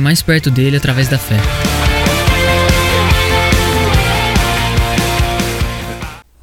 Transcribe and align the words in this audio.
mais 0.00 0.22
perto 0.22 0.50
dele 0.50 0.76
através 0.76 1.08
da 1.08 1.18
fé. 1.18 1.36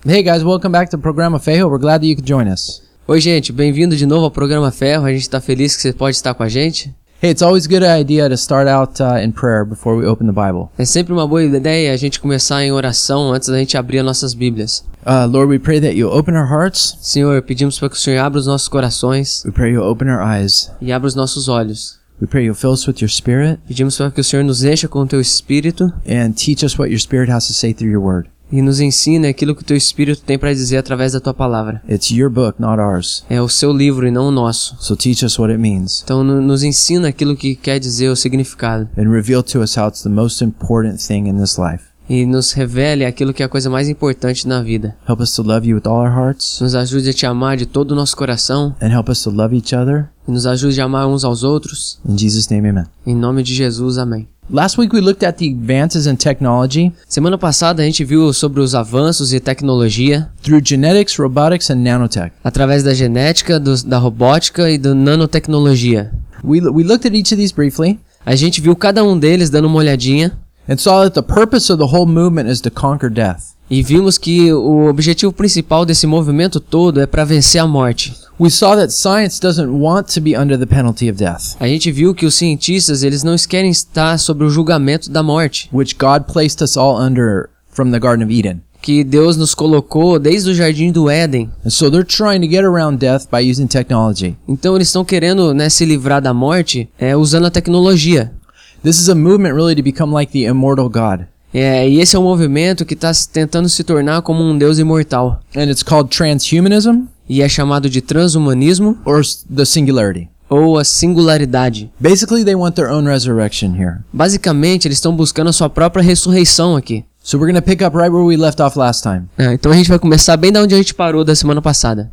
Hey 0.06 0.22
guys, 0.22 0.44
welcome 0.44 0.72
back 0.72 0.90
to 0.92 0.98
Programa 0.98 1.40
Ferro. 1.40 1.70
We're 1.70 1.80
glad 1.80 2.02
that 2.02 2.08
you 2.08 2.16
could 2.16 2.28
join 2.28 2.48
us. 2.52 2.82
Oi, 3.08 3.20
gente, 3.22 3.52
bem-vindo 3.54 3.96
de 3.96 4.06
novo 4.06 4.26
ao 4.26 4.32
programa 4.32 4.70
Ferro. 4.72 5.06
A 5.06 5.12
gente 5.14 5.30
tá 5.30 5.40
feliz 5.40 5.76
que 5.76 5.82
você 5.82 5.94
pode 5.94 6.16
estar 6.16 6.34
com 6.34 6.44
a 6.44 6.50
gente. 6.50 6.94
Hey, 7.22 7.32
it's 7.32 7.42
always 7.42 7.66
a 7.66 7.70
good 7.70 7.86
idea 7.86 8.28
to 8.28 8.36
start 8.36 8.68
out 8.68 9.02
uh, 9.02 9.18
in 9.24 9.32
prayer 9.32 9.64
before 9.64 9.96
we 9.98 10.06
open 10.06 10.28
the 10.28 10.34
Bible. 10.34 10.68
É 10.78 10.84
sempre 10.84 11.14
uma 11.14 11.26
boa 11.26 11.42
ideia 11.42 11.94
a 11.94 11.96
gente 11.98 12.20
começar 12.20 12.62
em 12.66 12.72
oração 12.74 13.32
antes 13.32 13.48
da 13.48 13.58
gente 13.58 13.78
abrir 13.78 14.00
as 14.00 14.06
nossas 14.06 14.34
Bíblias. 14.34 14.84
Uh, 15.06 15.26
Lord, 15.30 15.50
we 15.50 15.58
pray 15.58 15.80
that 15.80 15.96
you 15.96 16.10
open 16.10 16.36
our 16.36 16.50
hearts. 16.50 16.98
Senhor, 17.02 17.42
pedimos 17.42 17.80
para 17.80 17.90
que 17.90 17.96
o 17.96 18.00
Senhor 18.00 18.20
abra 18.20 18.40
os 18.40 18.46
nossos 18.48 18.68
corações 18.68 19.42
We 19.46 19.52
pray 19.52 19.72
you 19.72 19.82
open 19.82 20.10
our 20.10 20.22
eyes. 20.22 20.70
e 20.82 20.92
abra 20.92 21.08
os 21.08 21.16
nossos 21.16 21.48
olhos. 21.48 22.03
We 22.24 22.28
pray 22.28 22.46
you 22.46 22.56
fill 22.56 22.72
us 22.72 22.88
with 22.88 23.02
your 23.02 23.10
spirit 23.10 23.60
Pedimos 23.68 23.98
para 23.98 24.10
que 24.10 24.22
o 24.22 24.24
Senhor 24.24 24.46
nos 24.46 24.64
encha 24.64 24.88
com 24.88 25.00
o 25.00 25.06
teu 25.06 25.20
Espírito 25.20 25.92
and 26.08 26.32
teach 26.32 26.64
us 26.66 26.80
what 26.80 26.90
your 26.90 26.98
spirit 27.02 27.30
has 27.30 27.48
to 27.48 27.54
say 27.54 27.74
through 27.74 27.92
your 27.92 28.02
word. 28.02 28.30
e 28.50 28.62
nos 28.62 28.80
ensine 28.80 29.28
aquilo 29.28 29.54
que 29.54 29.62
o 29.64 29.66
teu 29.66 29.76
Espírito 29.76 30.22
tem 30.22 30.40
para 30.40 30.54
dizer 30.54 30.78
através 30.78 31.12
da 31.12 31.20
tua 31.20 31.34
palavra. 31.34 31.82
It's 31.90 32.12
your 32.12 32.30
book, 32.30 32.62
not 32.62 32.80
ours. 32.80 33.26
É 33.30 33.42
o 33.42 33.50
seu 33.50 33.74
livro 33.74 34.08
e 34.08 34.12
não 34.12 34.28
o 34.28 34.32
nosso. 34.32 34.78
So 34.80 34.96
teach 34.96 35.26
us 35.26 35.38
what 35.38 35.52
it 35.52 35.60
means 35.60 36.02
Então 36.06 36.24
no- 36.24 36.42
nos 36.42 36.64
ensina 36.64 37.10
aquilo 37.10 37.36
que 37.36 37.56
quer 37.56 37.78
dizer 37.78 38.08
o 38.08 38.16
significado 38.16 38.88
and 38.98 39.10
reveal 39.10 39.44
to 39.44 39.60
us 39.62 39.76
how 39.78 39.90
it's 39.90 40.04
the 40.04 40.10
most 40.10 40.42
important 40.44 41.06
thing 41.06 41.28
in 41.28 41.36
this 41.38 41.58
life. 41.58 41.84
E 42.10 42.26
nos 42.26 42.52
revele 42.52 43.06
aquilo 43.06 43.34
que 43.34 43.42
é 43.42 43.46
a 43.46 43.50
coisa 43.50 43.70
mais 43.70 43.88
importante 43.90 44.48
na 44.48 44.62
vida. 44.62 44.96
Help 45.08 45.22
us 45.22 45.34
to 45.36 45.42
love 45.44 45.68
you 45.68 45.76
with 45.78 45.88
all 45.88 46.02
our 46.02 46.12
hearts 46.12 46.60
Nos 46.60 46.76
ajude 46.76 47.10
a 47.10 47.14
te 47.14 47.26
amar 47.26 47.56
de 47.58 47.66
todo 47.66 47.92
o 47.92 47.96
nosso 47.96 48.16
coração 48.18 48.76
and 48.82 48.88
help 48.90 49.10
us 49.10 49.24
to 49.24 49.30
love 49.30 49.56
each 49.56 49.74
other. 49.76 50.10
e 50.28 50.32
nos 50.32 50.46
ajude 50.46 50.80
a 50.82 50.86
amar 50.86 51.08
uns 51.08 51.24
aos 51.24 51.44
outros. 51.44 52.00
In 52.08 52.18
Jesus' 52.18 52.50
name, 52.50 52.70
amen. 52.70 52.86
Em 53.06 53.16
nome 53.16 53.42
de 53.44 53.54
Jesus, 53.56 53.98
amém. 53.98 54.28
Last 54.52 54.78
week 54.78 54.94
we 54.94 55.00
looked 55.00 55.26
at 55.26 55.38
the 55.38 55.46
advances 55.48 56.06
in 56.06 56.18
technology 56.18 56.92
Semana 57.08 57.38
passada 57.38 57.82
a 57.82 57.86
gente 57.86 58.04
viu 58.04 58.34
sobre 58.34 58.60
os 58.60 58.76
avanços 58.76 59.32
e 59.34 59.40
tecnologia 59.40 60.30
through 60.44 60.62
genetics, 60.66 61.16
robotics, 61.18 61.70
and 61.72 61.78
nanotech. 61.78 62.34
através 62.44 62.84
da 62.84 62.94
genética, 62.94 63.58
dos- 63.58 63.84
da 63.84 63.98
robótica 63.98 64.70
e 64.70 64.78
da 64.78 64.94
nanotecnologia. 64.94 66.12
We, 66.44 66.60
we 66.70 66.84
looked 66.84 67.08
at 67.08 67.14
each 67.14 67.34
of 67.34 67.38
these 67.38 67.54
briefly 67.54 67.98
A 68.26 68.36
gente 68.36 68.60
viu 68.62 68.76
cada 68.76 69.04
um 69.04 69.18
deles 69.18 69.50
dando 69.50 69.66
uma 69.68 69.78
olhadinha 69.78 70.32
and 70.68 70.78
saw 70.78 71.04
that 71.04 71.14
the 71.14 71.22
purpose 71.24 71.72
of 71.72 71.80
the 71.80 71.94
whole 71.96 72.06
movement 72.06 72.50
is 72.50 72.62
to 72.62 72.70
conquer 72.72 73.10
death. 73.10 73.54
e 73.70 73.82
vimos 73.82 74.18
que 74.18 74.52
o 74.54 74.88
objetivo 74.90 75.32
principal 75.32 75.86
desse 75.86 76.06
movimento 76.06 76.60
todo 76.60 77.00
é 77.02 77.08
para 77.08 77.24
vencer 77.26 77.62
a 77.62 77.68
morte. 77.68 78.14
We 78.40 78.50
saw 78.50 78.76
that 78.76 78.92
science 78.92 79.40
doesn't 79.40 79.70
want 79.70 80.14
to 80.14 80.22
be 80.22 80.36
under 80.38 80.58
the 80.58 80.66
penalty 80.66 81.10
of 81.10 81.18
death, 81.18 81.56
A 81.60 81.68
gente 81.68 81.92
viu 81.92 82.14
que 82.14 82.26
os 82.26 82.36
cientistas 82.36 83.04
eles 83.04 83.24
não 83.24 83.36
querem 83.48 83.72
estar 83.72 84.18
sobre 84.20 84.46
o 84.46 84.50
julgamento 84.50 85.10
da 85.10 85.24
morte, 85.24 85.70
which 85.74 85.96
God 85.96 86.24
placed 86.32 86.64
us 86.64 86.76
all 86.78 87.00
under 87.00 87.50
from 87.72 87.92
the 87.92 88.00
Garden 88.00 88.26
of 88.26 88.34
Eden. 88.34 88.62
que 88.82 89.02
Deus 89.04 89.38
nos 89.38 89.56
colocou 89.56 90.20
desde 90.20 90.50
o 90.52 90.54
jardim 90.54 90.92
do 90.92 91.10
Éden. 91.10 91.50
And 91.66 91.70
so 91.70 91.90
they're 91.90 92.04
trying 92.06 92.42
to 92.42 92.48
get 92.48 92.66
around 92.66 92.98
death 92.98 93.28
by 93.32 93.50
using 93.50 93.66
technology. 93.66 94.36
Então 94.48 94.76
eles 94.76 94.90
estão 94.90 95.06
querendo 95.06 95.54
né, 95.54 95.70
se 95.70 95.86
livrar 95.86 96.22
da 96.22 96.34
morte 96.34 96.90
é, 97.00 97.16
usando 97.16 97.46
a 97.46 97.50
tecnologia. 97.50 98.34
This 98.84 99.00
is 99.00 99.08
a 99.10 99.16
movement 99.16 99.56
really 99.56 99.76
to 99.76 99.82
become 99.82 100.14
like 100.14 100.32
the 100.32 100.44
immortal 100.46 100.90
God. 100.90 101.26
É, 101.54 101.88
e 101.88 102.00
esse 102.02 102.16
é 102.16 102.20
um 102.20 102.24
movimento 102.24 102.84
que 102.84 102.96
está 102.96 103.12
tentando 103.32 103.70
se 103.70 103.84
tornar 103.84 104.22
como 104.24 104.44
um 104.44 104.58
Deus 104.58 104.80
imortal. 104.80 105.40
And 105.56 105.66
it's 105.70 105.84
called 105.84 106.10
transhumanism 106.10 107.08
E 107.30 107.42
é 107.42 107.48
chamado 107.48 107.90
de 107.90 108.02
transhumanismo 108.02 108.98
or 109.06 109.22
the 109.56 109.64
singularity. 109.66 110.30
ou 110.50 110.78
a 110.78 110.84
singularidade. 110.84 111.90
Basically, 112.00 112.44
they 112.44 112.56
want 112.56 112.76
their 112.76 112.92
own 112.92 113.08
resurrection 113.08 113.74
here. 113.76 114.00
Basicamente, 114.12 114.88
eles 114.88 114.98
estão 114.98 115.16
buscando 115.16 115.50
a 115.50 115.54
sua 115.54 115.70
própria 115.70 116.04
ressurreição 116.04 116.76
aqui. 116.76 117.06
So 117.24 117.38
we're 117.40 117.54
to 117.54 117.62
pick 117.62 117.82
up 117.82 117.96
right 117.96 118.12
where 118.12 118.26
we 118.26 118.36
left 118.36 118.62
off 118.62 118.78
last 118.78 119.02
time. 119.02 119.24
É, 119.38 119.54
então 119.54 119.72
a 119.72 119.76
gente 119.76 119.88
vai 119.90 119.98
começar 119.98 120.36
bem 120.36 120.52
da 120.52 120.62
onde 120.62 120.76
a 120.76 120.78
gente 120.78 120.94
parou 120.94 121.24
da 121.24 121.34
semana 121.36 121.62
passada. 121.62 122.12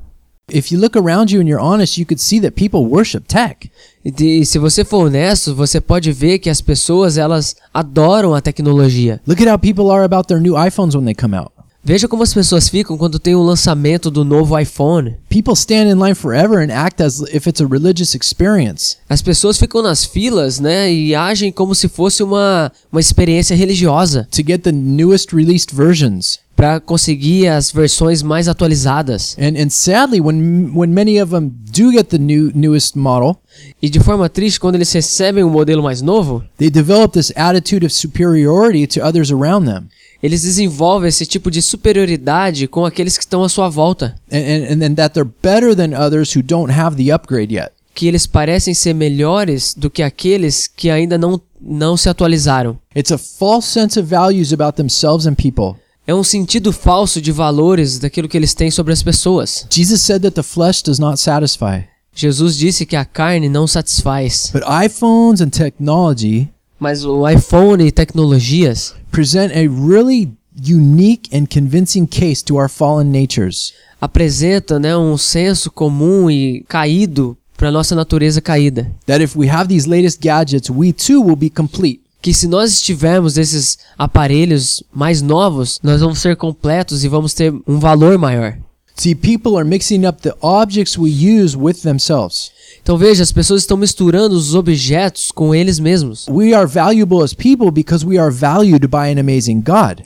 If 0.48 0.72
you 0.72 0.80
look 0.80 0.96
around 0.96 1.30
you 1.30 1.40
and 1.40 1.48
you're 1.48 1.60
honest, 1.60 1.96
you 1.96 2.04
could 2.04 2.20
see 2.20 2.40
that 2.40 2.52
people 2.52 2.84
worship 2.86 3.26
tech. 3.28 3.70
E 4.04 4.44
se 4.44 4.58
você 4.58 4.84
for 4.84 5.06
honesto, 5.06 5.54
você 5.54 5.80
pode 5.80 6.10
ver 6.12 6.38
que 6.38 6.50
as 6.50 6.60
pessoas 6.60 7.16
elas 7.16 7.54
adoram 7.72 8.34
a 8.34 8.40
tecnologia. 8.40 9.20
Look 9.26 9.40
at 9.42 9.48
how 9.48 9.58
people 9.58 9.90
are 9.90 10.04
about 10.04 10.26
their 10.28 10.40
new 10.40 10.54
iPhones 10.54 10.94
when 10.94 11.04
they 11.04 11.14
come 11.14 11.36
out. 11.36 11.52
Veja 11.82 12.06
como 12.06 12.22
as 12.22 12.34
pessoas 12.34 12.68
ficam 12.68 12.98
quando 12.98 13.18
tem 13.18 13.34
o 13.34 13.42
lançamento 13.42 14.10
do 14.10 14.22
novo 14.22 14.58
iPhone. 14.58 15.16
People 15.30 15.54
stand 15.54 15.88
in 15.88 15.94
line 15.94 16.14
forever 16.14 16.58
and 16.58 16.70
act 16.70 17.02
as 17.02 17.20
if 17.32 17.46
it's 17.46 17.62
a 17.62 17.66
religious 17.66 18.14
experience. 18.14 18.98
As 19.08 19.22
pessoas 19.22 19.56
ficam 19.56 19.82
nas 19.82 20.04
filas, 20.04 20.60
né, 20.60 20.92
e 20.92 21.14
agem 21.14 21.50
como 21.50 21.74
se 21.74 21.88
fosse 21.88 22.22
uma, 22.22 22.70
uma 22.92 23.00
experiência 23.00 23.56
religiosa 23.56 24.28
to 24.30 24.42
get 24.46 24.62
the 24.62 24.72
newest 24.72 25.34
released 25.34 25.74
versions. 25.74 26.38
Para 26.60 26.78
conseguir 26.78 27.48
as 27.48 27.72
versões 27.72 28.22
mais 28.22 28.46
atualizadas. 28.46 29.34
And 29.38 29.58
and 29.58 29.70
sadly, 29.70 30.20
when 30.20 30.70
when 30.74 30.92
many 30.92 31.18
of 31.18 31.30
them 31.32 31.50
do 31.74 31.90
get 31.90 32.10
the 32.10 32.18
new 32.18 32.52
newest 32.54 32.98
model, 32.98 33.36
E 33.80 33.88
de 33.88 33.98
forma 33.98 34.28
triste, 34.28 34.60
quando 34.60 34.74
eles 34.74 34.92
recebem 34.92 35.42
um 35.42 35.48
modelo 35.48 35.82
mais 35.82 36.02
novo, 36.02 36.44
they 36.58 36.68
develop 36.68 37.14
this 37.14 37.32
attitude 37.34 37.86
of 37.86 37.94
superiority 37.94 38.86
to 38.86 39.00
others 39.00 39.30
around 39.30 39.66
them, 39.66 39.88
eles 40.22 40.42
desenvolvem 40.42 41.08
esse 41.08 41.24
tipo 41.24 41.50
de 41.50 41.62
superioridade 41.62 42.68
com 42.68 42.84
aqueles 42.84 43.16
que 43.16 43.24
estão 43.24 43.42
à 43.42 43.48
sua 43.48 43.70
volta, 43.70 44.14
and 44.30 44.36
and, 44.36 44.74
and 44.74 44.78
then 44.80 44.94
that 44.94 45.14
they're 45.14 45.30
better 45.42 45.74
than 45.74 45.96
others 45.98 46.36
who 46.36 46.42
don't 46.42 46.70
have 46.70 46.94
the 47.02 47.10
upgrade 47.10 47.54
yet. 47.54 47.72
que 47.94 48.06
eles 48.06 48.26
parecem 48.26 48.74
ser 48.74 48.94
melhores 48.94 49.74
do 49.74 49.88
que 49.88 50.02
aqueles 50.02 50.66
que 50.68 50.90
ainda 50.90 51.16
não, 51.16 51.40
não 51.58 51.96
se 51.96 52.08
atualizaram. 52.08 52.78
It's 52.94 53.12
a 53.12 53.18
false 53.18 53.66
sense 53.66 53.98
of 53.98 54.06
values 54.06 54.52
about 54.52 54.76
themselves 54.76 55.26
and 55.26 55.34
people. 55.34 55.76
É 56.10 56.14
um 56.14 56.24
sentido 56.24 56.72
falso 56.72 57.22
de 57.22 57.30
valores 57.30 58.00
daquilo 58.00 58.28
que 58.28 58.36
eles 58.36 58.52
têm 58.52 58.68
sobre 58.68 58.92
as 58.92 59.00
pessoas. 59.00 59.64
Jesus 59.70 60.00
said 60.00 60.20
that 60.22 60.34
the 60.34 60.42
flesh 60.42 60.82
does 60.82 60.98
not 60.98 61.20
satisfy, 61.20 61.82
Jesus 62.12 62.56
disse 62.56 62.84
que 62.84 62.96
a 62.96 63.04
carne 63.04 63.48
não 63.48 63.64
satisfaz, 63.64 64.50
but 64.52 64.64
iPhones 64.64 65.40
and 65.40 65.50
technology 65.50 66.48
mas 66.80 67.04
o 67.04 67.28
iPhone 67.28 67.86
e 67.86 67.92
tecnologias 67.92 68.92
present 69.12 69.52
a 69.52 69.60
really 69.60 70.32
unique 70.60 71.30
and 71.32 71.46
convincing 71.46 72.06
case 72.06 72.42
to 72.42 72.56
our 72.56 72.68
fallen 72.68 73.08
natures. 73.08 73.72
apresenta 74.00 74.80
né, 74.80 74.96
um 74.96 75.16
senso 75.16 75.70
comum 75.70 76.28
e 76.28 76.64
caído 76.66 77.38
para 77.56 77.70
nossa 77.70 77.94
natureza 77.94 78.40
caída. 78.40 78.90
That 79.06 79.22
if 79.22 79.36
we 79.36 79.48
have 79.48 79.68
these 79.68 79.88
latest 79.88 80.18
gadgets, 80.20 80.70
we 80.70 80.92
too 80.92 81.22
will 81.22 81.36
be 81.36 81.48
complete. 81.48 81.99
Que 82.22 82.34
se 82.34 82.46
nós 82.46 82.72
estivermos 82.72 83.38
esses 83.38 83.78
aparelhos 83.98 84.82
mais 84.92 85.22
novos, 85.22 85.80
nós 85.82 86.00
vamos 86.00 86.18
ser 86.18 86.36
completos 86.36 87.02
e 87.04 87.08
vamos 87.08 87.32
ter 87.32 87.52
um 87.66 87.78
valor 87.78 88.18
maior. 88.18 88.56
See, 89.00 89.14
people 89.14 89.56
are 89.56 89.64
mixing 89.64 90.04
up 90.04 90.20
the 90.20 90.34
objects 90.42 90.98
we 90.98 91.08
use 91.08 91.56
with 91.56 91.80
themselves. 91.82 92.50
Então 92.82 92.98
veja, 92.98 93.22
as 93.22 93.32
pessoas 93.32 93.62
estão 93.62 93.78
misturando 93.78 94.36
os 94.36 94.54
objetos 94.54 95.32
com 95.32 95.54
eles 95.54 95.78
mesmos. 95.78 96.26
We 96.28 96.52
are 96.52 96.66
valuable 96.66 97.22
as 97.22 97.32
people 97.32 97.70
because 97.70 98.04
we 98.04 98.18
are 98.18 98.30
valued 98.30 98.86
by 98.88 99.10
an 99.10 99.18
amazing 99.18 99.62
God. 99.62 100.04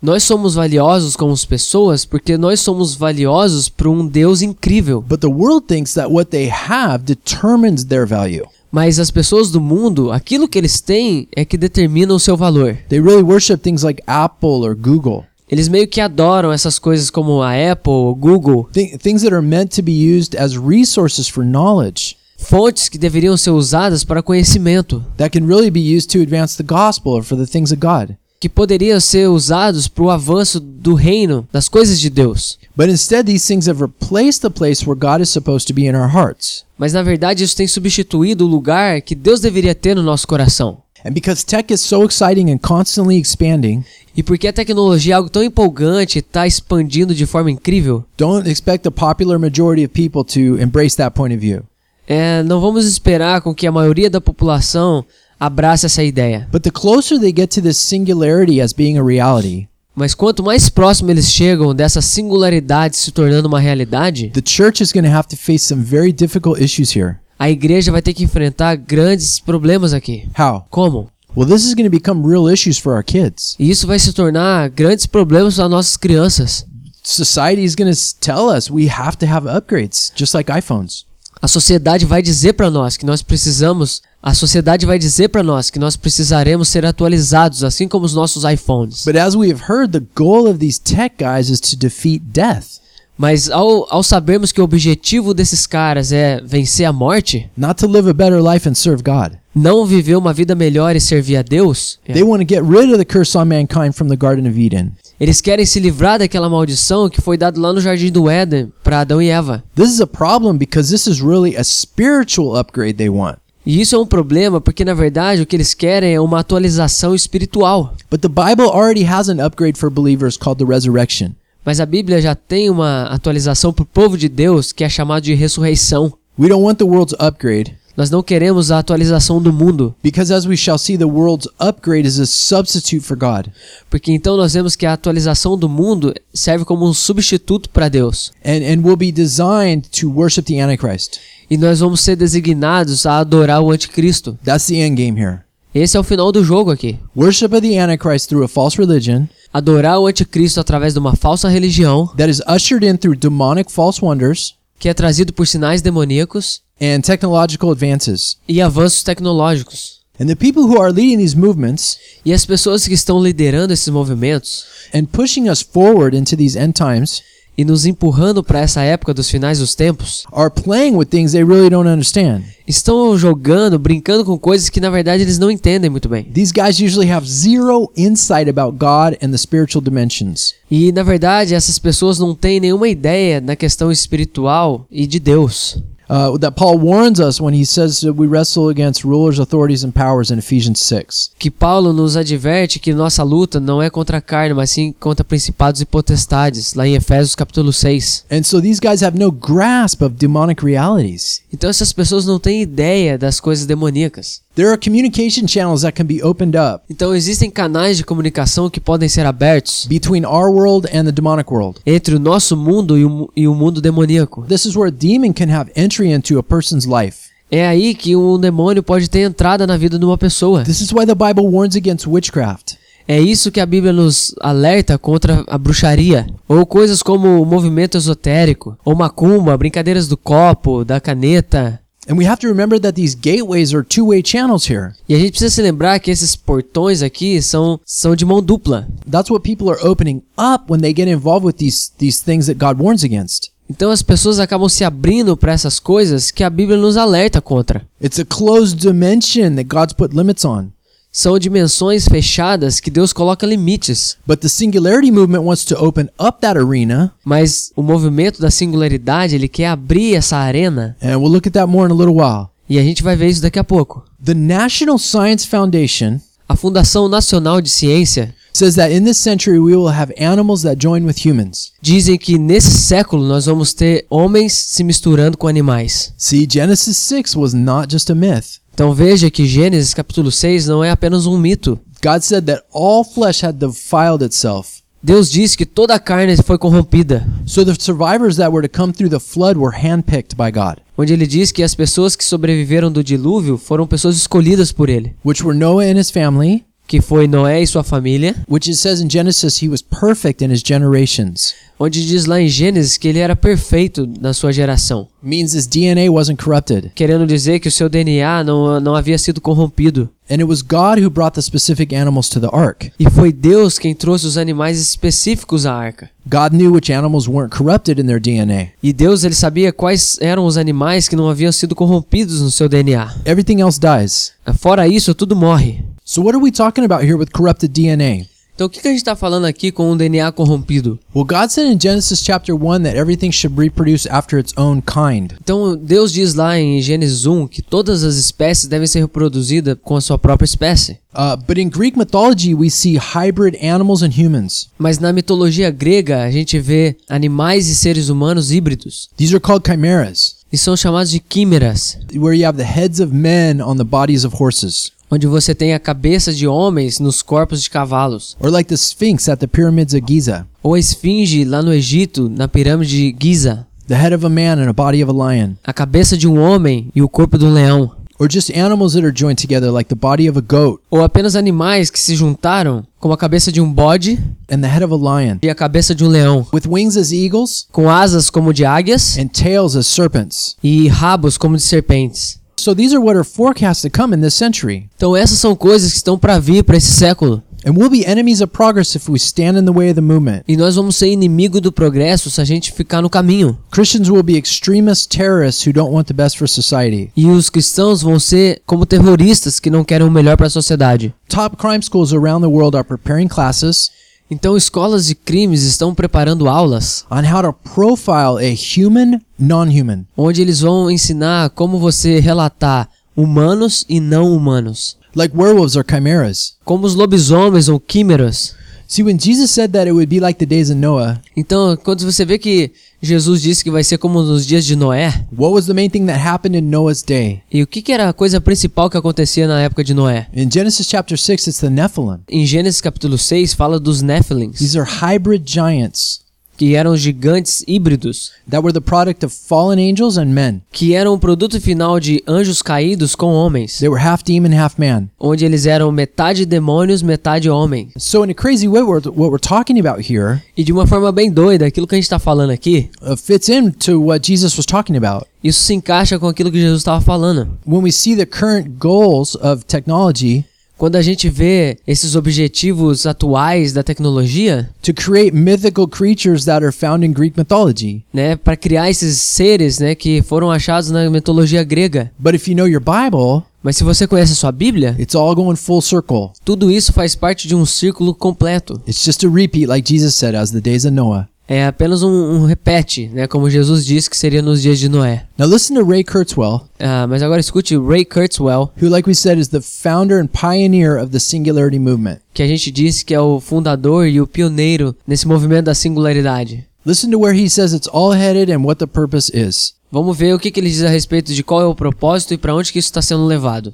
Nós 0.00 0.22
somos 0.22 0.54
valiosos 0.54 1.16
como 1.16 1.34
pessoas 1.46 2.04
porque 2.04 2.38
nós 2.38 2.60
somos 2.60 2.94
valiosos 2.94 3.68
para 3.68 3.90
um 3.90 4.06
Deus 4.06 4.42
incrível. 4.42 5.02
But 5.02 5.20
the 5.20 5.26
world 5.26 5.66
thinks 5.66 5.94
that 5.94 6.12
what 6.12 6.30
they 6.30 6.48
have 6.48 7.04
determines 7.04 7.86
their 7.86 8.06
value. 8.06 8.46
Mas 8.70 8.98
as 8.98 9.10
pessoas 9.10 9.50
do 9.50 9.60
mundo, 9.60 10.10
aquilo 10.12 10.48
que 10.48 10.58
eles 10.58 10.80
têm 10.80 11.28
é 11.34 11.44
que 11.44 11.56
determina 11.56 12.12
o 12.14 12.20
seu 12.20 12.36
valor. 12.36 12.76
They 12.88 13.00
really 13.00 13.22
worship 13.22 13.58
things 13.58 13.82
like 13.82 14.02
Apple 14.06 14.64
or 14.66 14.74
Google. 14.74 15.24
Eles 15.48 15.68
meio 15.68 15.86
que 15.86 16.00
adoram 16.00 16.52
essas 16.52 16.78
coisas 16.78 17.08
como 17.08 17.40
a 17.40 17.52
Apple, 17.52 17.92
o 17.92 18.14
Google, 18.14 18.68
Th- 18.72 18.98
things 18.98 19.22
that 19.22 19.32
are 19.32 19.46
meant 19.46 19.74
to 19.76 19.82
be 19.82 19.92
used 19.92 20.36
as 20.36 20.56
resources 20.56 21.28
for 21.28 21.44
knowledge 21.44 22.16
fontes 22.38 22.88
que 22.88 22.98
deveriam 22.98 23.36
ser 23.36 23.50
usadas 23.50 24.04
para 24.04 24.22
conhecimento, 24.22 25.02
that 25.16 25.30
can 25.30 25.46
really 25.46 25.70
be 25.70 25.80
used 25.80 26.10
to 26.10 26.20
advance 26.20 26.56
the 26.56 26.62
gospel 26.62 27.12
or 27.12 27.22
for 27.22 27.36
the 27.38 27.46
things 27.46 27.72
of 27.72 27.80
God. 27.80 28.14
que 28.38 28.48
poderiam 28.48 29.00
ser 29.00 29.28
usados 29.30 29.88
para 29.88 30.04
o 30.04 30.10
avanço 30.10 30.60
do 30.60 30.92
reino, 30.92 31.48
das 31.50 31.68
coisas 31.68 31.98
de 31.98 32.10
Deus. 32.10 32.58
But 32.76 32.90
instead, 32.90 33.24
these 33.26 33.46
things 33.46 33.66
have 33.68 33.80
replaced 33.82 34.42
the 34.42 34.50
place 34.50 34.86
where 34.86 34.94
God 34.98 35.22
is 35.22 35.30
supposed 35.30 35.66
to 35.68 35.72
be 35.72 35.86
in 35.86 35.94
our 35.94 36.08
hearts. 36.12 36.64
Mas 36.78 36.92
na 36.92 37.02
verdade 37.02 37.42
isso 37.42 37.56
tem 37.56 37.66
substituído 37.66 38.44
o 38.44 38.48
lugar 38.48 39.00
que 39.00 39.14
Deus 39.14 39.40
deveria 39.40 39.74
ter 39.74 39.94
no 39.94 40.02
nosso 40.02 40.26
coração. 40.26 40.78
And 41.04 41.12
because 41.12 41.44
tech 41.44 41.72
is 41.72 41.80
so 41.80 42.04
exciting 42.04 42.50
and 42.50 42.58
constantly 42.58 43.16
expanding, 43.18 43.82
E 44.16 44.22
porque 44.22 44.48
a 44.48 44.52
tecnologia 44.52 45.12
é 45.12 45.16
algo 45.16 45.28
tão 45.28 45.42
empolgante 45.42 46.18
e 46.18 46.20
está 46.20 46.46
expandindo 46.46 47.14
de 47.14 47.26
forma 47.26 47.50
incrível, 47.50 48.02
don't 48.16 48.48
expect 48.50 48.82
the 48.82 48.90
popular 48.90 49.38
majority 49.38 49.84
of 49.84 49.92
people 49.92 50.24
to 50.24 50.58
embrace 50.60 50.96
that 50.96 51.14
point 51.14 51.34
of 51.34 51.40
view. 51.40 51.62
é, 52.08 52.42
não 52.42 52.60
vamos 52.60 52.86
esperar 52.86 53.40
com 53.42 53.54
que 53.54 53.66
a 53.66 53.72
maioria 53.72 54.08
da 54.08 54.20
população 54.20 55.04
abrace 55.38 55.84
essa 55.86 56.02
ideia. 56.02 56.48
But 56.50 56.62
the 56.62 56.70
closer 56.70 57.18
they 57.20 57.32
get 57.34 57.48
to 57.54 57.60
this 57.62 57.76
singularity 57.76 58.60
as 58.60 58.72
being 58.72 58.96
a 58.96 59.02
reality, 59.02 59.68
Mas 59.96 60.14
quanto 60.14 60.42
mais 60.42 60.68
próximo 60.68 61.10
eles 61.10 61.32
chegam 61.32 61.74
dessa 61.74 62.02
singularidade 62.02 62.98
se 62.98 63.10
tornando 63.10 63.48
uma 63.48 63.58
realidade, 63.58 64.28
the 64.28 64.42
church 64.44 64.82
is 64.82 64.92
going 64.92 65.04
to 65.04 65.10
have 65.10 65.26
to 65.26 65.36
face 65.36 65.64
some 65.66 65.82
very 65.82 66.12
difficult 66.12 66.62
issues 66.62 66.94
here. 66.94 67.16
a 67.38 67.48
igreja 67.50 67.90
vai 67.90 68.02
ter 68.02 68.12
que 68.12 68.22
enfrentar 68.22 68.76
grandes 68.76 69.40
problemas 69.40 69.94
aqui. 69.94 70.28
How? 70.38 70.66
Como? 70.70 71.10
Well, 71.34 71.46
this 71.48 71.64
is 71.64 71.74
going 71.74 71.84
to 71.84 71.90
become 71.90 72.26
real 72.26 72.46
issues 72.50 72.78
for 72.78 72.94
our 72.94 73.02
kids. 73.02 73.56
E 73.58 73.70
isso 73.70 73.86
vai 73.86 73.98
se 73.98 74.12
tornar 74.12 74.68
grandes 74.70 75.06
problemas 75.06 75.56
para 75.56 75.68
nossas 75.68 75.96
crianças. 75.96 76.66
Society 77.02 77.62
is 77.62 77.74
going 77.74 77.90
to 77.90 77.98
tell 78.20 78.48
us 78.48 78.70
we 78.70 78.88
have 78.88 79.16
to 79.16 79.26
have 79.26 79.48
upgrades, 79.48 80.12
just 80.14 80.34
like 80.34 80.50
iPhones. 80.50 81.04
A 81.40 81.46
sociedade 81.48 82.06
vai 82.06 82.22
dizer 82.22 82.54
para 82.54 82.70
nós 82.70 82.96
que 82.96 83.04
nós 83.06 83.22
precisamos, 83.22 84.02
a 84.28 84.34
sociedade 84.34 84.84
vai 84.84 84.98
dizer 84.98 85.28
para 85.28 85.44
nós 85.44 85.70
que 85.70 85.78
nós 85.78 85.96
precisaremos 85.96 86.66
ser 86.68 86.84
atualizados, 86.84 87.62
assim 87.62 87.86
como 87.86 88.04
os 88.04 88.12
nossos 88.12 88.42
iPhones. 88.42 89.04
But 89.04 89.16
as 89.16 89.36
we 89.36 89.52
have 89.52 89.62
heard, 89.70 89.92
the 89.92 90.04
goal 90.16 90.48
of 90.50 90.58
these 90.58 90.80
tech 90.80 91.14
guys 91.16 91.48
is 91.48 91.60
to 91.60 91.76
defeat 91.76 92.24
death, 92.32 92.80
Mas 93.16 93.48
ao, 93.48 93.86
ao 93.88 94.02
sabermos 94.02 94.50
que 94.52 94.60
o 94.60 94.64
objetivo 94.64 95.32
desses 95.32 95.66
caras 95.66 96.10
é 96.12 96.38
vencer 96.44 96.84
a 96.86 96.92
morte, 96.92 97.48
not 97.56 97.76
to 97.80 97.86
live 97.86 98.10
a 98.10 98.12
better 98.12 98.42
life 98.42 98.68
and 98.68 98.74
serve 98.74 99.00
God. 99.02 99.38
não 99.54 99.86
viver 99.86 100.16
uma 100.16 100.34
vida 100.34 100.54
melhor 100.56 100.96
e 100.96 101.00
servir 101.00 101.36
a 101.36 101.42
Deus, 101.42 101.98
They 102.04 102.22
want 102.24 102.40
to 102.46 102.54
get 102.54 102.62
rid 102.62 102.90
of 102.92 102.98
the 102.98 103.04
curse 103.06 103.38
on 103.38 103.44
mankind 103.46 103.92
from 103.94 104.08
the 104.08 104.16
Garden 104.16 104.46
of 104.50 104.60
Eden. 104.60 104.90
eles 105.20 105.40
querem 105.40 105.64
se 105.64 105.78
livrar 105.80 106.18
daquela 106.18 106.50
maldição 106.50 107.08
que 107.08 107.22
foi 107.22 107.38
dada 107.38 107.58
lá 107.60 107.72
no 107.72 107.80
jardim 107.80 108.10
do 108.10 108.28
Éden 108.28 108.70
para 108.82 109.00
Adão 109.00 109.22
e 109.22 109.30
Eva. 109.30 109.62
This 109.76 109.88
is 109.88 110.00
a 110.00 110.06
problem 110.06 110.58
because 110.58 110.90
this 110.90 111.06
is 111.06 111.20
really 111.20 111.56
a 111.56 111.62
spiritual 111.64 112.58
upgrade 112.58 112.98
they 112.98 113.08
want. 113.08 113.38
E 113.66 113.80
isso 113.80 113.96
é 113.96 113.98
um 113.98 114.06
problema 114.06 114.60
porque 114.60 114.84
na 114.84 114.94
verdade 114.94 115.42
o 115.42 115.46
que 115.46 115.56
eles 115.56 115.74
querem 115.74 116.14
é 116.14 116.20
uma 116.20 116.38
atualização 116.40 117.14
espiritual. 117.14 117.94
But 118.10 118.20
the 118.20 118.28
Bible 118.28 118.70
already 118.70 119.04
has 119.04 119.28
an 119.28 119.44
upgrade 119.44 119.76
for 119.78 119.90
believers 119.90 120.36
called 120.36 120.64
the 120.64 120.72
resurrection. 120.72 121.30
Mas 121.64 121.80
a 121.80 121.86
Bíblia 121.86 122.22
já 122.22 122.34
tem 122.36 122.70
uma 122.70 123.04
atualização 123.04 123.72
para 123.72 123.82
o 123.82 123.86
povo 123.86 124.16
de 124.16 124.28
Deus 124.28 124.70
que 124.70 124.84
é 124.84 124.88
chamado 124.88 125.24
de 125.24 125.34
ressurreição. 125.34 126.12
We 126.38 126.48
don't 126.48 126.62
want 126.62 126.78
the 126.78 126.84
world's 126.84 127.14
upgrade 127.18 127.74
Nós 127.96 128.10
não 128.10 128.22
queremos 128.22 128.70
a 128.70 128.78
atualização 128.78 129.40
do 129.40 129.50
mundo, 129.50 129.94
because, 130.02 130.30
as 130.30 130.44
we 130.44 130.54
shall 130.54 130.76
see, 130.76 130.98
the 130.98 131.06
world's 131.06 131.48
upgrade 131.58 132.06
is 132.06 132.20
a 132.20 132.26
substitute 132.26 133.00
for 133.00 133.16
God. 133.16 133.48
porque 133.88 134.12
então 134.12 134.36
nós 134.36 134.52
vemos 134.52 134.76
que 134.76 134.84
a 134.84 134.92
atualização 134.92 135.56
do 135.56 135.66
mundo 135.66 136.12
serve 136.32 136.66
como 136.66 136.86
um 136.86 136.92
substituto 136.92 137.70
para 137.70 137.88
Deus. 137.88 138.32
and, 138.44 138.62
and 138.70 138.86
will 138.86 138.96
be 138.96 139.10
designed 139.10 139.88
to 139.98 140.10
worship 140.10 140.42
the 140.44 140.60
Antichrist. 140.60 141.18
E 141.50 141.56
nós 141.56 141.80
vamos 141.80 142.00
ser 142.00 142.16
designados 142.16 143.06
a 143.06 143.18
adorar 143.18 143.60
o 143.62 143.70
anticristo. 143.70 144.38
That's 144.44 144.66
the 144.66 144.76
end 144.76 144.96
game 144.96 145.20
here. 145.20 145.40
Esse 145.74 145.96
é 145.96 146.00
o 146.00 146.04
final 146.04 146.32
do 146.32 146.42
jogo 146.42 146.70
aqui. 146.70 146.98
Worship 147.14 147.54
of 147.54 147.60
the 147.60 147.78
Antichrist 147.78 148.28
through 148.28 148.44
a 148.44 148.48
false 148.48 148.76
religion 148.78 149.28
Adorar 149.52 149.98
o 149.98 150.06
anticristo 150.06 150.60
através 150.60 150.92
de 150.94 150.98
uma 150.98 151.14
falsa 151.16 151.48
religião, 151.48 152.08
that 152.16 152.30
is 152.30 152.42
ushered 152.48 152.84
in 152.84 152.96
through 152.96 153.16
demonic 153.16 153.70
false 153.70 154.04
wonders 154.04 154.54
que 154.78 154.88
é 154.88 154.94
trazido 154.94 155.32
por 155.32 155.46
sinais 155.46 155.80
demoníacos 155.80 156.60
and 156.80 157.00
technological 157.00 157.70
advances. 157.70 158.36
e 158.48 158.60
avanços 158.60 159.02
tecnológicos. 159.02 160.00
And 160.20 160.26
the 160.26 160.34
people 160.34 160.62
who 160.62 160.80
are 160.80 160.90
leading 160.92 161.18
these 161.18 161.36
movements 161.36 161.98
E 162.24 162.32
as 162.32 162.44
pessoas 162.46 162.86
que 162.88 162.94
estão 162.94 163.22
liderando 163.22 163.72
esses 163.72 163.88
movimentos 163.88 164.64
and 164.94 165.04
pushing 165.04 165.48
us 165.48 165.60
forward 165.62 166.16
into 166.16 166.36
these 166.36 166.58
end 166.58 166.72
times 166.72 167.22
e 167.56 167.64
nos 167.64 167.86
empurrando 167.86 168.42
para 168.42 168.60
essa 168.60 168.82
época 168.82 169.14
dos 169.14 169.30
finais 169.30 169.58
dos 169.58 169.74
tempos 169.74 170.24
are 170.32 170.50
playing 170.50 170.96
with 170.96 171.06
things 171.06 171.32
they 171.32 171.44
really 171.44 171.70
don't 171.70 171.88
understand. 171.88 172.42
estão 172.66 173.16
jogando, 173.16 173.78
brincando 173.78 174.24
com 174.24 174.38
coisas 174.38 174.68
que 174.68 174.80
na 174.80 174.90
verdade 174.90 175.22
eles 175.22 175.38
não 175.38 175.50
entendem 175.50 175.88
muito 175.88 176.08
bem. 176.08 176.24
These 176.24 176.52
guys 176.52 176.80
usually 176.80 177.10
have 177.10 177.26
zero 177.28 177.90
insight 177.96 178.50
about 178.50 178.76
God 178.78 179.16
and 179.22 179.30
the 179.30 179.38
spiritual 179.38 179.82
dimensions. 179.82 180.54
E 180.70 180.90
na 180.92 181.02
verdade 181.02 181.54
essas 181.54 181.78
pessoas 181.78 182.18
não 182.18 182.34
têm 182.34 182.60
nenhuma 182.60 182.88
ideia 182.88 183.40
na 183.40 183.56
questão 183.56 183.90
espiritual 183.90 184.86
e 184.90 185.06
de 185.06 185.20
Deus. 185.20 185.82
Uh, 186.08 186.38
that 186.38 186.56
Paul 186.56 186.78
warns 186.78 187.18
us 187.18 187.40
when 187.40 187.52
he 187.52 187.64
says 187.64 188.00
that 188.00 188.14
we 188.14 188.26
wrestle 188.26 188.68
against 188.68 189.04
rulers, 189.04 189.38
authorities, 189.38 189.82
and 189.84 189.92
powers 189.92 190.30
in 190.30 190.38
Ephesians 190.38 190.80
6. 190.80 191.32
Que 191.38 191.50
Paulo 191.50 191.92
nos 191.92 192.16
adverte 192.16 192.78
que 192.78 192.94
nossa 192.94 193.22
luta 193.24 193.58
não 193.58 193.82
é 193.82 193.90
contra 193.90 194.18
a 194.18 194.20
carne, 194.20 194.54
mas 194.54 194.70
sim 194.70 194.94
contra 195.00 195.24
principados 195.24 195.80
e 195.80 195.84
potestades, 195.84 196.74
lá 196.74 196.86
em 196.86 196.94
Efésios 196.94 197.34
capítulo 197.34 197.72
6. 197.72 198.24
And 198.30 198.42
so 198.44 198.60
these 198.60 198.80
guys 198.80 199.02
have 199.02 199.18
no 199.18 199.32
grasp 199.32 200.02
of 200.02 200.14
demonic 200.14 200.64
realities. 200.64 201.42
Então 201.52 201.68
essas 201.68 201.92
pessoas 201.92 202.24
não 202.24 202.38
têm 202.38 202.62
ideia 202.62 203.18
das 203.18 203.40
coisas 203.40 203.66
demoníacas. 203.66 204.45
There 204.56 204.70
are 204.70 204.78
communication 204.78 205.46
channels 205.46 205.82
that 205.82 205.92
can 205.94 206.06
be 206.06 206.22
opened 206.22 206.56
up 206.56 206.84
Então 206.88 207.14
existem 207.14 207.50
canais 207.50 207.98
de 207.98 208.04
comunicação 208.04 208.70
que 208.70 208.80
podem 208.80 209.06
ser 209.06 209.26
abertos 209.26 209.84
between 209.86 210.24
our 210.24 210.50
world 210.50 210.88
and 210.88 211.04
the 211.04 211.12
demonic 211.12 211.52
world. 211.52 211.78
entre 211.84 212.14
o 212.14 212.18
nosso 212.18 212.56
mundo 212.56 212.96
e 212.96 213.04
o, 213.04 213.30
e 213.36 213.46
o 213.46 213.54
mundo 213.54 213.82
demoníaco. 213.82 214.46
This 214.48 214.64
is 214.64 214.74
where 214.74 214.88
a 214.88 214.90
demon 214.90 215.34
can 215.34 215.54
have 215.54 215.70
entry 215.76 216.10
into 216.10 216.38
a 216.38 216.42
person's 216.42 216.86
life. 216.86 217.28
É 217.50 217.66
aí 217.66 217.94
que 217.94 218.16
um 218.16 218.40
demônio 218.40 218.82
pode 218.82 219.10
ter 219.10 219.20
entrada 219.20 219.66
na 219.66 219.76
vida 219.76 219.98
de 219.98 220.04
uma 220.06 220.16
pessoa. 220.16 220.64
This 220.64 220.80
is 220.80 220.90
why 220.90 221.04
the 221.04 221.14
Bible 221.14 221.46
warns 221.46 221.76
against 221.76 222.06
witchcraft. 222.06 222.76
É 223.06 223.20
isso 223.20 223.52
que 223.52 223.60
a 223.60 223.66
Bíblia 223.66 223.92
nos 223.92 224.34
alerta 224.40 224.98
contra 224.98 225.44
a 225.46 225.56
bruxaria, 225.56 226.26
ou 226.48 226.66
coisas 226.66 227.02
como 227.02 227.40
o 227.40 227.46
movimento 227.46 227.96
esotérico, 227.96 228.76
ou 228.84 228.96
macumba, 228.96 229.56
brincadeiras 229.56 230.08
do 230.08 230.16
copo, 230.16 230.84
da 230.84 230.98
caneta. 230.98 231.78
And 232.08 232.16
we 232.16 232.24
have 232.24 232.38
to 232.40 232.48
remember 232.48 232.78
that 232.78 232.94
these 232.94 233.16
gateways 233.16 233.74
are 233.74 233.82
two-way 233.82 234.22
channels 234.22 234.68
here. 234.70 234.92
E 235.08 235.14
a 235.14 235.18
gente 235.18 235.32
precisa 235.32 235.50
se 235.50 235.62
lembrar 235.62 235.98
que 235.98 236.10
esses 236.10 236.36
portões 236.36 237.02
aqui 237.02 237.42
são, 237.42 237.80
são 237.84 238.14
de 238.14 238.24
mão 238.24 238.40
dupla. 238.42 238.86
That's 239.10 239.30
what 239.30 239.42
people 239.42 239.68
are 239.70 239.84
opening 239.84 240.22
up 240.38 240.70
when 240.70 240.80
they 240.80 240.94
get 240.94 241.08
involved 241.08 241.44
with 241.44 241.56
these 241.56 241.92
these 241.98 242.22
things 242.22 242.46
that 242.46 242.58
God 242.58 242.80
warns 242.80 243.02
against. 243.02 243.50
Então 243.68 243.90
as 243.90 244.02
pessoas 244.02 244.38
acabam 244.38 244.68
se 244.68 244.84
abrindo 244.84 245.36
para 245.36 245.52
essas 245.52 245.80
coisas 245.80 246.30
que 246.30 246.44
a 246.44 246.50
Bíblia 246.50 246.78
nos 246.78 246.96
alerta 246.96 247.40
contra. 247.40 247.84
It's 248.00 248.20
a 248.20 248.24
closed 248.24 248.78
dimension 248.78 249.56
that 249.56 249.64
God's 249.64 249.92
put 249.92 250.14
limits 250.14 250.44
on. 250.44 250.70
São 251.18 251.38
dimensões 251.38 252.06
fechadas 252.06 252.78
que 252.78 252.90
Deus 252.90 253.10
coloca 253.10 253.46
limites. 253.46 254.18
But 254.26 254.40
the 254.40 254.50
singularity 254.50 255.10
movement 255.10 255.44
wants 255.44 255.64
to 255.64 255.82
open 255.82 256.10
up 256.20 256.42
that 256.42 256.58
arena, 256.58 257.10
Mas 257.24 257.72
o 257.74 257.82
movimento 257.82 258.38
da 258.38 258.50
singularidade, 258.50 259.34
ele 259.34 259.48
quer 259.48 259.68
abrir 259.68 260.14
essa 260.14 260.36
arena. 260.36 260.94
and 261.00 261.16
we'll 261.16 261.32
look 261.32 261.46
at 261.48 261.54
that 261.54 261.66
more 261.68 261.88
in 261.88 261.92
a 261.94 261.96
little 261.96 262.16
while. 262.16 262.50
E 262.68 262.78
a 262.78 262.82
gente 262.82 263.02
vai 263.02 263.16
ver 263.16 263.28
isso 263.28 263.40
daqui 263.40 263.58
a 263.58 263.64
pouco. 263.64 264.04
The 264.22 264.34
National 264.34 264.98
Science 264.98 265.46
Foundation 265.46 266.20
A 266.46 266.54
Fundação 266.54 267.08
Nacional 267.08 267.62
de 267.62 267.70
Ciência 267.70 268.34
says 268.52 268.74
that 268.74 268.92
in 268.94 269.04
this 269.04 269.16
century 269.18 269.58
we 269.58 269.74
will 269.74 269.88
have 269.88 270.12
animals 270.22 270.62
that 270.62 270.76
join 270.80 271.04
with 271.06 271.24
humans. 271.26 271.72
dizem 271.80 272.18
que 272.18 272.38
nesse 272.38 272.70
século 272.72 273.26
nós 273.26 273.46
vamos 273.46 273.72
ter 273.72 274.04
homens 274.10 274.52
se 274.52 274.84
misturando 274.84 275.38
com 275.38 275.48
animais. 275.48 276.12
See, 276.18 276.46
Genesis 276.50 276.98
6 276.98 277.34
was 277.36 277.54
not 277.54 277.90
just 277.90 278.10
a 278.10 278.14
myth. 278.14 278.60
Então 278.76 278.92
veja 278.92 279.30
que 279.30 279.46
Gênesis 279.46 279.94
capítulo 279.94 280.30
6 280.30 280.66
não 280.66 280.84
é 280.84 280.90
apenas 280.90 281.24
um 281.24 281.38
mito. 281.38 281.80
God 282.04 282.20
said 282.20 282.44
that 282.44 282.62
all 282.74 283.02
flesh 283.02 283.42
had 283.42 283.54
defiled 283.54 284.22
itself. 284.22 284.82
Deus 285.02 285.30
disse 285.30 285.56
que 285.56 285.64
toda 285.64 285.94
a 285.94 285.98
carne 285.98 286.36
foi 286.42 286.58
corrompida. 286.58 287.26
So 287.46 287.64
the 287.64 287.72
survivors 287.80 288.36
that 288.36 288.52
were 288.52 288.68
to 288.68 288.68
come 288.68 288.92
through 288.92 289.08
the 289.08 289.18
flood 289.18 289.56
were 289.56 289.74
handpicked 289.74 290.36
by 290.36 290.50
God, 290.50 290.82
Onde 290.98 291.14
ele 291.14 291.26
diz 291.26 291.50
que 291.50 291.62
as 291.62 291.74
pessoas 291.74 292.14
que 292.14 292.22
sobreviveram 292.22 292.92
do 292.92 293.02
dilúvio 293.02 293.56
foram 293.56 293.86
pessoas 293.86 294.14
escolhidas 294.14 294.72
por 294.72 294.90
ele. 294.90 295.16
which 295.24 295.42
were 295.42 295.58
Noah 295.58 295.86
and 295.86 295.98
his 295.98 296.10
family, 296.10 296.62
Que 296.86 297.00
foi 297.00 297.26
Noé 297.26 297.62
e 297.62 297.66
sua 297.66 297.82
família. 297.82 298.34
which 298.48 298.70
it 298.70 298.76
says 298.78 299.00
in 299.00 299.08
Genesis 299.10 299.62
he 299.62 299.68
was 299.68 299.82
perfect 299.82 300.42
in 300.44 300.52
his 300.52 300.62
generations. 300.64 301.54
Onde 301.78 302.06
diz 302.06 302.24
lá 302.24 302.40
em 302.40 302.48
Gênesis 302.48 302.96
que 302.96 303.06
ele 303.06 303.18
era 303.18 303.36
perfeito 303.36 304.08
na 304.20 304.32
sua 304.32 304.50
geração. 304.50 305.08
Means 305.22 305.52
his 305.52 305.66
DNA 305.66 306.10
wasn't 306.10 306.42
corrupted. 306.42 306.90
Querendo 306.94 307.26
dizer 307.26 307.60
que 307.60 307.68
o 307.68 307.72
seu 307.72 307.88
DNA 307.88 308.42
não, 308.44 308.80
não 308.80 308.94
havia 308.94 309.18
sido 309.18 309.42
corrompido. 309.42 310.08
And 310.30 310.36
it 310.36 310.44
was 310.44 310.62
God 310.62 310.98
who 310.98 311.10
brought 311.10 311.34
the 311.34 311.42
specific 311.42 311.94
animals 311.94 312.28
to 312.30 312.40
the 312.40 312.48
ark. 312.50 312.90
E 312.98 313.10
foi 313.10 313.30
Deus 313.32 313.78
quem 313.78 313.94
trouxe 313.94 314.26
os 314.26 314.38
animais 314.38 314.80
específicos 314.80 315.66
à 315.66 315.74
arca. 315.74 316.08
God 316.24 316.52
knew 316.52 316.72
which 316.72 316.92
animals 316.92 317.28
weren't 317.28 317.54
corrupted 317.54 318.00
in 318.00 318.06
their 318.06 318.20
DNA. 318.20 318.68
E 318.82 318.92
Deus 318.92 319.22
ele 319.22 319.34
sabia 319.34 319.70
quais 319.72 320.16
eram 320.20 320.46
os 320.46 320.56
animais 320.56 321.08
que 321.08 321.14
não 321.16 321.28
haviam 321.28 321.52
sido 321.52 321.74
corrompidos 321.74 322.40
no 322.40 322.50
seu 322.50 322.68
DNA. 322.68 323.14
Everything 323.26 323.60
else 323.60 323.78
dies. 323.78 324.32
Fora 324.58 324.88
isso, 324.88 325.14
tudo 325.14 325.36
morre. 325.36 325.84
So 326.08 326.22
what 326.22 326.36
are 326.36 326.38
we 326.40 326.52
talking 326.52 326.84
about 326.84 327.02
here 327.02 327.16
with 327.16 327.32
corrupted 327.32 327.72
DNA? 327.72 328.28
Então 328.54 328.68
o 328.68 328.70
que, 328.70 328.80
que 328.80 328.86
a 328.86 328.90
gente 328.92 329.00
está 329.00 329.16
falando 329.16 329.44
aqui 329.44 329.72
com 329.72 329.90
um 329.90 329.96
DNA 329.96 330.30
corrompido? 330.30 331.00
Well, 331.12 331.24
God 331.24 331.50
said 331.50 331.66
in 331.66 331.80
Genesis 331.80 332.22
chapter 332.22 332.54
1 332.54 332.84
that 332.84 332.96
everything 332.96 333.32
should 333.32 333.58
reproduce 333.58 334.08
after 334.08 334.38
its 334.38 334.52
own 334.56 334.80
kind. 334.82 335.32
Então 335.42 335.76
Deus 335.76 336.12
diz 336.12 336.34
lá 336.34 336.56
em 336.56 336.80
Gênesis 336.80 337.26
1 337.26 337.48
que 337.48 337.60
todas 337.60 338.04
as 338.04 338.14
espécies 338.14 338.68
devem 338.68 338.86
ser 338.86 339.00
reproduzidas 339.00 339.76
com 339.82 339.96
a 339.96 340.00
sua 340.00 340.16
própria 340.16 340.44
espécie. 340.46 341.00
Uh, 341.12 341.36
but 341.44 341.58
in 341.58 341.68
Greek 341.68 341.98
mythology, 341.98 342.54
we 342.54 342.70
see 342.70 342.96
hybrid 342.96 343.58
animals 343.60 344.00
and 344.04 344.12
humans. 344.16 344.68
Mas 344.78 345.00
na 345.00 345.12
mitologia 345.12 345.72
grega 345.72 346.22
a 346.22 346.30
gente 346.30 346.56
vê 346.60 346.96
animais 347.08 347.66
e 347.66 347.74
seres 347.74 348.08
humanos 348.08 348.52
híbridos. 348.52 349.10
These 349.16 349.34
are 349.34 349.40
called 349.40 349.68
chimeras, 349.68 350.36
E 350.52 350.56
são 350.56 350.76
chamados 350.76 351.10
de 351.10 351.18
químeras, 351.18 351.98
where 352.14 352.32
you 352.32 352.46
have 352.46 352.56
the 352.56 352.64
heads 352.64 353.00
of 353.00 353.12
men 353.12 353.60
on 353.60 353.76
the 353.76 353.84
bodies 353.84 354.24
of 354.24 354.36
horses. 354.40 354.92
Onde 355.10 355.26
você 355.26 355.54
tem 355.54 355.72
a 355.74 355.78
cabeça 355.78 356.32
de 356.32 356.46
homens 356.46 356.98
nos 356.98 357.22
corpos 357.22 357.62
de 357.62 357.70
cavalos. 357.70 358.36
Or 358.40 358.50
like 358.50 358.68
the 358.68 358.76
Sphinx 358.76 359.28
at 359.28 359.38
the 359.38 359.46
pyramids 359.46 359.94
of 359.94 360.02
Giza, 360.06 360.46
Ou 360.62 360.74
a 360.74 360.78
esfinge 360.78 361.44
lá 361.44 361.62
no 361.62 361.72
Egito, 361.72 362.28
na 362.28 362.48
pirâmide 362.48 363.12
de 363.12 363.16
Giza. 363.20 363.66
the 363.88 363.94
head 363.94 364.12
of 364.14 364.26
a 364.26 364.28
man 364.28 364.58
and 364.60 364.68
a 364.68 364.72
body 364.72 365.02
of 365.02 365.10
a 365.10 365.14
lion. 365.14 365.52
A 365.64 365.72
cabeça 365.72 366.16
de 366.16 366.26
um 366.26 366.40
homem 366.40 366.90
e 366.94 367.00
o 367.02 367.08
corpo 367.08 367.38
do 367.38 367.48
leão. 367.48 367.92
Or 368.18 368.28
just 368.32 368.50
animals 368.50 368.94
that 368.94 369.04
are 369.04 369.14
joined 369.14 369.36
together, 369.40 369.70
like 369.70 369.88
the 369.90 369.94
body 369.94 370.26
of 370.26 370.38
a 370.38 370.40
goat 370.40 370.80
Ou 370.90 371.02
apenas 371.04 371.36
animais 371.36 371.90
que 371.90 372.00
se 372.00 372.16
juntaram, 372.16 372.82
como 372.98 373.12
a 373.12 373.16
cabeça 373.18 373.52
de 373.52 373.60
um 373.60 373.70
bode 373.70 374.18
and 374.50 374.60
the 374.62 374.66
head 374.66 374.82
of 374.82 374.92
a 374.92 374.96
lion, 374.96 375.36
e 375.42 375.50
a 375.50 375.54
cabeça 375.54 375.94
de 375.94 376.02
um 376.02 376.08
leão. 376.08 376.46
with 376.50 376.62
wings 376.66 376.96
as 376.96 377.12
eagles 377.12 377.66
Com 377.70 377.90
asas 377.90 378.30
como 378.30 378.54
de 378.54 378.64
águias 378.64 379.18
and 379.18 379.26
tails 379.28 379.76
as 379.76 379.86
serpents. 379.86 380.56
e 380.64 380.88
rabos 380.88 381.36
como 381.36 381.56
de 381.58 381.62
serpentes. 381.62 382.40
So 382.58 382.74
these 382.74 382.94
are 382.94 383.00
what 383.00 383.16
are 383.16 383.24
forecast 383.24 383.82
to 383.82 383.90
come 383.90 384.14
in 384.14 384.20
this 384.20 384.34
century. 384.34 384.88
Então 384.96 385.14
essas 385.14 385.38
são 385.38 385.54
coisas 385.54 385.92
que 385.92 385.98
estão 385.98 386.18
para 386.18 386.38
vir 386.38 386.64
para 386.64 386.76
esse 386.76 386.92
século. 386.92 387.42
And 387.66 387.76
we'll 387.76 387.90
be 387.90 388.06
enemies 388.06 388.40
of 388.40 388.52
progress 388.52 388.94
if 388.94 389.08
we 389.08 389.18
stand 389.18 389.58
in 389.58 389.64
the 389.64 389.72
way 389.72 389.88
of 389.88 389.94
the 389.94 390.00
movement. 390.00 390.42
E 390.46 390.56
nós 390.56 390.76
vamos 390.76 390.96
ser 390.96 391.08
inimigo 391.08 391.60
do 391.60 391.72
progresso 391.72 392.30
se 392.30 392.40
a 392.40 392.44
gente 392.44 392.72
ficar 392.72 393.02
no 393.02 393.10
caminho. 393.10 393.58
Christians 393.70 394.08
will 394.08 394.22
be 394.22 394.36
extremist 394.38 395.10
terrorists 395.10 395.66
who 395.66 395.72
don't 395.72 395.92
want 395.92 396.06
the 396.06 396.14
best 396.14 396.38
for 396.38 396.48
society. 396.48 397.10
E 397.16 397.26
os 397.26 397.50
cristãos 397.50 398.02
vão 398.02 398.20
ser 398.20 398.62
como 398.64 398.86
terroristas 398.86 399.58
que 399.58 399.68
não 399.68 399.84
querem 399.84 400.06
o 400.06 400.10
melhor 400.10 400.36
para 400.36 400.46
a 400.46 400.50
sociedade. 400.50 401.12
Top 401.28 401.56
crime 401.56 401.82
schools 401.82 402.12
around 402.12 402.42
the 402.42 402.50
world 402.50 402.76
are 402.76 402.86
preparing 402.86 403.26
classes 403.28 403.90
Então 404.30 404.56
escolas 404.56 405.06
de 405.06 405.14
crimes 405.14 405.62
estão 405.62 405.94
preparando 405.94 406.48
aulas 406.48 407.04
on 407.10 407.22
how 407.32 407.42
to 407.42 407.52
profile 407.74 408.38
a 408.44 408.54
human 408.54 409.20
non-human. 409.38 410.04
onde 410.16 410.42
eles 410.42 410.60
vão 410.60 410.90
ensinar 410.90 411.50
como 411.50 411.78
você 411.78 412.18
relatar 412.18 412.88
humanos 413.16 413.84
e 413.88 414.00
não 414.00 414.34
humanos. 414.34 414.96
Like 415.14 415.36
werewolves 415.36 415.76
or 415.76 415.84
chimeras. 415.88 416.56
Como 416.64 416.86
os 416.86 416.94
lobisomens 416.94 417.68
ou 417.68 417.78
químeras. 417.80 418.54
See, 418.88 419.02
when 419.02 419.18
Jesus 419.18 419.50
said 419.50 419.72
that 419.72 419.86
it 419.86 419.92
would 419.92 420.06
be 420.08 420.20
like 420.20 420.38
the 420.38 420.46
days 420.46 420.70
of 420.70 420.78
Noah, 420.78 421.20
Então, 421.36 421.76
quando 421.76 422.04
você 422.04 422.24
vê 422.24 422.38
que 422.38 422.72
Jesus 423.06 423.40
disse 423.40 423.64
que 423.64 423.70
vai 423.70 423.84
ser 423.84 423.98
como 423.98 424.22
nos 424.22 424.46
dias 424.46 424.64
de 424.66 424.76
Noé, 424.76 425.12
what 425.36 425.52
was 425.54 425.66
the 425.66 425.72
main 425.72 425.88
thing 425.88 426.06
that 426.06 426.18
happened 426.18 426.56
in 426.58 426.68
Noah's 426.68 427.02
day? 427.02 427.40
e 427.50 427.62
o 427.62 427.66
que, 427.66 427.80
que 427.80 427.92
era 427.92 428.08
a 428.08 428.12
coisa 428.12 428.40
principal 428.40 428.90
que 428.90 428.96
acontecia 428.96 429.46
na 429.46 429.60
época 429.60 429.84
de 429.84 429.94
Noé? 429.94 430.26
In 430.34 430.50
Genesis 430.50 430.86
chapter 430.86 431.16
6, 431.16 431.46
it's 431.46 431.60
the 431.60 431.70
Nephilim. 431.70 432.20
Em 432.28 432.44
Gênesis 432.44 432.80
capítulo 432.80 433.16
6 433.16 433.54
fala 433.54 433.78
dos 433.78 434.02
Néfilins, 434.02 434.58
These 434.58 434.78
are 434.78 434.88
hybrid 435.00 435.44
giants 435.50 436.25
que 436.56 436.74
eram 436.74 436.96
gigantes 436.96 437.62
híbridos, 437.66 438.32
that 438.50 438.62
were 438.62 438.72
the 438.72 438.80
product 438.80 439.24
of 439.24 439.34
fallen 439.34 439.78
angels 439.78 440.16
and 440.18 440.26
men. 440.26 440.60
que 440.72 440.94
eram 440.94 441.14
o 441.14 441.18
produto 441.18 441.60
final 441.60 441.98
de 442.00 442.22
anjos 442.26 442.62
caídos 442.62 443.14
com 443.14 443.32
homens, 443.34 443.78
They 443.78 443.88
were 443.88 444.02
half 444.02 444.22
demon, 444.24 444.52
half 444.56 444.78
man. 444.78 445.08
onde 445.20 445.44
eles 445.44 445.66
eram 445.66 445.90
metade 445.92 446.44
demônios, 446.46 447.02
metade 447.02 447.48
homem. 447.50 447.90
So, 447.98 448.24
in 448.24 448.30
a 448.30 448.34
crazy 448.34 448.68
way, 448.68 448.82
what 448.82 449.08
we're, 449.08 449.14
what 449.16 449.30
we're 449.30 449.38
talking 449.40 449.78
about 449.78 450.10
here 450.12 450.42
E 450.56 450.64
de 450.64 450.72
uma 450.72 450.86
forma 450.86 451.12
bem 451.12 451.30
doida, 451.30 451.66
aquilo 451.66 451.86
que 451.86 451.94
a 451.94 451.98
gente 451.98 452.04
está 452.04 452.18
falando 452.18 452.50
aqui, 452.50 452.88
uh, 453.02 453.16
fits 453.16 453.48
into 453.48 454.00
what 454.00 454.26
Jesus 454.26 454.56
was 454.56 454.66
talking 454.66 454.96
about. 454.96 455.26
isso 455.42 455.62
se 455.62 455.74
encaixa 455.74 456.18
com 456.18 456.26
aquilo 456.26 456.50
que 456.50 456.58
Jesus 456.60 456.78
estava 456.80 457.00
falando. 457.00 457.48
When 457.66 457.82
we 457.82 457.92
see 457.92 458.16
the 458.16 458.26
current 458.26 458.70
goals 458.78 459.34
of 459.36 459.64
technology 459.66 460.44
Quando 460.78 460.96
a 460.96 461.02
gente 461.02 461.28
vê 461.28 461.78
esses 461.86 462.14
objetivos 462.14 463.06
atuais 463.06 463.72
da 463.72 463.82
tecnologia, 463.82 464.68
to 464.82 464.92
create 464.92 465.34
mythical 465.34 465.88
creatures 465.88 466.44
that 466.44 466.62
are 466.64 466.72
found 466.72 467.04
in 467.04 467.12
Greek 467.12 467.36
mythology. 467.38 468.04
né, 468.12 468.36
para 468.36 468.56
criar 468.56 468.90
esses 468.90 469.18
seres, 469.20 469.78
né, 469.78 469.94
que 469.94 470.20
foram 470.22 470.50
achados 470.50 470.90
na 470.90 471.08
mitologia 471.08 471.64
grega. 471.64 472.12
But 472.18 472.34
if 472.34 472.46
you 472.48 472.54
know 472.54 472.68
your 472.68 472.82
Bible, 472.82 473.44
Mas 473.62 473.76
se 473.76 473.82
você 473.82 474.06
conhece 474.06 474.32
a 474.32 474.36
sua 474.36 474.52
Bíblia, 474.52 474.94
it's 474.96 475.16
all 475.16 475.34
going 475.34 475.56
full 475.56 475.82
circle. 475.82 476.30
tudo 476.44 476.70
isso 476.70 476.92
faz 476.92 477.16
parte 477.16 477.48
de 477.48 477.54
um 477.56 477.66
círculo 477.66 478.14
completo. 478.14 478.80
It's 478.86 479.02
just 479.04 479.24
a 479.24 479.28
repeat, 479.28 479.66
like 479.66 479.92
Jesus 479.92 480.14
said, 480.14 480.36
as 480.36 480.52
the 480.52 480.60
days 480.60 480.84
of 480.84 480.94
Noah. 480.94 481.28
É 481.48 481.64
apenas 481.64 482.02
um, 482.02 482.10
um 482.10 482.44
repete, 482.44 483.08
né, 483.14 483.28
como 483.28 483.48
Jesus 483.48 483.86
disse 483.86 484.10
que 484.10 484.16
seria 484.16 484.42
nos 484.42 484.60
dias 484.62 484.80
de 484.80 484.88
Noé. 484.88 485.26
Now 485.38 485.46
listen 485.48 485.76
to 485.76 485.84
Ray 485.88 486.02
Kurzweil, 486.02 486.62
Ah, 486.80 487.06
mas 487.08 487.22
agora 487.22 487.38
escute 487.40 487.76
Ray 487.78 488.04
Kurzweil, 488.04 488.70
who, 488.82 488.88
like 488.88 489.08
we 489.08 489.14
said, 489.14 489.38
is 489.38 489.48
the 489.48 489.60
founder 489.60 490.18
and 490.20 490.26
pioneer 490.26 490.96
of 490.98 491.12
the 491.12 491.20
singularity 491.20 491.78
movement. 491.78 492.18
que 492.34 492.42
a 492.42 492.48
gente 492.48 492.70
disse 492.72 493.04
que 493.04 493.14
é 493.14 493.20
o 493.20 493.38
fundador 493.38 494.08
e 494.08 494.20
o 494.20 494.26
pioneiro 494.26 494.94
nesse 495.06 495.28
movimento 495.28 495.66
da 495.66 495.74
singularidade. 495.74 496.66
Listen 496.84 497.10
to 497.12 497.18
where 497.18 497.32
he 497.36 497.48
says 497.48 497.72
it's 497.72 497.88
all 497.92 498.12
headed 498.12 498.50
and 498.52 498.64
what 498.64 498.78
the 498.78 498.86
purpose 498.86 499.30
is. 499.32 499.74
Vamos 499.92 500.16
ver 500.18 500.34
o 500.34 500.38
que, 500.40 500.50
que 500.50 500.58
ele 500.58 500.68
diz 500.68 500.82
a 500.82 500.88
respeito 500.88 501.32
de 501.32 501.44
qual 501.44 501.62
é 501.62 501.64
o 501.66 501.74
propósito 501.76 502.34
e 502.34 502.38
para 502.38 502.54
onde 502.54 502.72
que 502.72 502.78
isso 502.80 502.88
está 502.88 503.00
sendo 503.00 503.24
levado. 503.24 503.72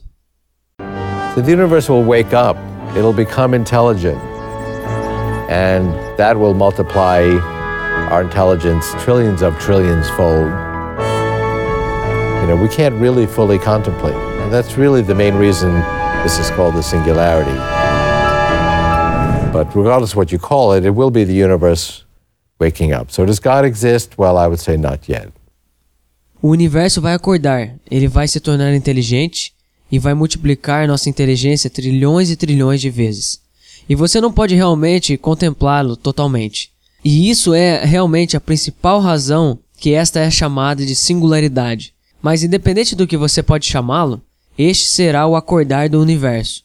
So 1.34 1.40
the 1.42 1.52
universe 1.52 1.90
will 1.90 2.04
wake 2.04 2.34
up, 2.34 2.58
it'll 2.94 3.14
become 3.14 3.56
intelligent, 3.56 4.18
and 5.48 5.88
that 6.18 6.36
will 6.38 6.54
multiply 6.54 7.22
our 8.10 8.22
intelligence 8.22 8.92
trillions 9.02 9.42
of 9.42 9.58
trillions 9.58 10.08
fold. 10.10 10.48
You 12.40 12.48
know, 12.48 12.58
we 12.60 12.68
can't 12.68 12.94
really 13.00 13.26
fully 13.26 13.58
contemplate. 13.58 14.14
And 14.14 14.52
that's 14.52 14.76
really 14.76 15.02
the 15.02 15.14
main 15.14 15.34
reason 15.34 15.72
this 16.22 16.38
is 16.38 16.50
called 16.50 16.74
the 16.74 16.82
singularity. 16.82 17.56
But 19.52 19.74
regardless 19.76 20.12
of 20.12 20.16
what 20.16 20.32
you 20.32 20.38
call 20.38 20.72
it, 20.72 20.84
it 20.84 20.94
will 20.94 21.10
be 21.10 21.24
the 21.24 21.34
universe 21.34 22.04
waking 22.58 22.92
up. 22.92 23.10
So 23.10 23.26
does 23.26 23.38
God 23.38 23.64
exist? 23.64 24.16
Well, 24.16 24.36
I 24.36 24.46
would 24.46 24.60
say 24.60 24.76
not 24.76 25.08
yet. 25.08 25.32
O 26.40 26.48
universo 26.48 27.00
vai 27.00 27.14
acordar, 27.14 27.76
ele 27.88 28.08
vai 28.08 28.26
se 28.26 28.40
tornar 28.40 28.74
inteligente 28.74 29.52
e 29.90 29.98
vai 29.98 30.14
multiplicar 30.14 30.88
nossa 30.88 31.08
inteligência 31.08 31.70
trilhões 31.70 32.30
e 32.30 32.36
trilhões 32.36 32.80
de 32.80 32.90
vezes. 32.90 33.40
E 33.88 33.94
você 33.94 34.20
não 34.20 34.32
pode 34.32 34.54
realmente 34.54 35.16
contemplá-lo 35.16 35.96
totalmente. 35.96 36.71
E 37.04 37.28
isso 37.28 37.52
é 37.52 37.84
realmente 37.84 38.36
a 38.36 38.40
principal 38.40 39.00
razão 39.00 39.58
que 39.76 39.92
esta 39.92 40.20
é 40.20 40.30
chamada 40.30 40.86
de 40.86 40.94
singularidade. 40.94 41.94
Mas 42.20 42.44
independente 42.44 42.94
do 42.94 43.06
que 43.06 43.16
você 43.16 43.42
pode 43.42 43.66
chamá-lo, 43.66 44.22
este 44.56 44.86
será 44.86 45.26
o 45.26 45.34
acordar 45.34 45.88
do 45.88 46.00
universo. 46.00 46.62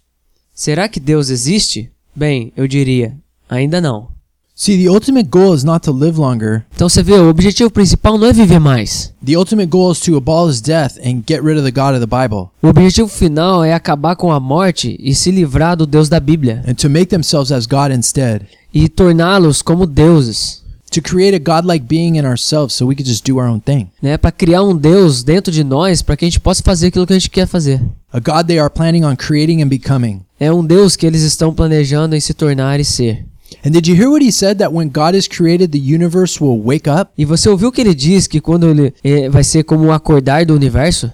Será 0.53 0.87
que 0.87 0.99
Deus 0.99 1.29
existe? 1.29 1.91
Bem, 2.15 2.53
eu 2.55 2.67
diria, 2.67 3.17
ainda 3.49 3.81
não. 3.81 4.09
See, 4.59 4.75
the 4.75 4.89
ultimate 4.89 5.29
goal 5.29 5.53
is 5.53 5.63
not 5.63 5.81
to 5.85 5.91
live 5.91 6.19
longer. 6.19 6.65
Então 6.73 6.89
você 6.89 7.03
vê, 7.03 7.13
o 7.13 7.29
objetivo 7.29 7.69
principal 7.69 8.17
não 8.17 8.25
é 8.27 8.33
viver 8.33 8.59
mais. 8.59 9.13
The 9.23 9.35
ultimate 9.37 9.67
goal 9.69 9.91
is 9.91 9.99
to 9.99 10.17
abolish 10.17 10.61
death 10.61 10.97
and 10.97 11.21
get 11.29 11.43
rid 11.43 11.59
of 11.59 11.63
the 11.63 11.69
God 11.71 11.93
of 11.93 11.99
the 11.99 12.07
Bible 12.07 12.49
O 12.63 12.69
objetivo 12.69 13.07
final 13.07 13.63
é 13.63 13.71
acabar 13.73 14.15
com 14.15 14.31
a 14.31 14.39
morte 14.39 14.97
e 14.99 15.13
se 15.13 15.29
livrar 15.29 15.77
do 15.77 15.85
Deus 15.85 16.09
da 16.09 16.19
Bíblia 16.19 16.63
and 16.67 16.73
to 16.73 16.89
make 16.89 17.05
themselves 17.05 17.51
as 17.51 17.67
God 17.67 17.91
instead. 17.95 18.47
e 18.73 18.89
torná-los 18.89 19.61
como 19.61 19.85
deuses, 19.85 20.65
To 20.89 21.01
create 21.01 21.35
a 21.35 21.39
godlike 21.39 21.85
being 21.85 22.15
in 22.17 22.25
ourselves 22.25 22.73
so 22.73 22.87
we 22.87 22.95
could 22.95 23.07
just 23.07 23.23
do 23.29 23.35
our 23.37 23.47
own 23.47 23.59
thing. 23.59 23.89
né? 24.01 24.17
Para 24.17 24.31
criar 24.31 24.63
um 24.63 24.75
Deus 24.75 25.21
dentro 25.21 25.51
de 25.51 25.63
nós 25.63 26.01
para 26.01 26.17
que 26.17 26.25
a 26.25 26.27
gente 26.27 26.39
possa 26.39 26.63
fazer 26.63 26.87
aquilo 26.87 27.05
que 27.05 27.13
a 27.13 27.19
gente 27.19 27.29
quer 27.29 27.45
fazer. 27.45 27.79
A 28.11 28.19
God 28.19 28.47
they 28.47 28.57
are 28.57 28.73
planning 28.73 29.03
on 29.03 29.15
creating 29.15 29.61
and 29.61 29.67
becoming. 29.67 30.21
É 30.39 30.51
um 30.51 30.65
Deus 30.65 30.95
que 30.95 31.05
eles 31.05 31.21
estão 31.21 31.53
planejando 31.53 32.15
em 32.15 32.19
se 32.19 32.33
tornar 32.33 32.79
e 32.79 32.85
ser. 32.85 33.23
And 33.63 33.71
did 33.71 33.87
you 33.87 33.95
hear 33.95 34.09
what 34.09 34.23
he 34.23 34.31
said 34.31 34.57
that 34.59 34.71
when 34.73 34.89
God 34.89 35.15
is 35.15 35.27
created, 35.27 35.71
the 35.71 35.79
universe 35.79 36.43
will 36.43 36.61
wake 36.61 36.89
up? 36.89 37.11
E 37.17 37.25
você 37.25 37.49
ouviu 37.49 37.71
que 37.71 37.81
ele 37.81 37.95
diz 37.95 38.27
que 38.27 38.39
quando 38.39 38.67
ele 38.69 38.93
eh, 39.03 39.29
vai 39.29 39.43
ser 39.43 39.63
como 39.63 39.85
o 39.85 39.91
acordar 39.91 40.45
do 40.45 40.53
universo? 40.53 41.11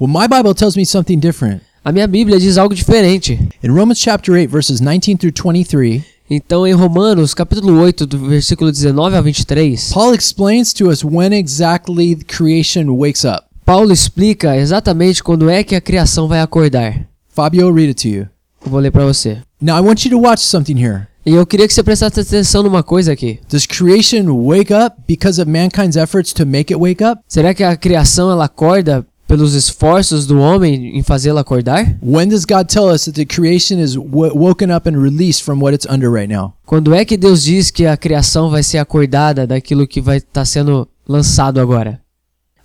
Well, 0.00 0.08
my 0.08 0.28
Bible 0.28 0.54
tells 0.54 0.76
me 0.76 0.84
something 0.84 1.18
different. 1.18 1.62
A 1.84 1.92
minha 1.92 2.06
Bíblia 2.06 2.38
diz 2.38 2.58
algo 2.58 2.74
diferente. 2.74 3.38
In 3.62 3.70
Romans 3.70 3.98
chapter 3.98 4.34
8, 4.34 4.50
verses 4.50 4.80
19 4.80 5.16
through 5.16 5.32
23, 5.32 6.02
Então, 6.28 6.66
em 6.66 6.72
Romanos, 6.72 7.32
capítulo 7.32 7.80
8, 7.80 8.04
do 8.04 8.18
versículo 8.18 8.72
19 8.72 9.16
ao 9.16 9.22
23, 9.22 9.92
Paul 9.92 10.12
explains 10.12 10.72
to 10.72 10.90
us 10.90 11.04
when 11.04 11.32
exactly 11.32 12.16
the 12.16 12.24
creation 12.24 12.90
wakes 12.90 13.24
up. 13.24 13.46
Paulo 13.64 13.92
explica 13.92 14.56
exatamente 14.56 15.22
quando 15.22 15.48
é 15.48 15.62
que 15.62 15.76
a 15.76 15.80
criação 15.80 16.26
vai 16.26 16.40
acordar. 16.40 17.06
Fabio, 17.28 17.72
read 17.72 17.90
it 17.90 18.02
to 18.02 18.08
you. 18.08 18.35
Eu 18.66 18.70
vou 18.72 18.80
ler 18.80 18.90
para 18.90 19.04
você. 19.04 19.38
Now, 19.62 19.78
I 19.78 19.80
want 19.80 20.04
you 20.04 20.10
to 20.10 20.20
watch 20.20 20.42
something 20.42 20.76
here. 20.76 21.06
E 21.24 21.32
eu 21.32 21.46
queria 21.46 21.68
que 21.68 21.72
você 21.72 21.82
prestasse 21.82 22.20
atenção 22.20 22.64
numa 22.64 22.82
coisa 22.82 23.12
aqui. 23.12 23.38
Does 23.48 23.64
creation 23.64 24.24
wake 24.44 24.72
up 24.74 24.96
because 25.06 25.40
of 25.40 25.48
mankind's 25.48 25.96
efforts 25.96 26.32
to 26.32 26.44
make 26.44 26.72
it 26.72 26.76
wake 26.76 27.02
up? 27.02 27.22
Será 27.28 27.54
que 27.54 27.62
a 27.62 27.76
criação 27.76 28.30
ela 28.30 28.44
acorda 28.46 29.06
pelos 29.26 29.54
esforços 29.54 30.26
do 30.26 30.38
homem 30.38 30.96
em 30.98 31.02
fazê-la 31.02 31.40
acordar? 31.40 31.96
When 32.02 32.28
does 32.28 32.44
God 32.44 32.66
tell 32.66 32.88
us 32.92 33.04
that 33.04 33.12
the 33.12 33.24
creation 33.24 33.78
is 33.78 33.96
woken 33.96 34.74
up 34.74 34.88
and 34.88 35.00
released 35.00 35.44
from 35.44 35.60
what 35.60 35.74
it's 35.74 35.86
under 35.88 36.10
right 36.10 36.32
now? 36.32 36.54
Quando 36.64 36.92
é 36.92 37.04
que 37.04 37.16
Deus 37.16 37.42
diz 37.44 37.70
que 37.70 37.86
a 37.86 37.96
criação 37.96 38.50
vai 38.50 38.64
ser 38.64 38.78
acordada 38.78 39.46
daquilo 39.46 39.86
que 39.86 40.00
vai 40.00 40.18
estar 40.18 40.44
sendo 40.44 40.88
lançado 41.08 41.60
agora? 41.60 42.00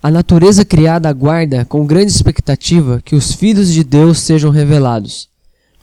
A 0.04 0.10
natureza 0.10 0.66
criada 0.66 1.08
aguarda 1.08 1.64
com 1.66 1.86
grande 1.86 2.12
expectativa 2.12 3.00
que 3.06 3.16
os 3.16 3.34
filhos 3.34 3.72
de 3.72 3.84
Deus 3.84 4.20
sejam 4.20 4.50
revelados, 4.50 5.30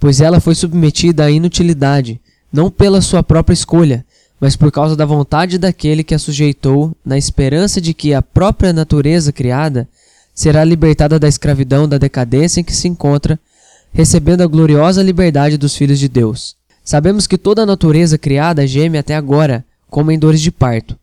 pois 0.00 0.20
ela 0.20 0.40
foi 0.40 0.54
submetida 0.54 1.24
à 1.24 1.30
inutilidade, 1.30 2.20
não 2.52 2.70
pela 2.70 3.00
sua 3.00 3.22
própria 3.22 3.54
escolha, 3.54 4.04
mas 4.40 4.54
por 4.54 4.70
causa 4.70 4.94
da 4.94 5.04
vontade 5.04 5.58
daquele 5.58 6.04
que 6.04 6.14
a 6.14 6.18
sujeitou, 6.18 6.94
na 7.04 7.18
esperança 7.18 7.80
de 7.80 7.92
que 7.92 8.14
a 8.14 8.22
própria 8.22 8.72
natureza 8.72 9.32
criada 9.32 9.88
será 10.34 10.62
libertada 10.62 11.18
da 11.18 11.26
escravidão 11.26 11.88
da 11.88 11.98
decadência 11.98 12.60
em 12.60 12.64
que 12.64 12.74
se 12.74 12.86
encontra, 12.86 13.38
recebendo 13.92 14.42
a 14.42 14.46
gloriosa 14.46 15.02
liberdade 15.02 15.58
dos 15.58 15.74
filhos 15.74 15.98
de 15.98 16.08
Deus. 16.08 16.54
Sabemos 16.84 17.26
que 17.26 17.36
toda 17.36 17.62
a 17.62 17.66
natureza 17.66 18.16
criada 18.16 18.66
geme 18.66 18.96
até 18.96 19.16
agora, 19.16 19.64
como 19.90 20.12
em 20.12 20.18
dores 20.18 20.40
de 20.40 20.52
parto. 20.52 20.96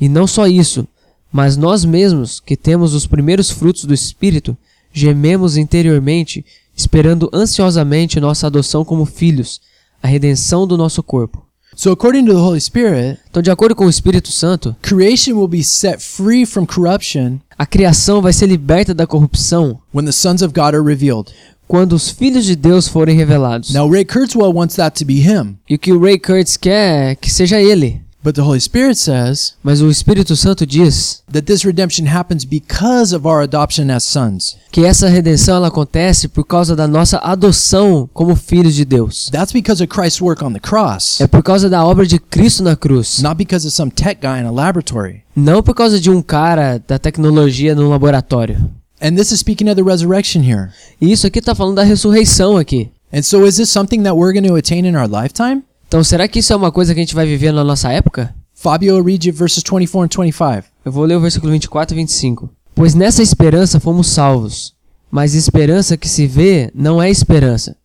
E 0.00 0.08
não 0.08 0.26
só 0.26 0.46
isso, 0.48 0.86
mas 1.30 1.56
nós 1.56 1.84
mesmos, 1.84 2.40
que 2.40 2.56
temos 2.56 2.92
os 2.92 3.06
primeiros 3.06 3.50
frutos 3.50 3.84
do 3.84 3.94
Espírito, 3.94 4.56
gememos 4.92 5.56
interiormente, 5.56 6.44
esperando 6.76 7.30
ansiosamente 7.32 8.20
nossa 8.20 8.46
adoção 8.46 8.84
como 8.84 9.04
filhos, 9.04 9.60
a 10.02 10.08
redenção 10.08 10.66
do 10.66 10.76
nosso 10.76 11.02
corpo. 11.02 11.46
So, 11.74 11.90
according 11.90 12.26
to 12.26 12.32
the 12.34 12.38
Holy 12.38 12.60
Spirit, 12.60 13.18
Então, 13.30 13.42
de 13.42 13.50
acordo 13.50 13.74
com 13.74 13.86
o 13.86 13.90
Espírito 13.90 14.30
Santo, 14.30 14.76
creation 14.82 15.34
will 15.34 15.48
be 15.48 15.62
set 15.64 16.02
free 16.02 16.44
from 16.44 16.66
corruption 16.66 17.38
a 17.56 17.64
criação 17.64 18.20
vai 18.20 18.32
ser 18.32 18.46
liberta 18.46 18.92
da 18.92 19.06
corrupção 19.06 19.78
when 19.94 20.04
the 20.04 20.12
sons 20.12 20.42
of 20.42 20.52
God 20.52 20.74
are 20.74 20.82
revealed. 20.84 21.32
quando 21.66 21.94
os 21.94 22.10
filhos 22.10 22.44
de 22.44 22.54
Deus 22.56 22.88
forem 22.88 23.16
revelados. 23.16 23.72
Now, 23.72 23.88
Ray 23.90 24.04
Kurzweil 24.04 24.52
wants 24.52 24.76
that 24.76 24.98
to 24.98 25.06
be 25.06 25.20
him, 25.20 25.56
E 25.70 25.76
o 25.76 25.78
que 25.78 25.92
o 25.92 26.00
Ray 26.00 26.18
Kurtz 26.18 26.58
quer 26.58 27.12
é 27.12 27.14
que 27.14 27.30
seja 27.32 27.62
ele. 27.62 28.02
But 28.22 28.34
the 28.34 28.42
Holy 28.42 28.60
Spirit 28.60 28.96
says 28.96 29.54
Mas 29.62 29.80
o 29.82 29.90
Espírito 29.90 30.36
Santo 30.36 30.64
diz 30.66 31.22
that 31.30 31.42
this 31.46 31.64
redemption 31.64 32.06
happens 32.06 32.44
because 32.44 33.14
of 33.14 33.26
our 33.26 33.42
adoption 33.42 33.90
as 33.90 34.04
sons. 34.04 34.56
que 34.70 34.84
essa 34.84 35.08
redenção 35.08 35.56
ela 35.56 35.68
acontece 35.68 36.28
por 36.28 36.44
causa 36.44 36.74
da 36.76 36.86
nossa 36.86 37.18
adoção 37.18 38.08
como 38.12 38.34
filhos 38.36 38.74
de 38.74 38.84
Deus. 38.84 39.28
That's 39.30 39.52
because 39.52 39.82
of 39.82 39.88
Christ's 39.92 40.20
work 40.20 40.44
on 40.44 40.52
the 40.52 40.60
cross, 40.60 41.20
É 41.20 41.26
por 41.26 41.42
causa 41.42 41.68
da 41.68 41.84
obra 41.84 42.06
de 42.06 42.18
Cristo 42.18 42.62
na 42.62 42.76
cruz. 42.76 43.20
not 43.22 43.36
because 43.36 43.66
of 43.66 43.74
some 43.74 43.90
tech 43.90 44.20
guy 44.20 44.40
in 44.40 44.46
a 44.46 44.50
laboratory. 44.52 45.22
Não 45.34 45.62
por 45.62 45.74
causa 45.74 45.98
de 46.00 46.10
um 46.10 46.22
cara 46.22 46.82
da 46.86 46.98
tecnologia 46.98 47.74
no 47.74 47.88
laboratório. 47.88 48.70
And 49.00 49.16
this 49.16 49.32
is 49.32 49.40
speaking 49.40 49.68
of 49.68 49.74
the 49.74 49.82
resurrection 49.82 50.42
here. 50.42 50.68
E 51.00 51.10
isso 51.10 51.26
aqui 51.26 51.40
está 51.40 51.54
falando 51.54 51.76
da 51.76 51.82
ressurreição 51.82 52.56
aqui. 52.56 52.90
And 53.12 53.22
so, 53.22 53.44
is 53.46 53.56
this 53.56 53.68
something 53.68 54.02
that 54.04 54.14
we're 54.16 54.32
going 54.32 54.46
to 54.48 54.54
attain 54.54 54.86
in 54.86 54.94
our 54.96 55.08
lifetime? 55.08 55.64
Então, 55.92 56.02
será 56.02 56.26
que 56.26 56.38
isso 56.38 56.54
é 56.54 56.56
uma 56.56 56.72
coisa 56.72 56.94
que 56.94 57.00
a 57.00 57.02
gente 57.02 57.14
vai 57.14 57.26
viver 57.26 57.52
na 57.52 57.62
nossa 57.62 57.92
época? 57.92 58.34
Fabio, 58.54 59.04
read 59.04 59.30
verses 59.30 59.62
24 59.62 60.22
and 60.22 60.24
25. 60.24 60.64
Eu 60.86 60.90
vou 60.90 61.04
ler 61.04 61.16
o 61.16 61.20
versículo 61.20 61.52
24 61.52 61.94
e 61.94 62.00
25. 62.00 62.48
Pois 62.74 62.94
nessa 62.94 63.22
esperança 63.22 63.78
fomos 63.78 64.06
salvos. 64.06 64.74
Mas 65.10 65.34
esperança 65.34 65.98
que 65.98 66.08
se 66.08 66.26
vê 66.26 66.70
não 66.74 67.02
é 67.02 67.10
esperança. 67.10 67.76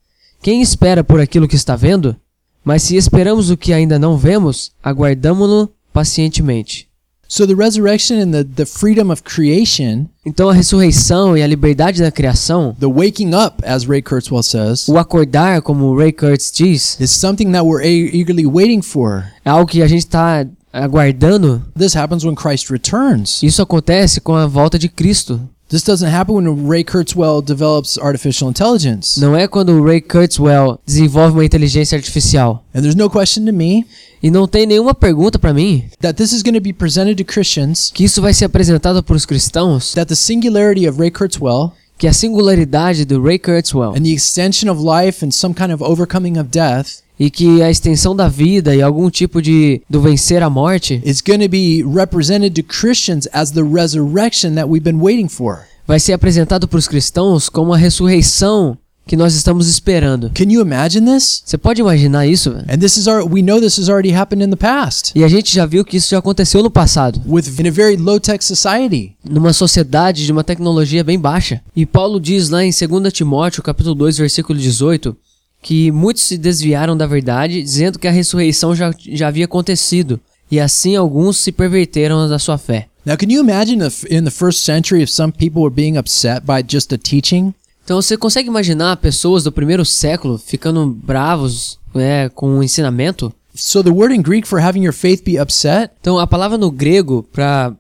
Quem 0.41 0.61
espera 0.61 1.03
por 1.03 1.19
aquilo 1.19 1.49
que 1.49 1.57
está 1.57 1.75
vendo? 1.75 2.15
Mas 2.63 2.83
se 2.83 2.95
esperamos 2.95 3.49
o 3.49 3.57
que 3.57 3.73
ainda 3.73 3.99
não 3.99 4.17
vemos, 4.17 4.71
aguardamo-lo 4.81 5.69
pacientemente. 5.91 6.87
So, 7.29 7.46
the 7.46 7.55
resurrection 7.55 8.19
and 8.19 8.31
the, 8.31 8.43
the 8.43 8.65
freedom 8.65 9.12
of 9.12 9.24
creation, 9.24 10.07
Então 10.25 10.50
a 10.50 10.53
ressurreição 10.53 11.38
e 11.38 11.41
a 11.41 11.48
liberdade 11.48 12.01
da 12.01 12.12
criação, 12.12 12.75
the 12.79 12.86
waking 12.86 13.34
up, 13.34 13.62
as 13.65 13.86
Ray 13.86 14.01
Kurzweil 14.01 14.43
says, 14.43 14.88
o 14.88 14.98
acordar, 14.98 15.62
como 15.62 15.96
Ray 15.96 16.12
Kurtz 16.12 16.51
diz, 16.51 16.98
is 17.00 17.12
something 17.12 17.51
that 17.51 17.65
we're 17.65 17.84
eagerly 17.84 18.46
waiting 18.46 18.81
for. 18.81 19.25
é 19.43 19.50
algo 19.50 19.69
que 19.69 19.81
a 19.81 19.88
gente 19.88 20.03
está 20.03 20.46
aguardando. 20.72 21.63
This 21.77 21.96
happens 21.96 22.24
when 22.24 22.36
Christ 22.36 22.69
returns. 22.69 23.41
Isso 23.43 23.62
acontece 23.62 24.22
com 24.22 24.36
a 24.36 24.48
volta 24.48 24.77
de 24.77 24.88
Cristo. 24.89 25.41
This 25.69 25.84
doesn't 25.84 26.10
happen 26.10 26.36
when 26.36 26.65
Ray 26.65 26.86
Kurzweil 26.86 27.41
develops 27.41 27.98
artificial 27.98 28.50
intelligence. 28.50 29.19
Não 29.19 29.36
é 29.36 29.50
quando 29.50 29.74
o 29.74 29.84
Ray 29.84 30.00
Kurzweil 30.00 30.79
desenvolve 30.86 31.34
uma 31.34 31.43
inteligência 31.43 31.97
artificial. 31.97 32.63
And 32.73 32.82
there's 32.82 32.95
no 32.95 33.10
question 33.10 33.45
to 33.47 33.51
me 33.51 33.86
E 34.21 34.32
não 34.32 34.47
tem 34.47 34.65
nenhuma 34.65 34.95
pergunta 34.95 35.38
para 35.38 35.53
mim? 35.53 35.86
That 36.01 36.17
this 36.17 36.32
is 36.32 36.41
going 36.41 36.56
to 36.56 36.62
be 36.62 36.73
presented 36.73 37.15
to 37.23 37.32
Christians. 37.32 37.91
Que 37.93 38.03
isso 38.03 38.21
vai 38.21 38.34
ser 38.34 38.45
apresentado 38.45 39.03
para 39.03 39.15
os 39.15 39.25
cristãos, 39.25 39.93
that 39.93 40.08
the 40.08 40.15
singularity 40.15 40.88
of 40.88 40.99
Ray 40.99 41.12
Kurzweil 41.12 41.71
que 41.97 42.08
a 42.08 42.13
singularidade 42.13 43.06
do 43.06 43.21
Ray 43.21 43.39
Kurzweil. 43.39 43.95
and 43.95 44.03
the 44.03 44.13
extension 44.13 44.69
of 44.69 44.80
life 44.80 45.25
and 45.25 45.32
some 45.32 45.53
kind 45.53 45.71
of 45.71 45.84
overcoming 45.84 46.38
of 46.38 46.49
death 46.49 47.01
e 47.19 47.32
que 47.32 47.62
a 47.63 47.71
extensão 47.71 48.15
da 48.15 48.27
vida 48.27 48.75
e 48.75 48.82
algum 48.82 49.10
tipo 49.10 49.41
de 49.41 49.82
do 49.89 49.99
vencer 49.99 50.43
a 50.43 50.49
morte 50.49 51.01
is 51.03 51.21
going 51.21 51.39
to 51.39 51.49
be 51.49 51.84
represented 51.84 52.53
to 52.53 52.62
Christians 52.62 53.27
as 53.34 53.51
the 53.51 53.63
resurrection 53.63 54.53
that 54.53 54.67
we've 54.69 54.84
been 54.84 55.01
waiting 55.01 55.27
for. 55.27 55.62
vai 55.88 55.99
ser 55.99 56.13
apresentado 56.13 56.67
para 56.67 56.77
os 56.77 56.88
cristãos 56.88 57.49
como 57.49 57.73
a 57.73 57.77
ressurreição 57.77 58.77
que 59.08 59.15
nós 59.15 59.34
estamos 59.34 59.67
esperando. 59.67 60.30
Can 60.36 60.52
you 60.52 60.62
imagine 60.62 61.12
this? 61.12 61.41
Você 61.46 61.58
pode 61.58 61.82
imaginar 61.82 62.28
isso? 62.28 62.52
And 62.70 62.78
this 62.78 62.98
is 62.98 63.08
our 63.08 63.24
we 63.24 63.41
know 63.41 63.60
this 63.60 63.80
has 63.80 63.89
already 63.89 64.13
happened 64.13 64.43
in 64.43 64.50
the 64.50 64.56
past 64.56 65.13
E 65.15 65.24
a 65.24 65.28
gente 65.28 65.54
já 65.54 65.65
viu 65.65 65.84
que 65.86 65.98
isso 65.98 66.10
já 66.10 66.20
aconteceu 66.20 66.62
no 66.62 66.70
passado, 66.70 67.22
with 67.26 67.48
in 67.60 67.67
a 67.67 67.72
very 67.72 67.96
low-tech 67.96 68.43
society. 68.43 69.15
numa 69.28 69.54
sociedade 69.54 70.26
de 70.26 70.32
uma 70.32 70.43
tecnologia 70.43 71.04
bem 71.04 71.17
baixa. 71.17 71.62
E 71.76 71.86
Paulo 71.86 72.20
diz 72.20 72.50
lá 72.50 72.63
em 72.63 72.72
2 72.72 73.13
Timóteo, 73.13 73.63
capítulo 73.63 73.96
2, 73.96 74.17
versículo 74.17 74.60
18, 74.60 75.15
que 75.62 75.91
muitos 75.91 76.24
se 76.24 76.38
desviaram 76.38 76.96
da 76.96 77.08
verdade, 77.08 77.62
dizendo 77.63 77.98
que 77.98 78.08
a 78.08 78.12
ressurreição 78.12 78.76
já, 78.76 78.93
já 79.00 79.28
havia 79.30 79.46
acontecido, 79.46 80.20
e 80.52 80.60
assim 80.60 80.96
alguns 80.96 81.38
se 81.38 81.52
perverteram 81.52 82.28
da 82.28 82.39
sua 82.39 82.58
fé. 82.58 82.88
Now, 83.06 83.15
can 83.15 83.28
you 83.30 83.41
imagine 83.41 83.86
if 83.86 84.04
in 84.12 84.24
the 84.26 84.32
first 84.32 84.65
century 84.65 85.02
if 85.02 85.10
some 85.10 85.32
people 85.32 85.62
were 85.62 85.74
being 85.74 85.98
upset 85.98 86.41
by 86.46 86.62
just 86.62 86.91
a 86.91 86.98
teaching? 86.98 87.54
Então 87.88 88.02
você 88.02 88.17
consegue 88.17 88.50
imaginar 88.50 88.97
pessoas 88.97 89.45
do 89.45 89.52
primeiro 89.52 89.86
século 89.86 90.38
ficando 90.38 90.86
bravos 90.88 91.80
né, 91.95 92.28
com 92.28 92.60
o 92.60 92.62
ensinamento? 92.62 93.34
So 93.56 93.82
the 93.82 93.89
word 93.89 94.13
in 94.13 94.21
Greek 94.21 94.45
for 94.45 94.60
having 94.62 94.84
your 94.84 94.93
faith 94.93 95.23
be 95.23 95.41
upset 95.41 95.93
Então 96.02 96.19
a 96.19 96.28
palavra 96.28 96.58
no 96.58 96.69
grego 96.69 97.26
para 97.32 97.73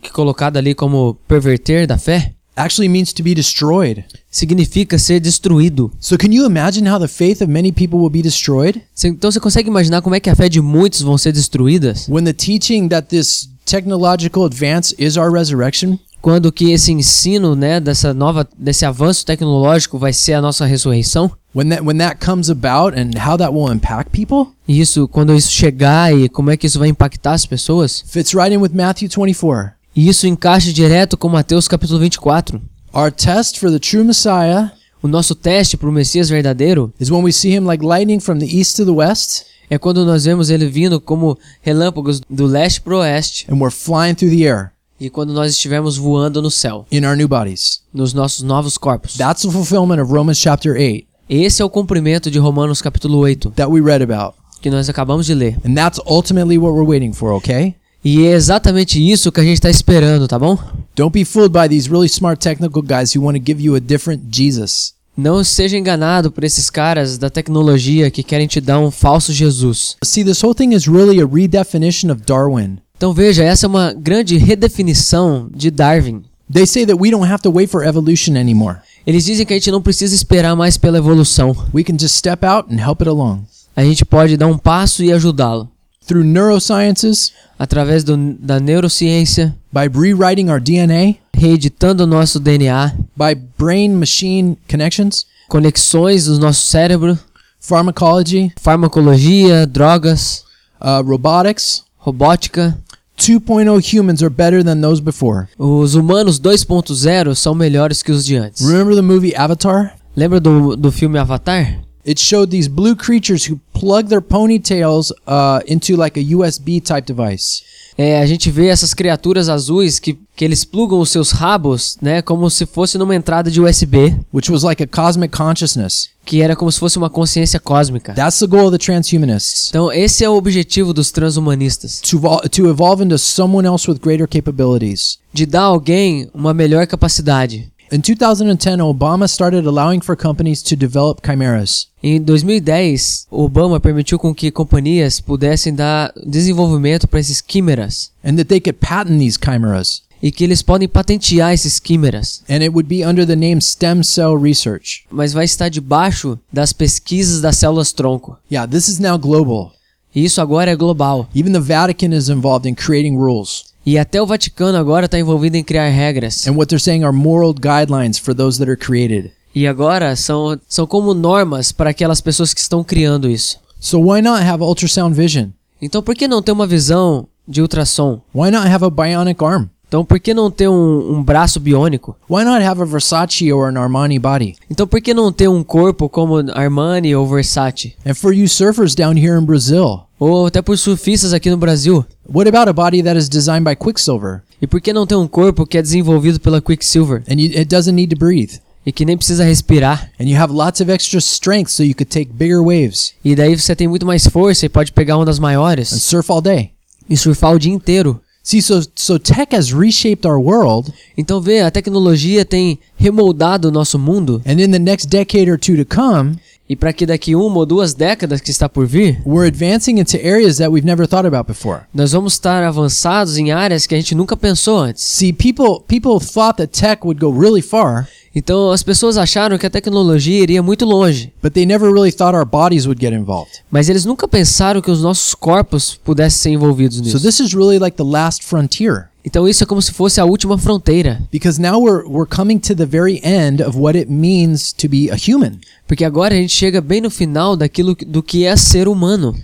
que 0.00 0.12
colocada 0.12 0.60
ali 0.60 0.76
como 0.76 1.18
perverter 1.26 1.88
da 1.88 1.98
fé 1.98 2.34
actually 2.54 2.88
means 2.88 3.12
to 3.12 3.20
be 3.20 3.34
destroyed. 3.34 4.04
significa 4.30 4.96
ser 4.96 5.18
destruído. 5.18 5.90
So 5.98 6.16
can 6.16 6.30
you 6.30 6.46
imagine 6.46 6.88
how 6.88 7.00
the 7.00 7.08
faith 7.08 7.42
of 7.42 7.50
many 7.50 7.72
people 7.72 7.98
will 7.98 8.10
be 8.10 8.22
destroyed 8.22 8.80
Então 9.04 9.28
você 9.28 9.40
consegue 9.40 9.68
imaginar 9.68 10.02
como 10.02 10.14
é 10.14 10.20
que 10.20 10.30
a 10.30 10.36
fé 10.36 10.48
de 10.48 10.60
muitos 10.60 11.02
vão 11.02 11.18
ser 11.18 11.32
destruídas 11.32 12.06
when 12.08 12.22
the 12.22 12.32
teaching 12.32 12.86
that 12.86 13.08
this 13.08 13.48
technological 13.66 14.44
advance 14.44 14.94
is 15.00 15.16
our 15.16 15.32
resurrection? 15.32 15.98
Quando 16.20 16.52
que 16.52 16.72
esse 16.72 16.92
ensino, 16.92 17.54
né, 17.54 17.80
dessa 17.80 18.12
nova 18.12 18.46
desse 18.58 18.84
avanço 18.84 19.24
tecnológico 19.24 19.98
vai 19.98 20.12
ser 20.12 20.34
a 20.34 20.40
nossa 20.40 20.66
ressurreição? 20.66 21.30
When 21.54 21.68
that 21.70 21.82
when 21.82 21.98
that 21.98 22.24
comes 22.24 22.50
about 22.50 22.98
and 22.98 23.10
how 23.18 23.36
that 23.38 23.52
will 23.52 23.72
impact 23.72 24.10
people? 24.10 24.52
Isso 24.66 25.08
quando 25.08 25.34
isso 25.34 25.50
chegar 25.50 26.14
e 26.16 26.28
como 26.28 26.50
é 26.50 26.56
que 26.56 26.66
isso 26.66 26.78
vai 26.78 26.88
impactar 26.88 27.32
as 27.32 27.46
pessoas? 27.46 28.04
Fits 28.06 28.34
right 28.34 28.54
in 28.54 28.58
with 28.58 28.72
Matthew 28.74 29.08
24. 29.08 29.72
E 29.96 30.08
isso 30.08 30.26
encaixa 30.26 30.72
direto 30.72 31.16
com 31.16 31.28
Mateus 31.28 31.66
capítulo 31.66 31.98
24. 32.00 32.60
Our 32.92 33.10
test 33.10 33.58
for 33.58 33.70
the 33.70 33.78
true 33.78 34.04
Messiah 34.04 34.70
O 35.00 35.06
nosso 35.06 35.34
teste 35.34 35.76
para 35.76 35.88
o 35.88 35.92
Messias 35.92 36.28
verdadeiro 36.28 36.92
is 36.98 37.10
when 37.10 37.22
we 37.22 37.32
see 37.32 37.54
him 37.54 37.60
like 37.60 37.84
lightning 37.84 38.18
from 38.18 38.38
the 38.38 38.46
east 38.46 38.76
to 38.76 38.84
the 38.84 38.90
west 38.90 39.44
é 39.70 39.78
quando 39.78 40.04
nós 40.04 40.24
vemos 40.24 40.50
ele 40.50 40.66
vindo 40.66 41.00
como 41.00 41.38
relâmpagos 41.60 42.20
do 42.28 42.46
leste 42.46 42.80
para 42.80 42.94
o 42.94 42.98
oeste 42.98 43.46
and 43.48 43.58
we're 43.58 43.70
flying 43.70 44.14
through 44.14 44.34
the 44.34 44.42
air 44.42 44.72
e 45.00 45.08
quando 45.10 45.32
nós 45.32 45.52
estivermos 45.52 45.96
voando 45.96 46.40
no 46.42 46.50
céu, 46.50 46.86
in 46.90 47.04
our 47.04 47.16
new 47.16 47.28
bodies. 47.28 47.80
nos 47.92 48.12
nossos 48.12 48.42
novos 48.42 48.76
corpos. 48.78 49.16
That's 49.16 49.42
the 49.42 49.50
fulfillment 49.50 50.00
of 50.02 50.12
Romans 50.12 50.38
chapter 50.38 50.74
8 50.76 51.06
Esse 51.28 51.60
é 51.60 51.64
o 51.64 51.68
cumprimento 51.70 52.30
de 52.30 52.38
Romanos 52.38 52.80
capítulo 52.80 53.18
8, 53.18 53.50
that 53.50 53.70
we 53.70 53.80
read 53.80 54.02
about. 54.02 54.34
que 54.62 54.70
nós 54.70 54.88
acabamos 54.88 55.26
de 55.26 55.34
ler. 55.34 55.56
And 55.64 55.74
that's 55.74 56.00
ultimately 56.06 56.58
what 56.58 56.72
we're 56.74 56.88
waiting 56.88 57.12
for, 57.12 57.32
okay? 57.34 57.74
E 58.04 58.26
é 58.26 58.32
exatamente 58.32 58.98
isso 58.98 59.30
que 59.30 59.40
a 59.40 59.44
gente 59.44 59.54
está 59.58 59.68
esperando, 59.70 60.26
tá 60.26 60.38
bom? 60.38 60.56
Don't 60.96 61.12
be 61.12 61.24
fooled 61.24 61.52
by 61.52 61.68
these 61.68 61.88
really 61.90 62.08
smart 62.08 62.40
technical 62.40 62.82
guys 62.82 63.14
who 63.14 63.22
want 63.24 63.36
to 63.36 63.44
give 63.44 63.62
you 63.62 63.76
a 63.76 63.80
different 63.80 64.22
Jesus. 64.30 64.94
Não 65.16 65.42
seja 65.44 65.76
enganado 65.76 66.30
por 66.30 66.44
esses 66.44 66.70
caras 66.70 67.18
da 67.18 67.28
tecnologia 67.28 68.10
que 68.10 68.22
querem 68.22 68.46
te 68.46 68.60
dar 68.60 68.78
um 68.78 68.90
falso 68.90 69.32
Jesus. 69.32 69.96
See, 70.04 70.24
this 70.24 70.42
whole 70.42 70.54
thing 70.54 70.72
is 70.74 70.86
really 70.88 71.20
a 71.20 71.26
redefinition 71.26 72.10
of 72.10 72.22
Darwin. 72.24 72.78
Então 72.98 73.12
veja, 73.12 73.44
essa 73.44 73.64
é 73.64 73.68
uma 73.68 73.92
grande 73.92 74.36
redefinição 74.36 75.48
de 75.54 75.70
Darwin. 75.70 76.24
They 76.52 76.66
say 76.66 76.84
that 76.84 77.00
we 77.00 77.12
don't 77.12 77.30
have 77.30 77.40
to 77.44 77.50
wait 77.50 77.70
for 77.70 77.86
evolution 77.86 78.36
anymore. 78.36 78.78
Eles 79.06 79.24
dizem 79.24 79.46
que 79.46 79.52
a 79.54 79.56
gente 79.56 79.70
não 79.70 79.80
precisa 79.80 80.16
esperar 80.16 80.56
mais 80.56 80.76
pela 80.76 80.98
evolução. 80.98 81.56
We 81.72 81.84
can 81.84 81.96
just 81.96 82.16
step 82.16 82.44
out 82.44 82.74
and 82.74 82.78
help 82.78 83.00
it 83.00 83.08
along. 83.08 83.44
A 83.76 83.84
gente 83.84 84.04
pode 84.04 84.36
dar 84.36 84.48
um 84.48 84.58
passo 84.58 85.04
e 85.04 85.12
ajudá-lo. 85.12 85.68
Through 86.06 86.24
neurosciences, 86.24 87.32
Através 87.58 88.04
do, 88.04 88.16
da 88.38 88.60
neurociência, 88.60 89.54
by 89.72 89.88
rewriting 89.92 90.48
our 90.48 90.60
DNA, 90.60 91.16
reeditando 91.34 92.04
o 92.04 92.06
nosso 92.06 92.38
DNA, 92.38 92.94
by 93.16 93.34
brain 93.58 93.94
machine 93.94 94.56
connections, 94.70 95.26
conexões 95.48 96.26
do 96.26 96.38
nosso 96.38 96.66
cérebro, 96.66 97.18
pharmacology, 97.60 98.52
farmacologia, 98.60 99.66
drogas, 99.66 100.44
uh, 100.80 101.02
robotics. 101.04 101.82
robótica. 101.98 102.78
2.0 103.18 103.92
humans 103.92 104.22
are 104.22 104.30
better 104.30 104.62
than 104.62 104.80
those 104.80 105.00
before. 105.00 105.48
Os 105.58 105.94
humanos 105.94 106.38
2.0 106.40 107.34
são 107.34 107.54
melhores 107.54 108.02
que 108.02 108.12
os 108.12 108.24
de 108.24 108.36
antes. 108.36 108.64
Remember 108.64 108.94
the 108.94 109.02
movie 109.02 109.34
Avatar? 109.36 109.96
Lembra 110.16 110.40
do, 110.40 110.76
do 110.76 110.90
filme 110.90 111.18
Avatar? 111.18 111.80
It 112.06 112.18
showed 112.18 112.50
these 112.50 112.68
blue 112.68 112.96
creatures 112.96 113.44
who 113.44 113.60
plug 113.74 114.08
their 114.08 114.22
ponytails 114.22 115.12
uh, 115.26 115.60
into 115.66 115.94
like 115.96 116.18
a 116.18 116.22
USB 116.22 116.80
type 116.80 117.06
device. 117.06 117.62
É, 117.98 118.20
a 118.20 118.26
gente 118.26 118.48
vê 118.50 118.68
essas 118.68 118.94
criaturas 118.94 119.48
azuis 119.48 119.98
que, 119.98 120.16
que 120.38 120.44
eles 120.44 120.64
plugam 120.64 121.00
os 121.00 121.10
seus 121.10 121.32
rabos, 121.32 121.98
né, 122.00 122.22
como 122.22 122.48
se 122.48 122.64
fosse 122.64 122.96
numa 122.96 123.12
entrada 123.16 123.50
de 123.50 123.60
USB, 123.60 124.14
which 124.32 124.52
was 124.52 124.62
like 124.62 124.80
a 124.80 124.86
cosmic 124.86 125.36
consciousness. 125.36 126.10
que 126.24 126.40
era 126.42 126.54
como 126.54 126.70
se 126.70 126.78
fosse 126.78 126.96
uma 126.96 127.10
consciência 127.10 127.58
cósmica. 127.58 128.12
That's 128.14 128.38
the 128.38 128.46
goal 128.46 128.68
of 128.68 128.78
the 128.78 128.84
transhumanists. 128.84 129.70
Então, 129.70 129.90
esse 129.90 130.22
é 130.22 130.28
o 130.30 130.36
objetivo 130.36 130.94
dos 130.94 131.10
transhumanistas, 131.10 132.00
To, 132.02 132.16
evol- 132.18 132.48
to 132.48 132.68
evolve 132.68 133.02
into 133.02 133.18
someone 133.18 133.66
else 133.66 133.90
with 133.90 133.98
greater 133.98 134.28
capabilities. 134.28 135.18
de 135.32 135.44
dar 135.44 135.62
a 135.62 135.64
alguém 135.64 136.28
uma 136.32 136.54
melhor 136.54 136.86
capacidade. 136.86 137.72
In 137.90 138.00
2010, 138.00 138.80
Obama 138.82 139.26
started 139.26 139.66
allowing 139.66 140.00
for 140.02 140.14
companies 140.14 140.62
to 140.62 140.76
develop 140.76 141.22
chimeras. 141.26 141.88
Em 142.02 142.20
2010, 142.20 143.26
Obama 143.30 143.80
permitiu 143.80 144.18
com 144.18 144.34
que 144.34 144.50
companhias 144.50 145.20
pudessem 145.20 145.74
dar 145.74 146.12
desenvolvimento 146.24 147.08
para 147.08 147.18
esses 147.18 147.40
quimeras 147.40 148.10
and 148.22 148.36
that 148.36 148.44
they 148.44 148.60
could 148.60 148.78
patent 148.78 149.18
these 149.18 149.38
chimeras. 149.42 150.02
E 150.22 150.30
que 150.32 150.42
eles 150.44 150.62
podem 150.62 150.88
patentear 150.88 151.52
esses 151.52 151.78
quimeras, 151.78 152.42
And 152.48 152.56
it 152.62 152.70
would 152.70 152.88
be 152.88 153.04
under 153.06 153.26
the 153.26 153.36
name 153.36 153.60
stem 153.60 154.02
cell 154.02 154.36
research. 154.36 155.04
mas 155.10 155.32
vai 155.32 155.44
estar 155.44 155.68
debaixo 155.68 156.38
das 156.52 156.72
pesquisas 156.72 157.40
das 157.40 157.56
células 157.56 157.92
tronco. 157.92 158.36
Yeah, 158.50 158.70
this 158.70 158.88
is 158.88 158.98
now 158.98 159.18
global. 159.18 159.72
E 160.14 160.24
isso 160.24 160.40
agora 160.40 160.70
é 160.70 160.76
global. 160.76 161.28
Even 161.34 161.52
the 161.52 161.60
Vatican 161.60 162.14
is 162.16 162.28
involved 162.28 162.68
in 162.68 162.74
creating 162.74 163.16
rules. 163.16 163.66
E 163.86 163.98
até 163.98 164.20
o 164.20 164.26
Vaticano 164.26 164.76
agora 164.76 165.06
está 165.06 165.18
envolvido 165.18 165.56
em 165.56 165.62
criar 165.64 165.88
regras. 165.88 166.46
And 166.46 166.52
what 166.52 166.66
they're 166.68 166.82
saying 166.82 167.04
are 167.04 167.12
moral 167.16 167.54
guidelines 167.54 168.18
for 168.18 168.34
those 168.34 168.58
that 168.58 168.68
are 168.70 168.76
created. 168.76 169.30
E 169.54 169.66
agora 169.66 170.14
são, 170.16 170.58
são 170.68 170.86
como 170.86 171.14
normas 171.14 171.72
para 171.72 171.90
aquelas 171.90 172.20
pessoas 172.20 172.52
que 172.52 172.60
estão 172.60 172.84
criando 172.84 173.30
isso. 173.30 173.58
So 173.80 173.98
why 174.00 174.20
not 174.20 174.42
have 174.42 174.62
ultrasound 174.62 175.14
vision? 175.14 175.50
Então 175.80 176.02
por 176.02 176.14
que 176.14 176.26
não 176.28 176.42
ter 176.42 176.52
uma 176.52 176.66
visão 176.66 177.26
de 177.46 177.62
ultrassom? 177.62 178.20
Why 178.34 178.50
not 178.50 178.68
have 178.68 178.84
a 178.84 178.90
bionic 178.90 179.42
arm? 179.42 179.66
Então 179.88 180.04
por 180.04 180.20
que 180.20 180.34
não 180.34 180.50
ter 180.50 180.68
um, 180.68 181.14
um 181.16 181.22
braço 181.22 181.58
biônico? 181.58 182.14
Why 182.28 182.44
not 182.44 182.62
have 182.62 182.80
a 182.82 182.84
Versace 182.84 183.50
or 183.52 183.68
an 183.70 183.80
Armani 183.80 184.18
body? 184.18 184.54
Então 184.70 184.86
por 184.86 185.00
que 185.00 185.14
não 185.14 185.32
ter 185.32 185.48
um 185.48 185.64
corpo 185.64 186.08
como 186.10 186.36
Armani 186.52 187.14
ou 187.16 187.26
Versace? 187.26 187.94
And 188.06 188.14
for 188.14 188.34
you 188.34 188.46
surfers 188.48 188.94
down 188.94 189.16
here 189.16 189.40
in 189.40 189.44
Brazil, 189.46 190.00
Ou 190.20 190.46
até 190.46 190.60
por 190.60 190.76
surfistas 190.76 191.32
aqui 191.32 191.48
no 191.48 191.56
Brasil? 191.56 192.04
what 192.28 192.46
about 192.48 192.68
a 192.68 192.72
body 192.72 193.02
that 193.02 193.18
is 193.18 193.28
designed 193.28 193.64
by 193.64 193.74
Quicksilver 193.74 194.42
E 194.60 194.66
por 194.66 194.80
que 194.80 194.92
não 194.92 195.06
ter 195.06 195.14
um 195.14 195.26
corpo 195.28 195.64
que 195.64 195.78
é 195.78 195.82
desenvolvido 195.82 196.38
pela 196.38 196.60
Quicksilver 196.60 197.22
and 197.30 197.40
you, 197.40 197.46
it 197.58 197.64
doesn't 197.64 197.94
need 197.94 198.14
to 198.14 198.18
breathe? 198.18 198.58
e 198.84 198.92
que 198.92 199.04
nem 199.06 199.16
precisa 199.16 199.42
respirar? 199.44 200.10
And 200.20 200.24
you 200.24 200.36
have 200.38 200.52
lots 200.52 200.80
of 200.82 200.90
extra 200.92 201.18
strength 201.18 201.70
so 201.70 201.82
you 201.82 201.94
could 201.94 202.10
take 202.10 202.30
bigger 202.32 202.60
waves 202.62 203.14
E 203.24 203.34
daí 203.34 203.56
você 203.58 203.74
tem 203.74 203.88
muito 203.88 204.04
mais 204.04 204.26
força 204.26 204.66
e 204.66 204.68
pode 204.68 204.92
pegar 204.92 205.16
ondas 205.16 205.38
and 205.38 205.42
maiores 205.42 205.88
surf 205.88 206.30
all 206.30 206.42
day. 206.42 206.72
e 207.08 207.16
surfar 207.16 207.54
o 207.54 207.58
dia 207.58 207.72
inteiro. 207.72 208.20
See, 208.48 208.62
so 208.62 208.80
so 208.94 209.18
tech 209.18 209.52
has 209.52 209.74
reshaped 209.74 210.24
our 210.24 210.40
world, 210.40 210.90
Então 211.18 211.38
vê, 211.38 211.60
a 211.60 211.70
tecnologia 211.70 212.46
tem 212.46 212.78
remoldado 212.96 213.68
o 213.68 213.70
nosso 213.70 213.98
mundo 213.98 214.40
and 214.46 214.52
in 214.52 214.70
the 214.70 214.78
next 214.78 215.06
decade 215.06 215.50
or 215.50 215.58
two 215.58 215.76
to 215.76 215.84
come, 215.84 216.38
e 216.66 216.74
para 216.74 216.94
que 216.94 217.04
daqui 217.04 217.36
uma 217.36 217.58
ou 217.58 217.66
duas 217.66 217.92
décadas 217.92 218.40
que 218.40 218.50
está 218.50 218.66
por 218.66 218.86
vir, 218.86 219.20
we're 219.26 219.46
advancing 219.46 219.98
into 219.98 220.16
areas 220.16 220.56
that 220.56 220.70
we've 220.70 220.86
never 220.86 221.06
thought 221.06 221.26
about 221.26 221.46
before. 221.46 221.80
nós 221.92 222.12
vamos 222.12 222.32
estar 222.32 222.64
avançados 222.64 223.36
em 223.36 223.52
áreas 223.52 223.86
que 223.86 223.94
a 223.94 223.98
gente 223.98 224.14
nunca 224.14 224.34
pensou 224.34 224.78
antes. 224.78 225.04
See, 225.04 225.30
people 225.30 225.84
people 225.86 226.18
thought 226.18 226.56
that 226.56 226.68
tech 226.68 227.04
would 227.04 227.20
go 227.20 227.30
really 227.30 227.60
far, 227.60 228.08
Então 228.38 228.70
as 228.70 228.84
pessoas 228.84 229.16
acharam 229.18 229.58
que 229.58 229.66
a 229.66 229.70
tecnologia 229.70 230.40
iria 230.40 230.62
muito 230.62 230.84
longe, 230.84 231.32
but 231.42 231.52
they 231.52 231.66
never 231.66 231.90
really 231.92 232.12
thought 232.12 232.36
our 232.36 232.46
bodies 232.46 232.86
would 232.86 233.00
get 233.00 233.12
involved. 233.12 233.50
mas 233.70 233.88
eles 233.88 234.04
nunca 234.04 234.28
pensaram 234.28 234.80
que 234.80 234.90
os 234.92 235.02
nossos 235.02 235.34
corpos 235.34 235.98
pudessem 236.04 236.38
ser 236.38 236.50
envolvidos 236.50 236.98
So 236.98 237.02
nisso. 237.02 237.20
this 237.20 237.40
is 237.40 237.52
really 237.52 237.78
like 237.80 237.96
the 237.96 238.04
last 238.04 238.44
frontier 238.44 239.08
Então 239.24 239.48
isso 239.48 239.62
é 239.64 239.66
como 239.66 239.82
se 239.82 239.92
fosse 239.92 240.20
a 240.20 240.24
última 240.24 240.56
fronteira, 240.56 241.20
because 241.32 241.60
now 241.60 241.82
we're 241.82 242.06
we're 242.08 242.28
coming 242.28 242.58
to 242.60 242.74
the 242.76 242.86
very 242.86 243.20
end 243.24 243.60
of 243.62 243.76
what 243.76 243.98
it 243.98 244.10
means 244.10 244.72
to 244.72 244.88
be 244.88 245.10
a 245.10 245.16
human. 245.16 245.58
porque 245.86 246.04
agora 246.04 246.32
a 246.34 246.38
gente 246.38 246.52
chega 246.54 246.80
bem 246.80 247.00
no 247.00 247.10
final 247.10 247.56
daquilo 247.56 247.94
do 248.06 248.22
que 248.22 248.44
é 248.44 248.54
ser 248.56 248.86
humano. 248.88 249.34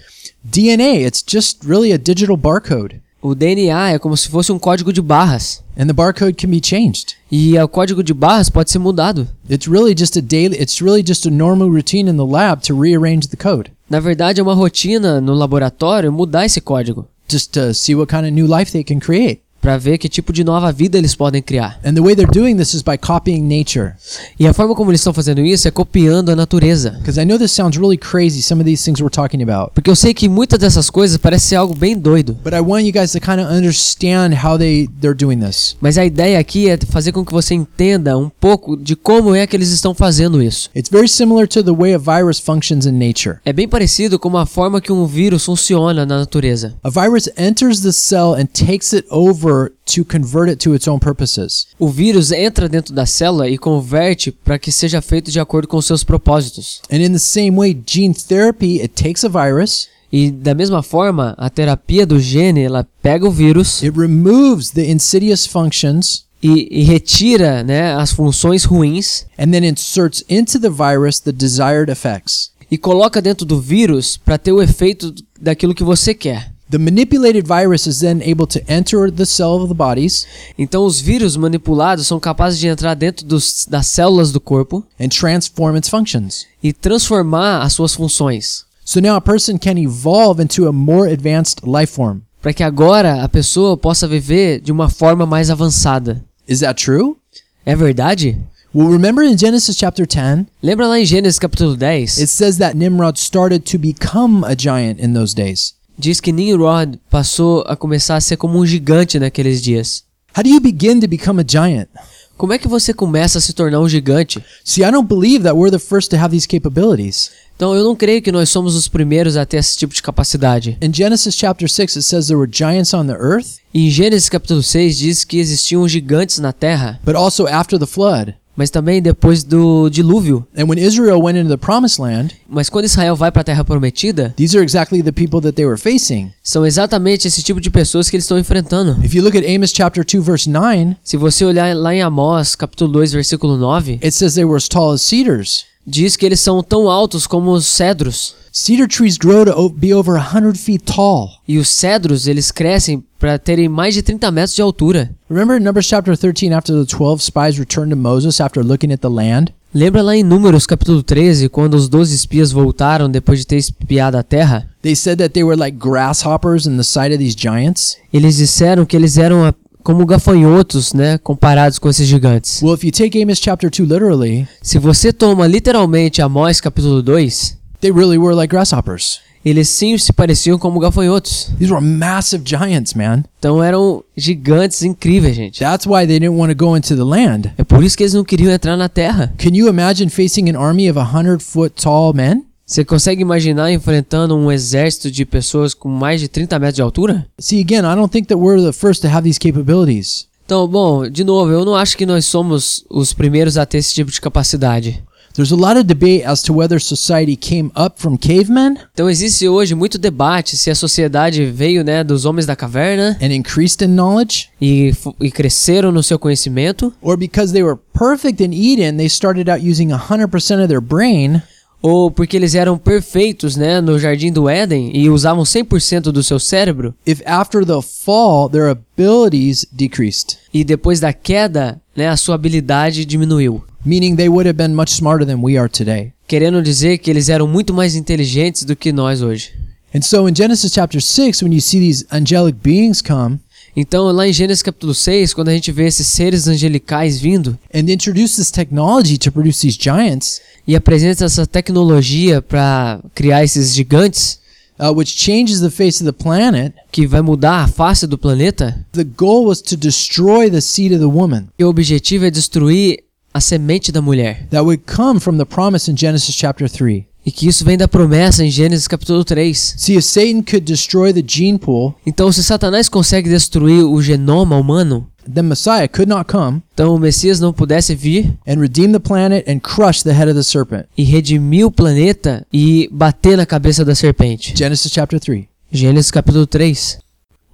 DNA, 0.42 1.07
it's 1.07 1.22
just 1.26 1.64
really 1.64 1.92
a 1.92 1.96
digital 1.98 2.37
barcode, 2.37 3.00
O 3.26 3.34
DNA 3.34 3.92
é 3.92 3.98
como 3.98 4.14
se 4.18 4.28
fosse 4.28 4.52
um 4.52 4.58
código 4.58 4.92
de 4.92 5.00
barras. 5.00 5.62
and 5.78 5.87
the 5.87 5.94
barcode 5.94 6.34
can 6.34 6.50
be 6.50 6.60
changed. 6.62 7.16
E 7.32 7.58
o 7.58 7.66
código 7.66 8.02
de 8.02 8.12
barras 8.12 8.50
pode 8.50 8.70
ser 8.70 8.78
mudado. 8.78 9.26
It's 9.48 9.66
really 9.66 9.94
just 9.98 10.18
a 10.18 10.20
daily 10.20 10.58
it's 10.60 10.82
really 10.82 11.02
just 11.02 11.24
a 11.24 11.30
normal 11.30 11.70
routine 11.70 12.06
in 12.06 12.18
the 12.18 12.26
lab 12.26 12.60
to 12.66 12.78
rearrange 12.78 13.28
the 13.28 13.37
code 13.38 13.70
Na 13.88 13.98
verdade, 13.98 14.40
é 14.40 14.42
uma 14.42 14.52
rotina 14.52 15.22
no 15.22 15.32
laboratório 15.32 16.12
mudar 16.12 16.44
esse 16.44 16.60
código 16.60 17.06
just 17.26 17.50
to 17.52 17.72
see 17.72 17.94
what 17.94 18.14
kind 18.14 18.26
of 18.26 18.30
new 18.30 18.46
life 18.46 18.70
they 18.70 18.84
can 18.84 18.98
create. 18.98 19.40
Para 19.64 19.79
ver 19.79 19.96
que 19.96 20.11
tipo 20.11 20.31
de 20.31 20.44
nova 20.44 20.70
vida 20.70 20.98
eles 20.98 21.14
podem 21.14 21.40
criar. 21.40 21.81
And 21.83 21.94
the 21.94 22.03
way 22.03 22.14
they're 22.14 22.31
doing 22.31 22.55
this 22.55 22.74
is 22.74 22.83
by 22.83 22.98
copying 22.98 23.40
nature. 23.40 23.94
E 24.38 24.46
a 24.46 24.53
forma 24.53 24.74
como 24.74 24.90
eles 24.90 25.00
estão 25.00 25.14
fazendo 25.14 25.40
isso 25.40 25.66
é 25.66 25.70
copiando 25.70 26.31
a 26.31 26.37
natureza. 26.37 26.90
Because 26.98 27.18
I 27.18 27.24
know 27.24 27.38
this 27.38 27.53
sounds 27.53 27.79
really 27.79 27.96
crazy, 27.96 28.42
some 28.42 28.61
of 28.61 28.66
these 28.66 28.85
things 28.85 29.00
we're 29.00 29.09
talking 29.11 29.42
about. 29.42 29.72
Porque 29.72 29.88
eu 29.88 29.96
sei 29.96 30.12
que 30.12 30.29
muitas 30.29 30.59
dessas 30.59 30.90
coisas 30.90 31.16
parecem 31.16 31.48
ser 31.48 31.57
algo 31.57 31.74
bem 31.74 31.96
doido. 31.96 32.37
But 32.44 32.53
I 32.53 32.61
want 32.61 32.85
you 32.85 32.92
guys 32.92 33.12
to 33.12 33.20
kind 33.20 33.40
of 33.40 33.50
understand 33.50 34.35
how 34.44 34.59
they, 34.59 34.87
they're 35.00 35.16
doing 35.16 35.38
this. 35.38 35.79
Mas 35.81 35.96
a 35.96 36.05
ideia 36.05 36.38
aqui 36.38 36.68
é 36.68 36.77
fazer 36.90 37.12
com 37.12 37.24
que 37.24 37.33
você 37.33 37.55
entenda 37.55 38.18
um 38.18 38.29
pouco 38.29 38.77
de 38.77 38.94
como 38.94 39.35
é 39.35 39.46
que 39.46 39.57
eles 39.57 39.70
estão 39.70 39.94
fazendo 39.94 40.42
isso. 40.42 40.68
It's 40.77 40.90
very 40.90 41.09
similar 41.09 41.48
to 41.48 41.64
the 41.64 41.72
way 41.72 41.94
a 41.94 41.98
virus 41.98 42.38
functions 42.38 42.85
in 42.85 42.92
nature. 42.92 43.38
É 43.46 43.53
bem 43.53 43.66
parecido 43.66 44.18
com 44.18 44.37
a 44.37 44.44
forma 44.44 44.79
que 44.79 44.92
um 44.92 45.07
vírus 45.07 45.46
funciona 45.46 46.05
na 46.05 46.18
natureza. 46.18 46.74
A 46.83 46.90
virus 46.90 47.31
enters 47.38 47.81
the 47.81 47.92
cell 47.92 48.35
and 48.35 48.44
takes 48.53 48.92
it 48.92 49.07
over 49.11 49.53
to 49.86 50.04
convert 50.04 50.50
it 50.50 50.56
to 50.56 50.74
its 50.74 50.88
own 50.88 50.98
purposes. 50.98 51.66
O 51.78 51.88
vírus 51.88 52.32
entra 52.32 52.68
dentro 52.68 52.94
da 52.94 53.06
célula 53.06 53.48
e 53.48 53.58
converte 53.58 54.30
para 54.30 54.58
que 54.58 54.72
seja 54.72 55.00
feito 55.00 55.30
de 55.30 55.40
acordo 55.40 55.68
com 55.68 55.80
seus 55.80 56.04
propósitos. 56.04 56.80
And 56.90 56.98
in 56.98 57.12
the 57.12 57.18
same 57.18 57.52
way, 57.52 57.76
gene 57.86 58.14
therapy, 58.14 58.80
it 58.80 58.88
takes 58.88 59.24
a 59.24 59.28
virus, 59.28 59.88
E 60.12 60.30
da 60.30 60.54
mesma 60.54 60.80
forma, 60.80 61.34
a 61.36 61.50
terapia 61.50 62.06
do 62.06 62.20
gene, 62.20 62.62
ela 62.62 62.86
pega 63.02 63.26
o 63.26 63.32
vírus 63.32 63.82
it 63.82 63.98
removes 63.98 64.70
the 64.70 64.88
insidious 64.88 65.44
functions, 65.44 66.24
e, 66.40 66.68
e 66.70 66.84
retira 66.84 67.64
né, 67.64 67.94
as 67.94 68.12
funções 68.12 68.64
ruins 68.64 69.26
and 69.38 69.50
then 69.50 69.66
inserts 69.66 70.22
into 70.28 70.60
the 70.60 70.68
virus 70.68 71.18
the 71.18 71.32
desired 71.32 71.90
effects. 71.90 72.52
e 72.70 72.78
coloca 72.78 73.22
dentro 73.22 73.46
do 73.46 73.60
vírus 73.60 74.16
para 74.16 74.36
ter 74.36 74.52
o 74.52 74.62
efeito 74.62 75.14
daquilo 75.40 75.74
que 75.74 75.82
você 75.82 76.12
quer. 76.12 76.53
The 76.70 76.79
manipulated 76.79 77.46
virus 77.46 77.87
is 77.87 78.00
then 78.00 78.22
able 78.22 78.46
to 78.46 78.61
enter 78.66 79.11
the 79.11 79.27
cell 79.27 79.57
of 79.61 79.68
the 79.68 79.74
bodies 79.74 80.27
Então, 80.59 80.85
os 80.87 80.98
vírus 81.00 81.37
manipulados 81.37 82.07
são 82.07 82.18
capazes 82.18 82.59
de 82.59 82.68
entrar 82.68 82.94
dentro 82.94 83.27
dos, 83.27 83.66
das 83.68 83.87
células 83.87 84.33
do 84.33 84.40
corpo 84.40 84.83
and 84.98 85.09
transform 85.09 85.77
its 85.77 85.88
functions. 85.88 86.46
e 86.62 86.72
transformar 86.72 87.62
as 87.62 87.74
suas 87.74 87.94
funções. 87.94 88.64
So 88.85 89.00
now 89.00 89.14
a 89.16 89.20
person 89.20 89.59
can 89.59 89.79
evolve 89.79 90.42
into 90.42 90.66
a 90.66 90.72
more 90.72 91.11
advanced 91.11 91.61
life 91.66 91.92
form. 91.92 92.20
Para 92.42 92.53
que 92.53 92.62
agora 92.62 93.22
a 93.22 93.29
pessoa 93.29 93.77
possa 93.77 94.07
viver 94.09 94.61
de 94.61 94.70
uma 94.72 94.88
forma 94.90 95.24
mais 95.27 95.50
avançada. 95.50 96.22
Is 96.48 96.61
that 96.61 96.83
true? 96.83 97.16
É 97.64 97.74
verdade? 97.77 98.38
Well, 98.74 98.88
remember 98.90 99.22
in 99.22 99.38
Genesis 99.38 99.77
chapter 99.77 100.07
10, 100.07 100.46
Lembra 100.62 100.87
lá 100.88 100.98
em 100.98 101.07
Gênesis 101.07 101.38
capítulo 101.38 101.77
10? 101.77 102.18
it 102.20 102.29
says 102.29 102.57
that 102.59 102.77
Nimrod 102.77 103.18
started 103.18 103.61
to 103.70 103.79
become 103.79 104.44
a 104.44 104.55
giant 104.57 104.98
in 105.00 105.12
those 105.14 105.35
days. 105.35 105.74
Diz 105.98 106.20
que 106.20 106.33
Nimrod 106.33 106.98
passou 107.09 107.62
a 107.66 107.76
começar 107.76 108.16
a 108.16 108.20
ser 108.20 108.37
como 108.37 108.59
um 108.59 108.66
gigante 108.66 109.18
naqueles 109.18 109.62
dias. 109.62 110.04
How 110.37 110.42
do 110.42 110.50
you 110.50 110.61
begin 110.61 110.98
to 111.00 111.07
become 111.07 111.40
a 111.40 111.44
giant? 111.46 111.88
Como 112.37 112.52
é 112.52 112.59
que 112.59 112.66
você 112.66 112.92
começa 112.92 113.38
a 113.38 113.40
se 113.40 113.52
tornar 113.52 113.78
um 113.78 113.88
gigante? 113.88 114.44
See, 114.64 114.83
I 114.83 114.90
don't 114.90 115.07
believe 115.07 115.44
that 115.44 115.54
we're 115.54 115.70
the 115.70 115.78
first 115.78 116.11
to 116.11 116.16
have 116.16 116.35
these 116.35 116.48
capabilities. 116.48 117.30
Então 117.54 117.72
eu 117.72 117.85
não 117.85 117.94
creio 117.94 118.20
que 118.20 118.33
nós 118.33 118.48
somos 118.48 118.74
os 118.74 118.88
primeiros 118.88 119.37
a 119.37 119.46
ter 119.46 119.59
esse 119.59 119.76
tipo 119.76 119.94
de 119.94 120.02
capacidade. 120.02 120.76
In 120.83 120.92
Genesis 120.92 121.37
chapter 121.37 121.70
6, 121.70 121.96
it 121.96 122.02
says 122.02 122.26
there 122.26 122.37
were 122.37 122.50
giants 122.50 122.92
on 122.92 123.07
the 123.07 123.14
earth, 123.14 123.59
em 123.72 123.88
Gênesis 123.88 124.28
capítulo 124.28 124.64
6 124.64 124.98
diz 124.98 125.24
que 125.24 125.38
existiam 125.38 125.87
gigantes 125.87 126.40
na 126.40 126.52
terra, 126.52 127.00
but 127.04 127.14
also 127.14 127.46
after 127.46 127.78
the 127.78 127.87
flood, 127.87 128.35
mas 128.56 128.70
também 128.70 129.00
depois 129.02 129.42
do 129.42 129.88
dilúvio. 129.90 130.46
And 130.56 130.64
when 130.66 130.78
Israel 130.78 131.20
went 131.20 131.38
into 131.38 131.48
the 131.48 131.56
promised 131.56 132.00
land, 132.00 132.34
Mas 132.48 132.68
quando 132.68 132.84
Israel 132.84 133.16
vai 133.16 133.30
para 133.30 133.40
a 133.40 133.44
terra 133.44 133.64
prometida, 133.64 134.32
these 134.36 134.56
are 134.56 134.64
exactly 134.64 135.02
the 135.02 135.12
people 135.12 135.40
that 135.40 135.52
they 135.52 135.66
were 135.66 135.78
facing. 135.78 136.30
são 136.42 136.64
exatamente 136.64 137.26
esse 137.28 137.42
tipo 137.42 137.60
de 137.60 137.70
pessoas 137.70 138.08
que 138.08 138.16
eles 138.16 138.24
estão 138.24 138.38
enfrentando. 138.38 138.96
If 139.04 139.14
you 139.14 139.22
look 139.22 139.36
at 139.36 139.44
Amos 139.44 139.72
chapter 139.74 140.04
2 140.04 140.24
verse 140.24 140.48
9, 140.48 140.96
Se 141.02 141.16
você 141.16 141.44
olhar 141.44 141.74
lá 141.76 141.94
em 141.94 142.02
Amós, 142.02 142.54
capítulo 142.54 142.92
2, 142.92 143.12
versículo 143.12 143.56
9, 143.56 144.00
it 144.02 144.12
says 144.12 144.34
they 144.34 144.44
were 144.44 144.56
as 144.56 144.68
tall 144.68 144.92
as 144.92 145.02
cedars. 145.02 145.64
Diz 145.87 146.16
que 146.16 146.25
eles 146.27 146.40
são 146.40 146.62
tão 146.62 146.88
altos 146.90 147.27
como 147.27 147.51
os 147.53 147.66
cedros. 147.66 148.35
Cedar 148.53 148.87
trees 148.88 149.16
grow 149.16 149.44
to 149.44 149.68
be 149.70 149.92
over 149.92 150.20
100 150.20 150.55
feet 150.55 150.85
tall. 150.85 151.29
E 151.47 151.59
os 151.59 151.68
cedros, 151.68 152.27
eles 152.29 152.51
crescem 152.53 153.03
para 153.18 153.38
terem 153.38 153.68
mais 153.68 153.94
de 153.94 154.03
30 154.03 154.31
metros 154.31 154.55
de 154.55 154.62
altura. 154.62 155.11
Remember 155.29 155.61
in 155.61 155.64
Numbers 155.64 155.87
chapter 155.87 156.16
13 156.16 156.53
after 156.53 156.75
the 156.75 156.87
12 156.97 157.20
spies 157.23 157.59
returned 157.59 157.90
to 157.90 157.97
Moses 157.97 158.40
after 158.40 158.62
looking 158.64 158.92
at 158.92 159.01
the 159.01 159.09
land? 159.09 159.53
Lembra 159.75 160.03
lá 160.03 160.14
em 160.14 160.23
Números, 160.23 160.66
capítulo 160.66 161.03
13, 161.03 161.49
quando 161.49 161.75
os 161.75 161.88
12 161.88 162.14
espias 162.14 162.53
voltaram 162.53 163.11
depois 163.11 163.40
de 163.40 163.47
ter 163.49 163.57
espiado 163.57 164.16
a 164.16 164.23
terra? 164.23 164.68
They 164.83 164.94
said 164.94 165.18
that 165.18 165.31
they 165.31 165.42
were 165.42 165.57
like 165.61 165.77
grasshoppers 165.77 166.64
in 166.66 166.77
the 166.77 166.85
sight 166.85 167.12
of 167.12 167.18
these 167.18 167.35
giants. 167.37 167.97
Eles 168.12 168.37
disseram 168.37 168.87
que 168.87 168.94
eles 168.97 169.18
eram 169.18 169.44
a- 169.44 169.53
como 169.85 170.05
gafanhotos, 170.07 170.92
né, 170.92 171.18
comparados 171.18 171.79
com 171.79 171.88
esses 171.88 172.09
gigantes. 172.09 172.61
Well, 172.62 172.75
if 172.75 172.83
you 172.85 172.90
take 172.90 173.23
Amos 173.23 173.38
chapter 173.38 173.70
2 173.70 173.87
literally, 173.88 174.49
Se 174.62 174.79
você 174.79 175.12
toma 175.12 175.47
literalmente 175.47 176.20
Amós, 176.23 176.61
capítulo 176.61 177.03
2, 177.03 177.57
they 177.81 177.92
really 177.92 178.18
were 178.18 178.35
like 178.35 178.51
grasshoppers. 178.51 179.20
eles 179.44 179.68
sim 179.68 179.99
se 179.99 180.11
pareciam 180.11 180.59
como 180.59 180.81
gafanhotos. 180.81 181.51
These 181.59 181.70
were 181.70 181.85
massive 181.85 182.42
giants, 182.47 182.94
man. 182.94 183.25
Então 183.38 183.62
eram 183.62 184.03
gigantes 184.16 184.83
incríveis, 184.83 185.37
gente. 185.37 185.61
That's 185.61 185.87
why 185.87 186.07
they 186.07 186.18
didn't 186.18 186.38
want 186.38 186.51
to 186.51 186.57
go 186.57 186.75
into 186.75 186.97
the 186.97 187.05
land. 187.05 187.53
É 187.59 187.62
por 187.62 187.85
isso 187.85 187.94
que 187.94 188.03
eles 188.05 188.14
não 188.14 188.25
queriam 188.25 188.51
entrar 188.51 188.75
na 188.79 188.88
terra. 188.88 189.35
Can 189.37 189.51
you 189.55 189.68
imagine 189.68 190.09
facing 190.09 190.49
an 190.49 190.57
army 190.59 190.88
of 190.90 190.99
100 190.99 191.40
foot 191.40 191.75
tall 191.81 192.14
men? 192.14 192.44
Você 192.66 192.85
consegue 192.85 193.20
imaginar 193.20 193.70
enfrentando 193.70 194.35
um 194.35 194.50
exército 194.50 195.11
de 195.11 195.24
pessoas 195.27 195.74
com 195.74 195.88
mais 195.88 196.20
de 196.20 196.29
30 196.29 196.59
metros 196.59 196.77
de 196.77 196.83
altura? 196.83 197.27
See, 197.38 197.61
again, 197.61 197.81
I 197.81 197.94
don't 197.94 198.11
think 198.11 198.27
that 198.29 198.38
we're 198.40 198.62
the 198.64 198.72
first 198.72 199.03
to 199.03 199.09
have 199.09 199.22
these 199.22 199.38
capabilities. 199.38 200.27
Então, 200.46 200.66
bom, 200.66 201.09
de 201.09 201.24
novo, 201.24 201.50
eu 201.53 201.64
não 201.64 201.74
acho 201.74 201.96
que 201.96 202.07
nós 202.07 202.24
somos 202.27 202.85
os 202.90 203.12
primeiros 203.12 203.57
a 203.59 203.66
ter 203.66 203.79
esse 203.79 203.92
tipo 203.94 204.11
de 204.11 204.20
capacidade. 204.20 205.03
There's 205.35 205.50
a 205.53 205.57
lot 205.57 205.77
of 205.77 205.83
debate 205.83 206.22
as 206.24 206.42
to 206.42 206.55
whether 206.55 206.81
society 206.81 207.35
came 207.35 207.72
up 207.77 208.00
from 208.00 208.16
cavemen 208.16 208.77
Então 208.92 209.11
existe 209.11 209.48
hoje 209.48 209.74
muito 209.74 209.98
debate 209.98 210.57
se 210.57 210.70
a 210.70 210.77
sociedade 210.77 211.44
veio 211.46 211.83
né, 211.83 212.05
dos 212.05 212.24
homens 212.24 212.46
da 212.46 212.55
caverna 212.55 213.18
and 213.20 213.33
increased 213.35 213.83
in 213.85 213.88
knowledge, 213.88 214.48
e, 214.61 214.92
fu- 214.92 215.12
e 215.20 215.33
cresceram 215.33 215.90
no 215.90 216.05
seu 216.05 216.20
conhecimento, 216.20 216.94
or 217.03 217.16
because 217.16 217.53
they 217.53 217.64
were 217.64 217.77
perfect 217.92 218.40
in 218.44 218.53
Eden, 218.53 218.96
they 218.96 219.09
started 219.09 219.50
out 219.50 219.61
using 219.61 219.88
100% 219.88 220.62
of 220.62 220.68
their 220.68 220.81
brain 220.81 221.42
ou 221.87 222.11
porque 222.11 222.35
eles 222.35 222.55
eram 222.55 222.79
perfeitos 222.79 223.57
né, 223.57 223.79
no 223.79 223.99
jardim 223.99 224.33
do 224.33 224.49
Éden 224.49 224.90
e 224.94 225.11
usavam 225.11 225.44
100% 225.44 226.05
do 226.05 226.23
seu 226.23 226.40
cérebro, 226.40 226.94
if 227.07 227.20
after 227.27 227.62
the 227.62 227.83
fall 227.83 228.49
their 228.49 228.70
abilities 228.70 229.66
decreased, 229.70 230.38
e 230.53 230.64
depois 230.64 230.99
da 230.99 231.12
queda 231.12 231.79
né, 231.94 232.09
a 232.09 232.16
sua 232.16 232.37
habilidade 232.37 233.05
diminuiu. 233.05 233.62
meaning 233.85 234.16
they 234.16 234.31
would 234.31 234.49
have 234.49 234.57
been 234.57 234.75
much 234.75 234.92
smarter 234.92 235.27
than 235.27 235.42
we 235.42 235.59
are 235.59 235.68
today. 235.68 236.14
Querendo 236.27 236.62
dizer 236.62 236.97
que 236.97 237.11
eles 237.11 237.29
eram 237.29 237.47
muito 237.47 237.75
mais 237.75 237.94
inteligentes 237.94 238.64
do 238.64 238.75
que 238.75 238.90
nós 238.90 239.20
hoje. 239.20 239.53
And 239.94 240.01
so 240.01 240.27
in 240.27 240.35
Genesis 240.35 240.73
chapter 240.73 241.03
6, 241.03 241.42
when 241.42 241.53
you 241.53 241.61
see 241.61 241.81
these 241.81 242.07
angelic 242.11 242.57
beings 242.62 243.03
come 243.03 243.40
Então, 243.76 244.04
lá 244.12 244.28
em 244.28 244.32
Gênesis 244.32 244.62
capítulo 244.62 244.94
6, 244.94 245.34
quando 245.34 245.48
a 245.48 245.52
gente 245.52 245.72
vê 245.72 245.87
esses 245.87 246.06
seres 246.06 246.46
angelicais 246.46 247.18
vindo 247.18 247.58
and 247.74 247.90
introduce 247.90 248.37
this 248.37 248.50
technology 248.50 249.18
to 249.18 249.32
produce 249.32 249.60
these 249.60 249.76
giants, 249.80 250.40
e 250.66 250.76
apresenta 250.76 251.24
essa 251.24 251.46
tecnologia 251.46 252.40
para 252.40 253.00
criar 253.14 253.42
esses 253.42 253.74
gigantes, 253.74 254.38
uh, 254.78 254.92
which 254.92 255.16
changes 255.16 255.60
the 255.60 255.70
face 255.70 256.02
of 256.02 256.04
the 256.04 256.12
planet, 256.12 256.74
que 256.90 257.06
vai 257.06 257.20
mudar 257.20 257.64
a 257.64 257.68
face 257.68 258.06
do 258.06 258.16
planeta, 258.16 258.84
the 258.92 259.04
goal 259.04 259.46
was 259.46 259.60
to 259.60 259.76
destroy 259.76 260.48
the 260.48 260.60
seed 260.60 260.92
of 260.92 261.00
the 261.00 261.06
woman 261.06 261.48
e 261.58 261.64
o 261.64 261.68
objetivo 261.68 262.24
é 262.24 262.30
destruir 262.30 263.04
a 263.32 263.40
semente 263.40 263.90
da 263.90 264.00
mulher. 264.00 264.46
that 264.50 264.62
would 264.62 264.84
come 264.87 265.18
from 265.18 265.37
the 265.37 265.44
promise 265.44 265.90
in 265.90 265.96
Genesis 265.96 266.34
chapter 266.34 266.68
3. 266.68 267.06
E 267.26 267.32
que 267.32 267.48
isso 267.48 267.64
vem 267.64 267.76
da 267.78 267.88
promessa 267.88 268.44
em 268.44 268.50
Gênesis 268.50 268.87
capítulo 268.87 269.24
3. 269.24 269.74
See, 269.78 269.96
if 269.96 270.04
Satan 270.04 270.42
could 270.42 270.60
destroy 270.60 271.12
the 271.12 271.22
gene 271.26 271.58
pool, 271.58 271.94
Então, 272.04 272.30
se 272.30 272.44
Satanás 272.44 272.88
consegue 272.88 273.28
destruir 273.30 273.82
o 273.84 274.02
genoma 274.02 274.56
humano, 274.56 275.08
then 275.32 275.44
Messiah 275.44 275.88
could 275.88 276.06
not 276.06 276.30
come 276.30 276.62
então 276.74 276.94
o 276.94 276.98
Messias 276.98 277.40
não 277.40 277.50
pudesse 277.50 277.94
vir 277.94 278.37
and 278.46 278.60
redeem 278.60 278.92
the 278.92 278.98
planet 278.98 279.42
and 279.50 279.58
crush 279.60 280.02
the 280.02 280.12
head 280.12 280.28
of 280.30 280.34
the 280.38 280.42
serpent. 280.42 280.84
e 280.98 281.02
redimir 281.02 281.66
o 281.66 281.70
planeta 281.70 282.46
e 282.52 282.90
bater 282.92 283.37
na 283.38 283.46
cabeça 283.46 283.84
da 283.87 283.94
serpente. 283.94 284.52
Genesis 284.54 284.92
chapter 284.92 285.18
3. 285.18 285.46
Gênesis 285.72 286.10
capítulo 286.10 286.46
3. 286.46 286.98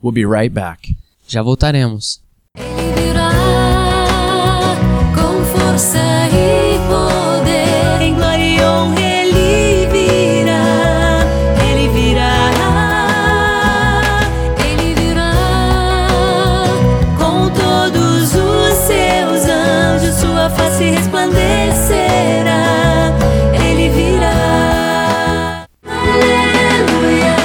We'll 0.03 0.13
be 0.13 0.27
right 0.27 0.49
back. 0.53 0.97
Já 1.29 1.43
voltaremos. 1.45 2.21
Ele 2.59 2.93
virá 3.07 3.31
com 5.15 5.45
força 5.45 5.99
Sua 20.51 20.57
face 20.57 20.85
resplandecerá. 20.91 23.17
Ele 23.55 23.89
virá. 23.91 25.65
Aleluia. 25.87 27.37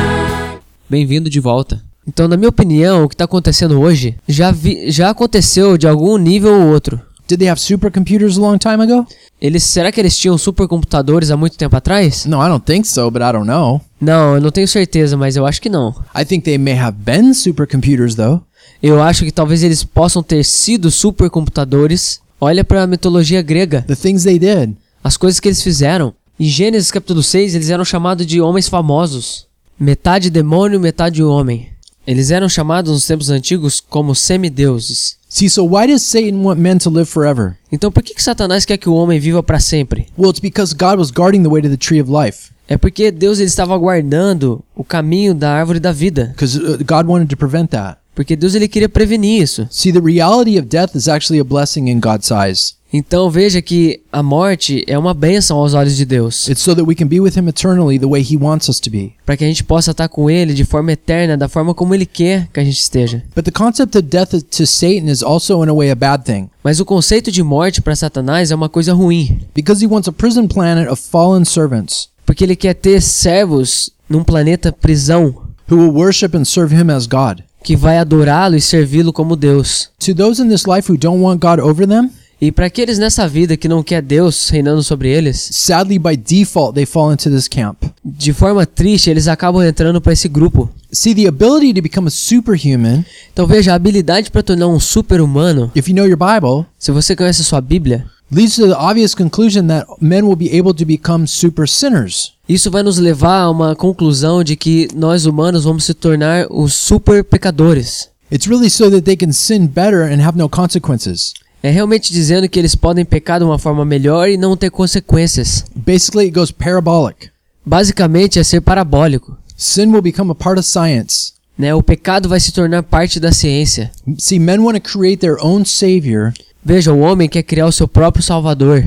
Aleluia. 0.00 0.60
Bem-vindo 0.88 1.30
de 1.30 1.40
volta. 1.40 1.80
Então, 2.06 2.26
na 2.26 2.36
minha 2.36 2.48
opinião, 2.48 3.04
o 3.04 3.08
que 3.08 3.14
está 3.14 3.24
acontecendo 3.24 3.80
hoje 3.80 4.16
já, 4.26 4.50
vi- 4.50 4.90
já 4.90 5.10
aconteceu 5.10 5.78
de 5.78 5.86
algum 5.86 6.16
nível 6.16 6.52
ou 6.52 6.68
outro. 6.68 7.00
Did 7.30 7.38
they 7.38 7.48
have 7.48 7.60
supercomputers 7.60 8.36
a 8.36 8.40
long 8.40 8.58
time 8.58 8.82
ago? 8.82 9.06
Eles, 9.40 9.62
será 9.62 9.92
que 9.92 10.00
eles 10.00 10.18
tinham 10.18 10.36
supercomputadores 10.36 11.30
há 11.30 11.36
muito 11.36 11.56
tempo 11.56 11.76
atrás? 11.76 12.26
No, 12.26 12.44
I 12.44 12.48
don't 12.48 12.64
think 12.64 12.88
so, 12.88 13.08
but 13.08 13.22
I 13.22 13.30
don't 13.30 13.46
know. 13.46 13.80
Não, 14.00 14.34
eu 14.34 14.40
não 14.40 14.50
tenho 14.50 14.66
certeza, 14.66 15.16
mas 15.16 15.36
eu 15.36 15.46
acho 15.46 15.62
que 15.62 15.68
não. 15.68 15.94
I 16.12 16.24
think 16.24 16.42
they 16.44 16.58
may 16.58 16.76
have 16.76 16.98
been 16.98 17.32
supercomputers 17.32 18.16
though. 18.16 18.42
Eu 18.82 19.00
acho 19.00 19.24
que 19.24 19.30
talvez 19.30 19.62
eles 19.62 19.84
possam 19.84 20.24
ter 20.24 20.44
sido 20.44 20.90
supercomputadores. 20.90 22.20
Olha 22.40 22.64
para 22.64 22.82
a 22.82 22.86
mitologia 22.88 23.42
grega, 23.42 23.84
The 23.86 23.94
things 23.94 24.24
they 24.24 24.36
did. 24.36 24.74
as 25.04 25.16
coisas 25.16 25.38
que 25.38 25.46
eles 25.46 25.62
fizeram. 25.62 26.12
Em 26.38 26.46
Gênesis 26.48 26.90
capítulo 26.90 27.22
6, 27.22 27.54
eles 27.54 27.70
eram 27.70 27.84
chamados 27.84 28.26
de 28.26 28.40
homens 28.40 28.68
famosos. 28.68 29.46
Metade 29.78 30.30
demônio, 30.30 30.80
metade 30.80 31.22
homem. 31.22 31.68
Eles 32.04 32.32
eram 32.32 32.48
chamados 32.48 32.90
nos 32.90 33.06
tempos 33.06 33.30
antigos 33.30 33.78
como 33.78 34.16
semideuses. 34.16 35.19
See, 35.32 35.48
so 35.48 35.62
why 35.62 35.86
does 35.86 36.02
Satan 36.02 36.42
want 36.42 36.58
men 36.58 36.78
to 36.80 36.90
live 36.90 37.08
forever? 37.08 37.56
Então 37.70 37.92
por 37.92 38.02
que, 38.02 38.12
que 38.12 38.22
Satanás 38.22 38.64
quer 38.64 38.76
que 38.76 38.88
o 38.88 38.94
homem 38.94 39.20
viva 39.20 39.44
para 39.44 39.60
sempre? 39.60 40.08
Well, 40.18 40.30
it's 40.30 40.40
because 40.40 40.74
God 40.74 40.98
was 40.98 41.12
guarding 41.12 41.44
the 41.44 41.48
way 41.48 41.62
to 41.62 41.68
the 41.68 41.76
tree 41.76 42.00
of 42.00 42.10
life. 42.10 42.50
É 42.68 42.76
porque 42.76 43.12
Deus 43.12 43.38
ele 43.38 43.46
estava 43.46 43.78
guardando 43.78 44.62
o 44.74 44.82
caminho 44.82 45.32
da 45.32 45.52
árvore 45.52 45.78
da 45.78 45.92
vida. 45.92 46.26
Because 46.34 46.58
uh, 46.58 46.78
God 46.78 47.06
wanted 47.06 47.28
to 47.28 47.36
prevent 47.36 47.70
that. 47.70 47.98
Porque 48.12 48.34
Deus 48.34 48.56
ele 48.56 48.66
queria 48.66 48.88
prevenir 48.88 49.40
isso. 49.40 49.68
See, 49.70 49.92
the 49.92 50.00
reality 50.00 50.58
of 50.58 50.66
death 50.66 50.96
is 50.96 51.06
actually 51.06 51.40
a 51.40 51.44
blessing 51.44 51.88
in 51.88 52.00
God's 52.00 52.32
eyes. 52.32 52.76
Então 52.92 53.30
veja 53.30 53.62
que 53.62 54.00
a 54.12 54.22
morte 54.22 54.84
é 54.86 54.98
uma 54.98 55.14
bênção 55.14 55.58
aos 55.58 55.74
olhos 55.74 55.96
de 55.96 56.04
Deus. 56.04 56.48
It's 56.48 56.62
so 56.62 56.74
that 56.74 56.86
we 56.86 56.94
can 56.94 57.06
be 57.06 57.20
with 57.20 57.36
Him 57.36 57.48
eternally 57.48 57.98
the 57.98 58.06
way 58.06 58.20
He 58.20 58.36
wants 58.36 58.68
us 58.68 58.80
to 58.80 58.90
be. 58.90 59.12
Para 59.24 59.36
que 59.36 59.44
a 59.44 59.46
gente 59.46 59.62
possa 59.62 59.92
estar 59.92 60.08
com 60.08 60.28
Ele 60.28 60.52
de 60.52 60.64
forma 60.64 60.92
eterna, 60.92 61.36
da 61.36 61.48
forma 61.48 61.72
como 61.72 61.94
Ele 61.94 62.04
quer 62.04 62.48
que 62.52 62.58
a 62.58 62.64
gente 62.64 62.80
esteja. 62.80 63.22
But 63.34 63.44
the 63.44 63.52
concept 63.52 63.96
of 63.96 64.06
death 64.08 64.30
to 64.30 64.66
Satan 64.66 65.08
is 65.08 65.22
also, 65.22 65.62
in 65.64 65.68
a 65.68 65.74
way, 65.74 65.90
a 65.90 65.94
bad 65.94 66.24
thing. 66.24 66.50
Mas 66.64 66.80
o 66.80 66.84
conceito 66.84 67.30
de 67.30 67.42
morte 67.42 67.80
para 67.80 67.94
Satanás 67.94 68.50
é 68.50 68.54
uma 68.54 68.68
coisa 68.68 68.92
ruim. 68.92 69.40
Because 69.54 69.84
he 69.84 69.88
wants 69.88 70.08
a 70.08 70.12
prison 70.12 70.48
planet 70.48 70.90
of 70.90 71.00
fallen 71.00 71.44
servants 71.44 72.08
Porque 72.26 72.44
ele 72.44 72.56
quer 72.56 72.74
ter 72.74 73.00
servos 73.00 73.90
num 74.08 74.24
planeta 74.24 74.72
prisão 74.72 75.34
who 75.70 75.76
will 75.76 75.92
worship 75.92 76.36
and 76.36 76.44
serve 76.44 76.74
Him 76.74 76.90
as 76.90 77.06
God. 77.06 77.42
que 77.62 77.76
vai 77.76 77.98
adorá-lo 77.98 78.56
e 78.56 78.60
servi-lo 78.60 79.12
como 79.12 79.36
Deus. 79.36 79.90
To 80.00 80.14
those 80.14 80.42
in 80.42 80.48
this 80.48 80.64
life 80.64 80.90
who 80.90 80.96
don't 80.96 81.20
want 81.20 81.40
God 81.40 81.60
over 81.60 81.86
them, 81.86 82.10
E 82.40 82.50
para 82.50 82.66
aqueles 82.66 82.98
nessa 82.98 83.28
vida 83.28 83.56
que 83.56 83.68
não 83.68 83.82
quer 83.82 84.00
Deus 84.00 84.48
reinando 84.48 84.82
sobre 84.82 85.10
eles, 85.10 85.50
sadly, 85.52 85.98
by 85.98 86.16
default, 86.16 86.74
they 86.74 86.86
fall 86.86 87.12
into 87.12 87.28
this 87.28 87.46
camp. 87.46 87.76
de 88.02 88.32
forma 88.32 88.64
triste 88.64 89.10
eles 89.10 89.28
acabam 89.28 89.62
entrando 89.62 90.00
para 90.00 90.12
esse 90.12 90.26
grupo. 90.28 90.70
See, 90.90 91.14
the 91.14 91.26
ability 91.28 91.74
to 91.74 91.82
become 91.82 92.08
a 92.08 92.10
superhuman, 92.10 93.04
Então 93.32 93.46
veja, 93.46 93.72
a 93.72 93.74
habilidade 93.74 94.30
para 94.30 94.42
tornar 94.42 94.68
um 94.68 94.80
super-humano, 94.80 95.70
if 95.76 95.88
you 95.88 95.94
know 95.94 96.06
your 96.06 96.16
Bible, 96.16 96.66
se 96.78 96.90
você 96.90 97.14
conhece 97.14 97.42
a 97.42 97.44
sua 97.44 97.60
Bíblia, 97.60 98.06
leads 98.32 98.56
to 98.56 98.66
the 98.66 98.74
obvious 98.74 99.14
conclusion 99.14 99.66
that 99.66 99.86
men 100.00 100.22
will 100.22 100.36
be 100.36 100.56
able 100.56 100.72
to 100.72 100.86
become 100.86 101.26
super 101.26 101.68
sinners. 101.68 102.32
Isso 102.48 102.70
vai 102.70 102.82
nos 102.82 102.98
levar 102.98 103.42
a 103.42 103.50
uma 103.50 103.76
conclusão 103.76 104.42
de 104.42 104.56
que 104.56 104.88
nós 104.94 105.26
humanos 105.26 105.64
vamos 105.64 105.84
se 105.84 105.92
tornar 105.92 106.46
os 106.50 106.72
super 106.72 107.22
pecadores. 107.22 108.08
It's 108.32 108.48
really 108.48 108.70
so 108.70 108.90
that 108.90 109.02
they 109.02 109.16
can 109.16 109.32
sin 109.32 109.66
better 109.66 110.02
and 110.02 110.22
have 110.26 110.38
no 110.38 110.48
consequences. 110.48 111.34
É 111.62 111.70
realmente 111.70 112.12
dizendo 112.12 112.48
que 112.48 112.58
eles 112.58 112.74
podem 112.74 113.04
pecar 113.04 113.38
de 113.38 113.44
uma 113.44 113.58
forma 113.58 113.84
melhor 113.84 114.28
e 114.28 114.36
não 114.36 114.56
ter 114.56 114.70
consequências. 114.70 115.64
Basically, 115.74 116.26
it 116.26 116.34
goes 116.34 116.50
parabolic. 116.50 117.30
Basicamente 117.64 118.38
é 118.38 118.44
ser 118.44 118.60
parabólico. 118.60 119.36
Sin 119.56 119.88
will 119.88 120.02
become 120.02 120.30
a 120.30 120.34
part 120.34 120.58
of 120.58 120.66
science. 120.66 121.34
Né? 121.58 121.74
O 121.74 121.82
pecado 121.82 122.28
vai 122.28 122.40
se 122.40 122.52
tornar 122.52 122.82
parte 122.82 123.20
da 123.20 123.32
ciência. 123.32 123.90
See, 124.18 124.38
men 124.38 124.60
want 124.60 124.76
to 124.76 124.80
create 124.80 125.18
their 125.18 125.36
own 125.42 125.64
savior 125.64 126.32
Veja, 126.62 126.92
o 126.92 127.00
homem 127.00 127.28
quer 127.28 127.42
criar 127.42 127.66
o 127.66 127.72
seu 127.72 127.88
próprio 127.88 128.22
salvador 128.22 128.84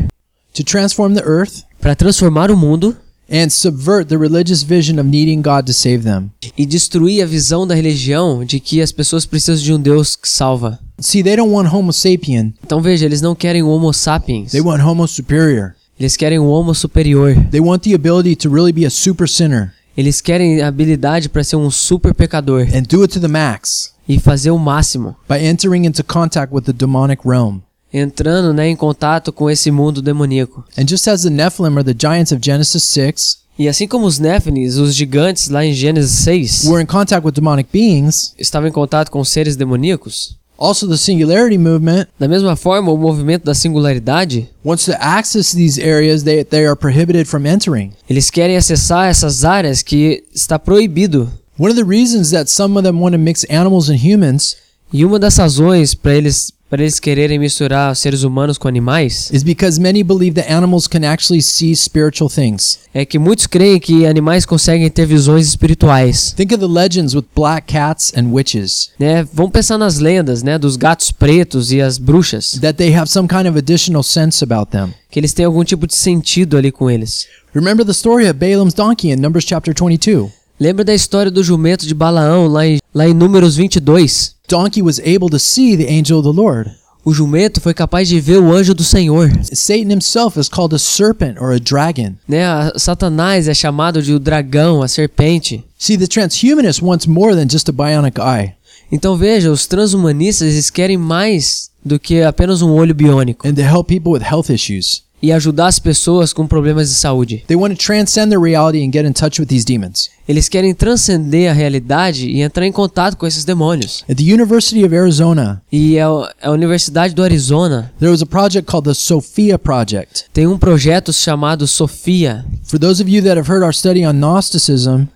to 0.53 0.63
transform 0.63 1.15
the 1.15 1.23
earth 1.25 1.63
para 1.81 1.95
transformar 1.95 2.51
o 2.51 2.57
mundo 2.57 2.95
and 3.31 3.49
subvert 3.49 4.07
the 4.09 4.17
religious 4.17 4.63
vision 4.63 4.99
of 4.99 5.07
needing 5.07 5.41
God 5.41 5.65
to 5.65 5.73
save 5.73 5.99
them. 6.03 6.29
e 6.57 6.65
destruir 6.65 7.23
a 7.23 7.25
visão 7.25 7.65
da 7.65 7.73
religião 7.75 8.43
de 8.45 8.59
que 8.59 8.81
as 8.81 8.91
pessoas 8.91 9.25
precisam 9.25 9.63
de 9.63 9.73
um 9.73 9.79
Deus 9.81 10.15
que 10.15 10.27
salva. 10.29 10.79
See, 10.99 11.23
they 11.23 11.35
don't 11.35 11.51
want 11.51 11.71
Homo 11.73 11.91
sapien, 11.91 12.53
Então 12.63 12.81
veja, 12.81 13.05
eles 13.05 13.21
não 13.21 13.33
querem 13.35 13.63
o 13.63 13.67
Homo 13.69 13.91
sapiens. 13.93 14.51
they 14.51 14.61
want 14.61 14.81
Homo 14.83 15.07
superior. 15.07 15.75
Eles 15.99 16.17
querem 16.17 16.39
o 16.39 16.45
Homo 16.47 16.73
superior. 16.73 17.35
They 17.51 17.61
want 17.61 17.83
the 17.83 17.93
ability 17.93 18.35
to 18.37 18.49
really 18.49 18.71
be 18.71 18.85
a 18.85 18.89
super 18.89 19.27
sinner 19.29 19.73
Eles 19.95 20.21
querem 20.21 20.59
a 20.61 20.67
habilidade 20.67 21.29
para 21.29 21.43
ser 21.43 21.55
um 21.55 21.69
super 21.69 22.13
pecador 22.15 22.61
and 22.73 22.81
do 22.89 23.03
it 23.03 23.13
to 23.13 23.19
the 23.19 23.27
max 23.27 23.93
e 24.09 24.19
fazer 24.19 24.49
o 24.51 24.57
máximo, 24.57 25.15
by 25.29 25.37
entering 25.37 25.85
into 25.85 26.03
contact 26.03 26.53
with 26.53 26.63
the 26.63 26.73
demonic 26.73 27.21
realm. 27.25 27.61
Entrando 27.93 28.53
né, 28.53 28.67
em 28.67 28.75
contato 28.75 29.31
com 29.31 29.49
esse 29.49 29.69
mundo 29.69 30.01
demoníaco. 30.01 30.63
And 30.77 30.87
just 30.87 31.07
as 31.07 31.23
the 31.23 31.29
Nephilim 31.29 31.77
are 31.77 31.83
the 31.83 31.95
giants 31.97 32.31
of 32.31 32.41
Genesis 32.43 32.83
6 32.83 33.43
E 33.57 33.67
assim 33.67 33.87
como 33.87 34.07
os 34.07 34.17
Néfinis, 34.17 34.77
os 34.77 34.95
gigantes 34.95 35.47
lá 35.49 35.63
em 35.63 35.73
Gênesis 35.73 36.11
6, 36.23 36.63
were 36.65 36.81
in 36.81 36.87
contact 36.87 37.23
with 37.25 37.33
demonic 37.33 37.69
beings, 37.71 38.33
estavam 38.37 38.67
em 38.67 38.71
contato 38.71 39.11
com 39.11 39.23
seres 39.23 39.55
demoníacos, 39.55 40.35
also 40.57 40.87
the 40.87 40.97
singularity 40.97 41.57
movement 41.57 42.07
da 42.19 42.27
mesma 42.27 42.55
forma, 42.55 42.91
o 42.91 42.97
movimento 42.97 43.43
da 43.43 43.53
singularidade, 43.53 44.49
wants 44.65 44.85
to 44.85 44.93
access 44.99 45.55
these 45.55 45.79
areas 45.79 46.23
they, 46.23 46.43
they 46.43 46.65
are 46.65 46.75
prohibited 46.75 47.25
from 47.25 47.45
entering. 47.45 47.91
eles 48.09 48.31
querem 48.31 48.57
acessar 48.57 49.07
essas 49.07 49.45
áreas 49.45 49.83
que 49.83 50.23
está 50.33 50.57
proibido. 50.57 51.29
One 51.59 51.71
of 51.71 51.79
the 51.79 51.87
reasons 51.87 52.31
that 52.31 52.49
some 52.49 52.75
of 52.75 52.83
them 52.83 52.99
want 52.99 53.13
to 53.13 53.19
mix 53.19 53.45
animals 53.51 53.87
and 53.87 53.97
humans 53.97 54.57
E 54.91 55.03
uma 55.03 55.17
das 55.17 55.37
razões 55.37 55.95
para 55.95 56.13
eles 56.13 56.51
para 56.73 56.81
eles 56.81 56.99
quererem 56.99 57.37
misturar 57.37 57.95
seres 57.95 58.23
humanos 58.23 58.57
com 58.57 58.67
animais 58.67 59.29
is 59.31 59.43
because 59.43 59.79
many 59.79 60.01
believe 60.01 60.33
that 60.33 60.51
animals 60.51 60.87
can 60.87 61.07
actually 61.07 61.39
see 61.39 61.71
spiritual 61.75 62.27
things. 62.27 62.79
é 62.91 63.05
que 63.05 63.19
muitos 63.19 63.45
creem 63.45 63.79
que 63.79 64.07
animais 64.07 64.43
conseguem 64.43 64.89
ter 64.89 65.05
visões 65.05 65.45
espirituais. 65.47 66.33
Think 66.35 66.51
of 66.51 66.59
the 66.59 66.67
legends 66.67 67.13
with 67.13 67.25
black 67.35 67.71
cats 67.71 68.11
and 68.17 68.31
witches, 68.31 68.89
Né? 68.99 69.23
Vamos 69.31 69.51
pensar 69.51 69.77
nas 69.77 69.99
lendas, 69.99 70.41
né, 70.41 70.57
dos 70.57 70.75
gatos 70.75 71.11
pretos 71.11 71.71
e 71.71 71.79
as 71.79 71.99
bruxas, 71.99 72.57
that 72.59 72.73
they 72.75 72.91
have 72.91 73.07
some 73.07 73.27
kind 73.27 73.47
of 73.47 73.55
additional 73.55 74.01
sense 74.01 74.43
about 74.43 74.71
them. 74.71 74.95
que 75.11 75.19
eles 75.19 75.31
têm 75.31 75.45
algum 75.45 75.63
tipo 75.63 75.85
de 75.85 75.93
sentido 75.93 76.57
ali 76.57 76.71
com 76.71 76.89
eles. 76.89 77.27
Remember 77.53 77.85
the 77.85 77.91
story 77.91 78.25
of 78.27 78.33
Balaam's 78.33 78.73
donkey 78.73 79.11
in 79.11 79.17
Numbers 79.17 79.45
chapter 79.45 79.75
22. 79.75 80.31
Lembra 80.63 80.85
da 80.85 80.95
história 80.95 81.29
do 81.29 81.43
jumento 81.43 81.85
de 81.85 81.93
Balaão 81.93 82.47
lá 82.47 82.65
em, 82.65 82.79
lá 82.95 83.05
em 83.05 83.13
Números 83.13 83.57
22? 83.57 84.33
Donkey 84.47 84.81
was 84.81 84.97
able 84.99 85.29
to 85.29 85.37
see 85.37 85.75
the 85.75 85.91
angel 85.93 86.19
of 86.19 86.23
the 86.23 86.33
Lord. 86.33 86.71
O 87.03 87.13
jumento 87.13 87.59
foi 87.59 87.73
capaz 87.73 88.07
de 88.07 88.17
ver 88.21 88.37
o 88.37 88.49
anjo 88.49 88.73
do 88.73 88.81
Senhor. 88.81 89.29
Satan 89.51 89.91
himself 89.91 90.39
is 90.39 90.47
called 90.47 90.73
a 90.73 90.79
serpent 90.79 91.35
or 91.37 91.51
a 91.51 91.59
dragon. 91.59 92.13
Né? 92.25 92.45
A- 92.45 92.71
Satanás 92.77 93.49
é 93.49 93.53
chamado 93.53 94.01
de 94.01 94.13
o 94.13 94.19
dragão, 94.19 94.81
a 94.81 94.87
serpente. 94.87 95.65
See, 95.77 95.97
the 95.97 96.07
transhumanist 96.07 96.81
wants 96.81 97.07
more 97.07 97.35
than 97.35 97.49
just 97.51 97.67
a 97.67 97.73
bionic 97.73 98.17
eye. 98.17 98.53
Então 98.89 99.17
veja, 99.17 99.51
os 99.51 99.67
transhumanistas 99.67 100.53
eles 100.53 100.69
querem 100.69 100.95
mais 100.95 101.69
do 101.83 101.99
que 101.99 102.21
apenas 102.21 102.61
um 102.61 102.71
olho 102.71 102.95
biônico 102.95 103.45
and 103.45 103.55
to 103.55 103.61
help 103.61 103.89
people 103.89 104.13
with 104.13 104.21
health 104.23 104.49
issues. 104.49 105.03
E 105.23 105.31
ajudar 105.31 105.67
as 105.67 105.79
pessoas 105.79 106.33
com 106.33 106.45
problemas 106.45 106.89
de 106.89 106.95
saúde. 106.95 107.43
They 107.47 107.55
want 107.55 107.73
to 107.73 107.81
transcend 107.81 108.29
the 108.29 108.37
reality 108.37 108.85
and 108.85 108.91
get 108.91 109.05
in 109.07 109.13
touch 109.13 109.39
with 109.39 109.47
these 109.47 109.63
demons. 109.65 110.09
Eles 110.27 110.49
querem 110.49 110.73
transcender 110.73 111.49
a 111.49 111.53
realidade 111.53 112.27
e 112.27 112.41
entrar 112.41 112.65
em 112.67 112.71
contato 112.73 113.15
com 113.15 113.25
esses 113.25 113.45
demônios. 113.45 114.03
At 114.09 114.17
the 114.17 114.23
University 114.33 114.83
of 114.83 114.93
Arizona, 114.93 115.61
E 115.71 115.97
a, 115.97 116.07
a 116.41 116.51
Universidade 116.51 117.13
do 117.15 117.23
Arizona 117.23 117.91
there 117.99 118.11
was 118.11 118.21
a 118.21 118.25
project 118.25 118.69
called 118.69 118.85
the 118.89 118.93
Sophia 118.93 119.57
Project. 119.57 120.25
tem 120.33 120.45
um 120.45 120.57
projeto 120.57 121.13
chamado 121.13 121.65
Sofia. 121.67 122.45
For 122.65 122.77
those 122.77 123.01
of 123.01 123.09
you 123.09 123.23
that 123.23 123.37
have 123.39 123.49
heard 123.49 123.63
our 123.63 123.73
study 123.73 124.05
on 124.05 124.13
Gnosticism, 124.13 125.07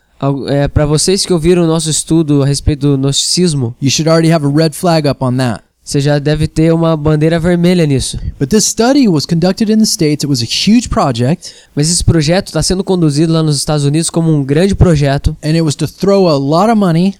É, 0.48 0.68
Para 0.68 0.86
vocês 0.88 1.24
que 1.28 1.32
ouviram 1.34 1.64
o 1.64 1.68
nosso 1.68 1.92
estudo 1.92 2.42
a 2.42 2.46
respeito 2.48 2.88
do 2.88 2.98
gnosticismo, 2.98 3.76
you 3.80 3.92
should 3.92 4.10
already 4.10 4.32
have 4.34 4.44
a 4.44 4.50
red 4.50 4.72
flag 4.72 5.08
up 5.08 5.24
on 5.24 5.38
that. 5.38 5.62
Você 5.88 6.02
já 6.02 6.20
deve 6.20 6.50
ter 6.50 6.74
uma 6.74 6.98
bandeira 6.98 7.40
vermelha 7.40 7.86
nisso. 7.86 8.20
But 8.38 8.50
this 8.50 8.66
study 8.66 9.08
was 9.08 9.26
conducted 9.26 9.72
in 9.72 9.78
the 9.78 9.86
States. 9.86 10.26
It 10.26 10.28
was 10.28 10.42
a 10.42 10.46
huge 10.46 10.90
project, 10.90 11.54
Mas 11.74 11.90
esse 11.90 12.04
projeto 12.04 12.48
está 12.48 12.62
sendo 12.62 12.84
conduzido 12.84 13.32
lá 13.32 13.42
nos 13.42 13.56
Estados 13.56 13.86
Unidos 13.86 14.10
como 14.10 14.30
um 14.30 14.44
grande 14.44 14.76
projeto 14.76 15.36
and 15.42 15.52
it 15.52 15.62
was 15.62 15.76
to 15.76 15.88
throw 15.88 16.28
a 16.28 16.36
lot 16.36 16.70
of 16.70 16.78
money 16.78 17.16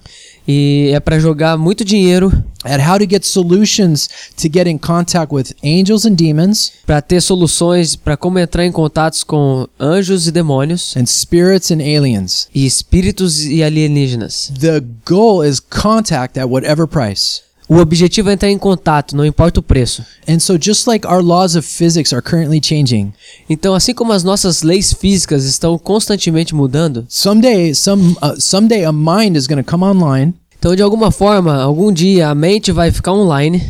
e 0.46 0.90
é 0.92 1.00
para 1.00 1.18
jogar 1.18 1.56
muito 1.56 1.82
dinheiro 1.84 2.30
at 2.62 2.80
how 2.80 2.98
to 2.98 3.06
get 3.08 3.24
solutions 3.24 4.08
to 4.36 4.48
get 4.52 4.66
in 4.66 4.76
contact 4.76 5.32
with 5.32 5.54
angels 5.64 6.04
and 6.04 6.14
demons 6.14 6.72
para 6.86 7.00
ter 7.00 7.22
soluções 7.22 7.96
para 7.96 8.16
como 8.16 8.38
entrar 8.38 8.66
em 8.66 8.72
contatos 8.72 9.24
com 9.24 9.66
anjos 9.80 10.26
e 10.26 10.32
demônios 10.32 10.94
and 10.96 11.06
spirits 11.06 11.70
and 11.70 11.80
aliens. 11.80 12.48
e 12.54 12.66
espíritos 12.66 13.44
e 13.44 13.62
alienígenas. 13.62 14.52
The 14.60 14.82
goal 15.06 15.42
is 15.42 15.58
contact 15.58 16.38
at 16.38 16.46
whatever 16.46 16.86
price. 16.86 17.47
O 17.68 17.76
objetivo 17.76 18.30
é 18.30 18.32
entrar 18.32 18.50
em 18.50 18.56
contato, 18.56 19.14
não 19.14 19.26
importa 19.26 19.60
o 19.60 19.62
preço. 19.62 20.02
And 20.26 20.38
so, 20.38 20.58
just 20.58 20.86
like 20.86 21.06
our 21.06 21.22
laws 21.22 21.54
of 21.54 21.68
physics 21.68 22.14
are 22.14 22.22
currently 22.22 22.60
changing, 22.62 23.12
Então, 23.48 23.74
assim 23.74 23.92
como 23.92 24.12
as 24.12 24.24
nossas 24.24 24.62
leis 24.62 24.92
físicas 24.92 25.44
estão 25.44 25.78
constantemente 25.78 26.54
mudando, 26.54 27.04
someday, 27.10 27.74
some 27.74 28.16
uh, 28.22 28.40
someday 28.40 28.84
a 28.84 28.92
mind 28.92 29.36
is 29.36 29.46
going 29.46 29.62
to 29.62 29.70
come 29.70 29.84
online 29.84 30.34
então 30.58 30.74
de 30.74 30.82
alguma 30.82 31.10
forma, 31.12 31.62
algum 31.62 31.92
dia 31.92 32.28
a 32.30 32.34
mente 32.34 32.72
vai 32.72 32.90
ficar 32.90 33.12
online 33.12 33.62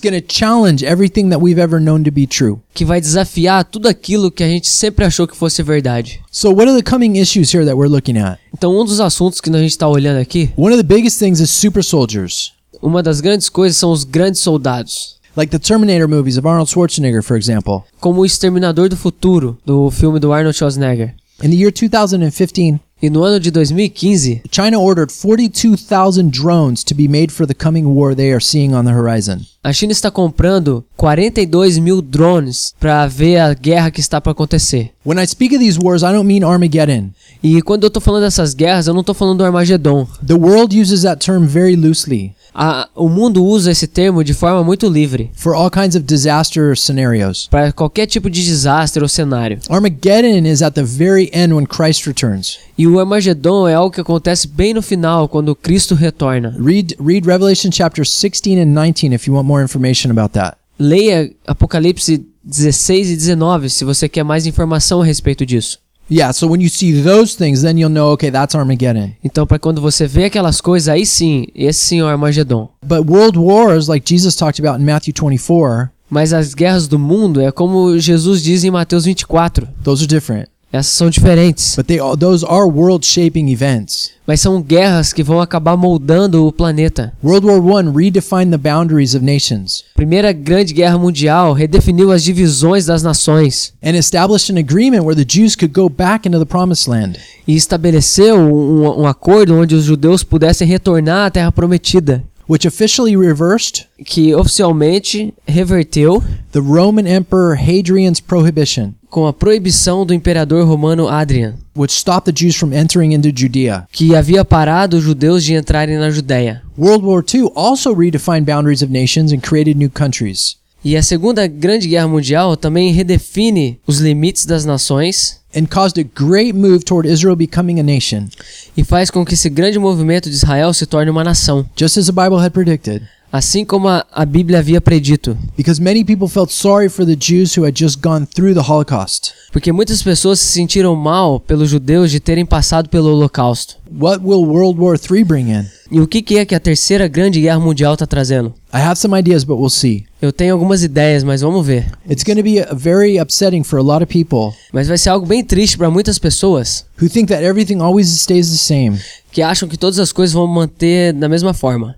going 0.00 0.20
to 0.20 0.26
challenge 0.26 0.84
everything 0.84 1.28
that 1.30 1.40
we've 1.40 1.60
ever 1.60 1.78
known 1.78 2.02
to 2.02 2.10
be 2.10 2.26
true. 2.26 2.60
que 2.74 2.84
vai 2.84 3.00
desafiar 3.00 3.64
tudo 3.64 3.86
aquilo 3.86 4.30
que 4.30 4.42
a 4.42 4.48
gente 4.48 4.68
sempre 4.68 5.04
achou 5.04 5.28
que 5.28 5.36
fosse 5.36 5.62
verdade. 5.62 6.20
So, 6.30 6.50
what 6.50 6.68
are 6.68 6.76
the 6.76 6.82
coming 6.82 7.18
issues 7.18 7.54
here 7.54 7.64
that 7.64 7.76
we're 7.76 7.88
looking 7.88 8.18
at? 8.18 8.38
Então, 8.52 8.76
um 8.76 8.84
dos 8.84 8.98
assuntos 8.98 9.40
que 9.40 9.50
a 9.50 9.58
gente 9.58 9.70
está 9.70 9.86
olhando 9.86 10.18
aqui, 10.18 10.50
One 10.56 10.74
of 10.74 10.82
the 10.82 10.94
biggest 10.94 11.18
things 11.18 11.40
is 11.40 11.50
super 11.50 11.84
soldiers, 11.84 12.52
uma 12.82 13.02
das 13.02 13.20
grandes 13.20 13.48
coisas 13.48 13.76
são 13.76 13.90
os 13.92 14.04
grandes 14.04 14.40
soldados. 14.40 15.16
like 15.36 15.50
the 15.50 15.58
Terminator 15.58 16.08
movies 16.08 16.38
of 16.38 16.46
Arnold 16.48 16.70
Schwarzenegger, 16.70 17.22
for 17.22 17.36
example. 17.36 17.84
Como 18.00 18.22
o 18.22 18.24
Exterminador 18.26 18.88
do 18.88 18.96
Futuro, 18.96 19.58
do 19.66 19.90
filme 19.90 20.18
do 20.18 20.32
Arnold 20.32 20.56
Schwarzenegger. 20.56 21.14
In 21.42 21.50
the 21.50 21.56
year 21.56 21.70
2015, 21.70 22.80
E 23.02 23.10
no 23.10 23.22
ano 23.22 23.38
de 23.38 23.50
2015, 23.50 24.40
China 24.50 24.78
ordered 24.80 25.12
42,000 25.12 26.30
drones 26.30 26.82
to 26.82 26.94
be 26.94 27.06
made 27.06 27.30
for 27.30 27.46
the 27.46 27.52
coming 27.54 27.84
war 27.84 28.14
they 28.14 28.32
are 28.32 28.40
seeing 28.40 28.72
on 28.74 28.86
the 28.86 28.90
horizon. 28.92 29.40
a 29.62 29.70
China 29.70 29.92
está 29.92 30.10
comprando 30.10 30.82
42 30.96 31.76
mil 31.78 32.00
drones 32.00 32.72
para 32.80 33.06
ver 33.06 33.38
a 33.38 33.52
guerra 33.52 33.90
que 33.90 34.00
está 34.00 34.18
para 34.18 34.32
acontecer. 34.32 34.92
When 35.04 35.18
I 35.22 35.26
speak 35.26 35.54
of 35.54 35.58
these 35.62 35.78
wars, 35.78 36.02
I 36.02 36.06
don't 36.12 36.24
mean 36.26 36.42
Armageddon. 36.42 37.10
E 37.42 37.60
quando 37.60 37.84
eu 37.84 37.90
tô 37.90 38.00
falando 38.00 38.22
dessas 38.22 38.54
guerras, 38.54 38.86
eu 38.86 38.94
não 38.94 39.04
tô 39.04 39.12
falando 39.12 39.38
do 39.38 39.44
Armagedon. 39.44 40.06
The 40.26 40.34
world 40.34 40.74
uses 40.80 41.02
that 41.02 41.18
term 41.24 41.46
very 41.46 41.76
loosely 41.76 42.32
A- 42.58 42.88
o 42.94 43.06
mundo 43.08 43.44
usa 43.44 43.70
esse 43.70 43.86
termo 43.86 44.24
de 44.24 44.32
forma 44.32 44.64
muito 44.64 44.88
livre 44.88 45.30
for 45.34 45.54
all 45.54 45.70
kinds 45.70 45.94
of 45.94 46.04
disaster 46.06 46.74
scenarios. 46.76 47.48
para 47.50 47.70
qualquer 47.70 48.06
tipo 48.06 48.30
de 48.30 48.42
desastre 48.42 49.02
ou 49.02 49.08
cenário. 49.08 49.58
Armageddon 49.68 50.46
is 50.48 50.62
at 50.62 50.72
the 50.74 50.82
very 50.82 51.28
end 51.34 51.52
when 51.52 51.66
Christ 51.66 52.06
returns. 52.06 52.58
E 52.78 52.86
o 52.86 52.98
Armagedon 52.98 53.68
é 53.68 53.74
algo 53.74 53.94
que 53.94 54.00
acontece 54.00 54.48
bem 54.48 54.72
no 54.72 54.80
final, 54.80 55.28
quando 55.28 55.54
Cristo 55.54 55.94
retorna. 55.94 56.56
Read 56.58 56.96
read 56.98 57.26
Revelation 57.26 57.70
chapter 57.70 58.04
16 58.06 58.58
and 58.58 58.72
19 58.74 59.14
if 59.14 59.26
you 59.26 59.34
want 59.34 59.46
more 59.46 59.62
information 59.62 60.10
about 60.10 60.32
that. 60.32 60.56
Leia 60.78 61.30
Apocalipse 61.46 62.24
16 62.44 63.10
e 63.10 63.16
19 63.16 63.68
se 63.70 63.84
você 63.84 64.08
quer 64.08 64.22
mais 64.24 64.46
informação 64.46 65.02
a 65.02 65.04
respeito 65.04 65.44
disso. 65.44 65.78
Yeah, 66.08 66.32
so 66.32 66.46
when 66.46 66.60
you 66.60 66.68
see 66.68 66.92
those 67.02 67.36
things, 67.36 67.62
then 67.62 67.76
you'll 67.76 67.92
know 67.92 68.12
okay, 68.12 68.30
that's 68.30 68.54
Armageddon. 68.54 69.12
Então, 69.24 69.46
para 69.46 69.58
quando 69.58 69.80
você 69.80 70.06
vê 70.06 70.24
aquelas 70.24 70.60
coisas, 70.60 70.88
aí 70.88 71.04
sim, 71.04 71.46
esse 71.54 71.80
sim 71.80 72.00
é 72.00 72.04
o 72.04 72.06
Armagedon. 72.06 72.68
But 72.84 73.08
world 73.08 73.38
wars, 73.38 73.88
like 73.88 74.08
Jesus 74.08 74.36
talked 74.36 74.64
about 74.64 74.80
in 74.80 74.84
Matthew 74.84 75.12
24, 75.14 75.90
Mas 76.08 76.32
as 76.32 76.54
guerras 76.54 76.86
do 76.86 76.98
mundo 76.98 77.40
é 77.40 77.50
como 77.50 77.98
Jesus 77.98 78.40
diz 78.42 78.62
em 78.62 78.70
Mateus 78.70 79.04
24. 79.04 79.66
those 79.82 80.04
are 80.04 80.08
different. 80.08 80.48
Essas 80.76 80.92
são 80.92 81.10
diferentes, 81.10 81.74
but 81.76 81.86
they 81.86 81.98
those 82.18 82.44
are 82.46 82.66
world-shaping 82.68 83.48
events. 83.50 84.10
mas 84.26 84.40
são 84.40 84.60
guerras 84.60 85.12
que 85.12 85.22
vão 85.22 85.40
acabar 85.40 85.76
moldando 85.76 86.46
o 86.46 86.52
planeta. 86.52 87.12
World 87.22 87.46
War 87.46 87.84
I 87.84 87.88
redefined 87.88 88.50
the 88.50 88.58
boundaries 88.58 89.14
of 89.14 89.24
nations 89.24 89.84
Primeira 89.94 90.32
Grande 90.32 90.74
Guerra 90.74 90.98
Mundial 90.98 91.52
redefiniu 91.52 92.10
as 92.10 92.24
divisões 92.24 92.86
das 92.86 93.02
nações 93.02 93.72
and 93.82 93.96
established 93.96 94.50
an 94.52 94.58
agreement 94.58 95.04
where 95.04 95.14
the 95.14 95.24
Jews 95.24 95.54
could 95.54 95.72
go 95.72 95.88
back 95.88 96.26
into 96.26 96.38
the 96.38 96.44
promised 96.44 96.88
land. 96.90 97.18
e 97.46 97.54
estabeleceu 97.54 98.36
um, 98.36 99.02
um 99.02 99.06
acordo 99.06 99.54
onde 99.54 99.74
os 99.74 99.84
judeus 99.84 100.22
pudessem 100.24 100.66
retornar 100.66 101.26
à 101.26 101.30
Terra 101.30 101.52
Prometida, 101.52 102.24
which 102.48 102.66
officially 102.66 103.16
reversed 103.16 103.86
que 104.04 104.34
oficialmente 104.34 105.34
reverteu 105.46 106.22
the 106.52 106.60
Roman 106.60 107.06
Emperor 107.06 107.56
Hadrian's 107.56 108.20
prohibition, 108.20 108.94
com 109.10 109.26
a 109.26 109.32
proibição 109.32 110.04
do 110.06 110.14
imperador 110.14 110.64
romano 110.64 111.08
Adrian, 111.08 111.54
which 111.74 111.92
stopped 111.92 112.30
the 112.30 112.32
Jews 112.32 112.56
from 112.56 112.72
entering 112.72 113.12
into 113.12 113.32
Judea. 113.34 113.86
que 113.92 114.14
havia 114.14 114.44
parado 114.44 114.96
os 114.96 115.02
judeus 115.04 115.44
de 115.44 115.54
entrarem 115.54 115.98
na 115.98 116.10
Judéia. 116.10 116.62
World 116.78 117.04
War 117.04 117.24
II 117.24 117.50
also 117.54 117.94
redefined 117.94 118.44
boundaries 118.44 118.82
of 118.82 118.92
nations 118.92 119.32
and 119.32 119.40
created 119.40 119.76
new 119.76 119.90
countries. 119.90 120.56
E 120.84 120.96
a 120.96 121.02
Segunda 121.02 121.46
Grande 121.46 121.88
Guerra 121.88 122.06
Mundial 122.06 122.56
também 122.56 122.92
redefine 122.92 123.80
os 123.86 123.98
limites 123.98 124.46
das 124.46 124.64
nações 124.64 125.40
and 125.54 125.66
caused 125.66 125.98
a 125.98 126.04
great 126.14 126.52
move 126.52 126.84
toward 126.84 127.08
Israel 127.08 127.34
becoming 127.34 127.80
a 127.80 127.82
nation, 127.82 128.28
e 128.76 128.84
faz 128.84 129.10
com 129.10 129.24
que 129.24 129.34
esse 129.34 129.48
grande 129.48 129.78
movimento 129.78 130.28
de 130.28 130.36
Israel 130.36 130.72
se 130.74 130.84
torne 130.84 131.10
uma 131.10 131.24
nação, 131.24 131.68
just 131.74 131.96
as 131.96 132.06
the 132.06 132.12
Bible 132.12 132.38
had 132.38 132.50
predicted. 132.50 133.02
Assim 133.36 133.64
como 133.64 133.88
a, 133.88 134.04
a 134.12 134.24
Bíblia 134.24 134.58
havia 134.58 134.80
predito. 134.80 135.36
Because 135.56 135.80
many 135.80 136.04
people 136.04 136.28
felt 136.28 136.50
sorry 136.50 136.88
for 136.88 137.04
the 137.04 137.16
Jews 137.16 137.56
who 137.56 137.64
had 137.64 137.76
just 137.76 138.00
gone 138.00 138.26
through 138.26 138.54
the 138.54 138.70
Holocaust. 138.70 139.32
Porque 139.52 139.72
muitas 139.72 140.02
pessoas 140.02 140.40
se 140.40 140.52
sentiram 140.52 140.94
mal 140.96 141.40
pelos 141.40 141.70
judeus 141.70 142.10
de 142.10 142.20
terem 142.20 142.44
passado 142.44 142.88
pelo 142.88 143.10
Holocausto. 143.10 143.76
What 143.90 144.24
will 144.24 144.44
World 144.44 144.80
War 144.80 144.96
III 144.98 145.24
bring 145.24 145.50
in? 145.50 145.66
E 145.90 146.00
o 146.00 146.06
que, 146.06 146.20
que 146.20 146.38
é 146.38 146.44
que 146.44 146.54
a 146.54 146.60
Terceira 146.60 147.06
Grande 147.06 147.40
Guerra 147.40 147.60
Mundial 147.60 147.94
está 147.94 148.06
trazendo? 148.06 148.52
I 148.74 148.78
have 148.78 148.98
some 148.98 149.16
ideas, 149.18 149.44
but 149.44 149.56
we'll 149.56 149.70
see. 149.70 150.04
Eu 150.20 150.32
tenho 150.32 150.52
algumas 150.54 150.82
ideias, 150.82 151.22
mas 151.22 151.42
vamos 151.42 151.64
ver. 151.64 151.86
It's 152.10 152.24
going 152.24 152.36
to 152.36 152.42
be 152.42 152.64
very 152.74 153.20
upsetting 153.20 153.62
for 153.62 153.78
a 153.78 153.82
lot 153.82 154.02
of 154.02 154.06
people 154.06 154.56
Mas 154.72 154.88
vai 154.88 154.98
ser 154.98 155.10
algo 155.10 155.26
bem 155.26 155.44
triste 155.44 155.78
para 155.78 155.90
muitas 155.90 156.18
pessoas 156.18 156.84
who 157.00 157.08
think 157.08 157.28
that 157.28 157.44
everything 157.44 157.80
always 157.80 158.08
stays 158.08 158.50
the 158.50 158.56
same 158.56 158.98
que 159.30 159.42
acham 159.42 159.68
que 159.68 159.76
todas 159.76 159.98
as 159.98 160.12
coisas 160.12 160.32
vão 160.32 160.46
manter 160.46 161.12
da 161.12 161.28
mesma 161.28 161.52
forma 161.52 161.94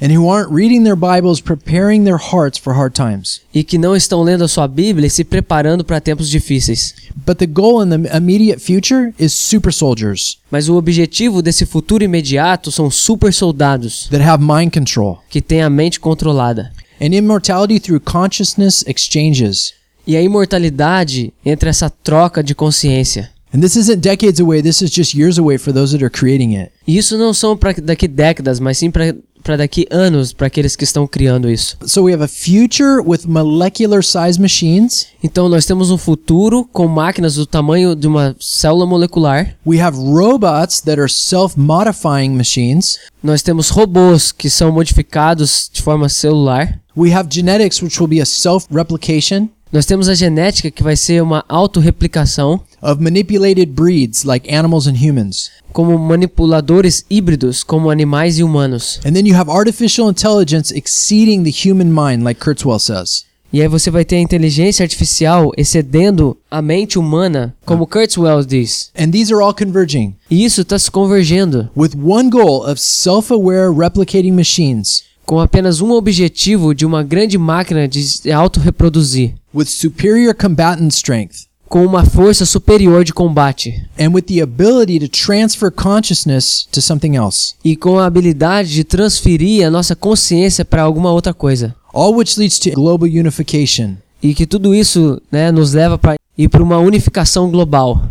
and 0.00 0.12
who 0.14 0.28
aren't 0.28 0.52
reading 0.52 0.82
their 0.84 0.96
Bibles, 0.96 1.40
preparing 1.40 2.04
their 2.04 2.18
hearts 2.18 2.58
for 2.58 2.74
hard 2.74 2.94
times. 2.94 3.40
e 3.54 3.64
que 3.64 3.78
não 3.78 3.96
estão 3.96 4.22
lendo 4.22 4.44
a 4.44 4.48
sua 4.48 4.68
Bíblia 4.68 5.06
e 5.06 5.10
se 5.10 5.24
preparando 5.24 5.84
para 5.84 6.00
tempos 6.00 6.28
difíceis. 6.28 6.94
But 7.26 7.38
the 7.38 7.46
goal 7.46 7.82
in 7.82 7.88
the 7.88 8.16
immediate 8.16 8.60
future 8.60 9.12
is 9.18 9.32
super 9.32 9.72
soldiers 9.72 10.38
Mas 10.50 10.68
o 10.68 10.76
objetivo 10.76 11.40
desse 11.42 11.64
futuro 11.64 12.04
imediato 12.04 12.70
são 12.70 12.90
super 12.90 13.32
soldados 13.32 14.06
that 14.10 14.22
have 14.22 14.42
mind 14.44 14.72
control 14.72 15.18
que 15.30 15.40
têm 15.40 15.62
a 15.62 15.70
mente 15.70 15.98
controlada. 15.98 16.70
and 17.00 17.14
immortality 17.14 17.78
through 17.80 18.00
consciousness 18.00 18.84
exchanges. 18.86 19.72
E 20.06 20.16
a 20.16 20.22
imortalidade 20.22 21.32
entre 21.44 21.68
essa 21.68 21.90
troca 21.90 22.42
de 22.42 22.54
consciência. 22.54 23.30
And 23.54 23.60
this 23.60 23.76
isn't 23.76 24.00
decades 24.00 24.40
away, 24.40 24.60
this 24.62 24.82
is 24.82 24.90
just 24.90 25.14
years 25.14 25.38
away 25.38 25.56
for 25.58 25.72
those 25.72 25.92
that 25.92 26.04
are 26.04 26.10
creating 26.10 26.54
it. 26.56 26.70
Isso 26.86 27.16
não 27.16 27.32
são 27.32 27.56
para 27.56 27.72
daqui 27.74 28.06
décadas, 28.06 28.60
mas 28.60 28.78
sim 28.78 28.90
para 28.90 29.16
daqui 29.56 29.86
anos 29.90 30.32
para 30.32 30.46
aqueles 30.46 30.76
que 30.76 30.84
estão 30.84 31.06
criando 31.06 31.50
isso. 31.50 31.76
So 31.86 32.02
we 32.04 32.12
have 32.12 32.22
a 32.22 32.28
future 32.28 33.00
with 33.04 33.26
molecular 33.26 34.02
size 34.02 34.40
machines. 34.40 35.06
Então 35.22 35.48
nós 35.48 35.66
temos 35.66 35.90
um 35.90 35.98
futuro 35.98 36.64
com 36.72 36.86
máquinas 36.86 37.34
do 37.34 37.46
tamanho 37.46 37.94
de 37.94 38.06
uma 38.06 38.36
célula 38.38 38.86
molecular. 38.86 39.56
We 39.66 39.80
have 39.80 39.96
robots 39.96 40.80
that 40.82 41.00
are 41.00 41.10
self-modifying 41.10 42.30
machines. 42.30 42.98
Nós 43.22 43.42
temos 43.42 43.70
robôs 43.70 44.32
que 44.32 44.48
são 44.48 44.72
modificados 44.72 45.70
de 45.72 45.82
forma 45.82 46.08
celular. 46.08 46.80
We 46.96 47.12
have 47.12 47.28
genetics 47.30 47.82
which 47.82 48.00
will 48.00 48.08
be 48.08 48.20
a 48.20 48.26
self-replication 48.26 49.50
Nós 49.72 49.84
temos 49.84 50.08
a 50.08 50.14
genética 50.14 50.70
que 50.70 50.82
vai 50.82 50.96
ser 50.96 51.22
uma 51.22 51.44
autorreplicação, 51.48 52.60
of 52.82 53.00
manipulated 53.00 53.74
breeds 53.74 54.24
like 54.24 54.52
animals 54.52 54.86
and 54.86 54.96
humans. 54.96 55.50
como 55.76 55.98
manipuladores 55.98 57.04
híbridos, 57.10 57.62
como 57.62 57.90
animais 57.90 58.38
e 58.38 58.42
humanos. 58.42 58.98
And 59.04 59.12
then 59.12 59.26
you 59.26 59.36
have 59.36 59.50
artificial 59.50 60.08
intelligence 60.08 60.74
exceeding 60.74 61.44
the 61.44 61.50
human 61.50 61.92
mind 61.92 62.24
like 62.24 62.40
Kurzweil 62.40 62.78
says. 62.78 63.26
E 63.52 63.60
aí 63.60 63.68
você 63.68 63.90
vai 63.90 64.02
ter 64.02 64.16
a 64.16 64.20
inteligência 64.20 64.82
artificial 64.82 65.52
excedendo 65.54 66.36
a 66.50 66.62
mente 66.62 66.98
humana, 66.98 67.54
como 67.66 67.86
Kurzweil 67.86 68.42
diz. 68.42 68.90
And 68.98 69.10
these 69.10 69.30
are 69.32 69.42
all 69.42 69.52
converging 69.54 70.14
E 70.30 70.46
isso 70.46 70.62
está 70.62 70.78
se 70.78 70.90
convergendo 70.90 71.68
with 71.76 71.90
one 71.94 72.30
goal 72.30 72.64
of 72.64 72.80
self-aware 72.80 73.70
replicating 73.70 74.32
machines 74.32 75.04
com 75.26 75.40
apenas 75.40 75.80
um 75.80 75.90
objetivo 75.90 76.72
de 76.74 76.86
uma 76.86 77.02
grande 77.02 77.36
máquina 77.36 77.88
de 77.88 78.02
se 78.02 78.32
autorreproduzir, 78.32 79.34
with 79.52 79.66
superior 79.66 80.32
combatant 80.32 80.92
strength 80.92 81.45
com 81.68 81.84
uma 81.84 82.04
força 82.04 82.46
superior 82.46 83.04
de 83.04 83.12
combate 83.12 83.84
and 83.98 84.10
with 84.10 84.22
the 84.22 84.40
ability 84.40 84.98
to 85.00 85.08
transfer 85.08 85.70
consciousness 85.70 86.66
to 86.70 86.80
something 86.80 87.16
else. 87.16 87.54
e 87.64 87.76
com 87.76 87.98
a 87.98 88.06
habilidade 88.06 88.72
de 88.72 88.84
transferir 88.84 89.66
a 89.66 89.70
nossa 89.70 89.96
consciência 89.96 90.64
para 90.64 90.82
alguma 90.82 91.10
outra 91.12 91.34
coisa. 91.34 91.74
All 91.92 92.14
which 92.14 92.38
leads 92.38 92.58
to 92.58 92.70
global 92.72 93.08
unification 93.08 93.96
E 94.22 94.34
que 94.34 94.46
tudo 94.46 94.74
isso 94.74 95.20
né, 95.30 95.50
nos 95.52 95.72
leva 95.74 95.98
para 95.98 96.16
ir 96.36 96.48
para 96.48 96.62
uma 96.62 96.78
unificação 96.78 97.50
global 97.50 98.02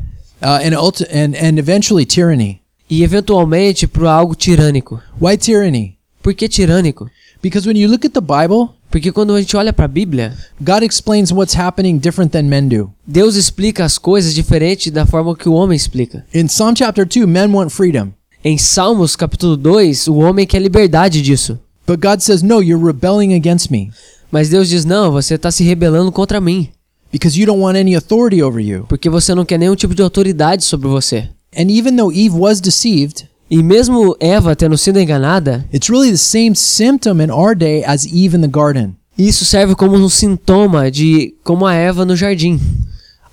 uh, 0.41 0.45
and, 0.64 0.76
and, 1.12 1.36
and 1.39 1.58
eventually 1.60 2.06
tyranny. 2.06 2.60
e 2.89 3.03
eventualmente 3.03 3.88
para 3.88 4.12
algo 4.12 4.36
tirânico. 4.36 5.01
Why 5.20 5.38
tyranny? 5.38 5.97
Por 6.22 6.34
que 6.34 6.47
tirânico? 6.47 7.10
Because 7.41 7.68
when 7.68 7.78
you 7.80 7.89
look 7.89 8.06
at 8.06 8.14
the 8.14 8.22
Bible, 8.22 8.70
Porque 8.90 9.12
quando 9.12 9.34
a 9.34 9.40
gente 9.42 9.58
olha 9.58 9.74
para 9.74 9.86
a 9.86 9.90
Bíblia, 9.90 10.38
God 10.62 10.84
explains 10.84 11.32
what's 11.32 11.56
happening 11.56 11.98
different 11.98 12.32
than 12.32 12.44
men 12.44 12.68
do. 12.68 12.92
Deus 13.06 13.36
explica 13.36 13.84
as 13.84 13.98
coisas 13.98 14.34
diferente 14.34 14.90
da 14.90 15.06
forma 15.06 15.36
que 15.36 15.50
o 15.50 15.54
homem 15.54 15.76
explica. 15.76 16.26
In 16.34 16.48
Psalm 16.48 16.74
chapter 16.76 17.06
2, 17.06 17.26
men 17.26 17.52
want 17.54 17.72
freedom. 17.72 18.12
Em 18.44 18.58
Salmos 18.58 19.16
capítulo 19.16 19.58
2, 19.58 20.08
o 20.08 20.16
homem 20.18 20.46
quer 20.46 20.60
liberdade 20.62 21.22
disso. 21.22 21.60
But 21.88 22.00
God 22.00 22.22
says, 22.22 22.42
no, 22.42 22.62
you're 22.62 22.84
rebelling 22.84 23.34
against 23.34 23.70
me 23.70 23.92
Mas 24.32 24.50
Deus 24.50 24.70
diz: 24.70 24.86
Não, 24.86 25.12
você 25.12 25.36
está 25.36 25.52
se 25.52 25.64
rebelando 25.64 26.12
contra 26.12 26.42
mim. 26.42 26.70
because 27.12 27.40
you 27.40 27.46
don't 27.46 27.62
want 27.62 27.78
any 27.78 27.96
authority 27.96 28.44
over 28.44 28.60
you. 28.60 28.86
Porque 28.90 29.10
você 29.10 29.34
não 29.34 29.46
quer 29.46 29.58
nenhum 29.58 29.76
tipo 29.76 29.96
de 29.96 30.02
autoridade 30.02 30.66
sobre 30.66 30.88
você. 30.90 31.30
And 31.58 31.72
even 31.72 31.96
though 31.96 32.12
Eve 32.12 32.36
was 32.36 32.60
deceived, 32.60 33.30
E 33.50 33.62
mesmo 33.62 34.16
Eva 34.20 34.56
tendo 34.56 34.78
sido 34.78 35.00
enganada, 35.00 35.66
it's 35.72 35.89
really 35.89 36.12
the 36.12 36.18
same 36.18 36.56
symptom 36.56 37.22
in 37.22 37.30
our 37.30 37.56
day 37.56 37.84
as 37.86 38.06
Eve 38.06 38.36
in 38.36 38.41
the 38.41 38.48
garden. 38.48 38.96
isso 39.18 39.46
serve 39.46 39.76
como 39.76 39.96
um 39.96 40.10
sintoma 40.10 40.89
de 40.89 41.36
como 41.43 41.66
a 41.66 41.74
Eva 41.74 42.04
no 42.04 42.16
jardim. 42.16 42.60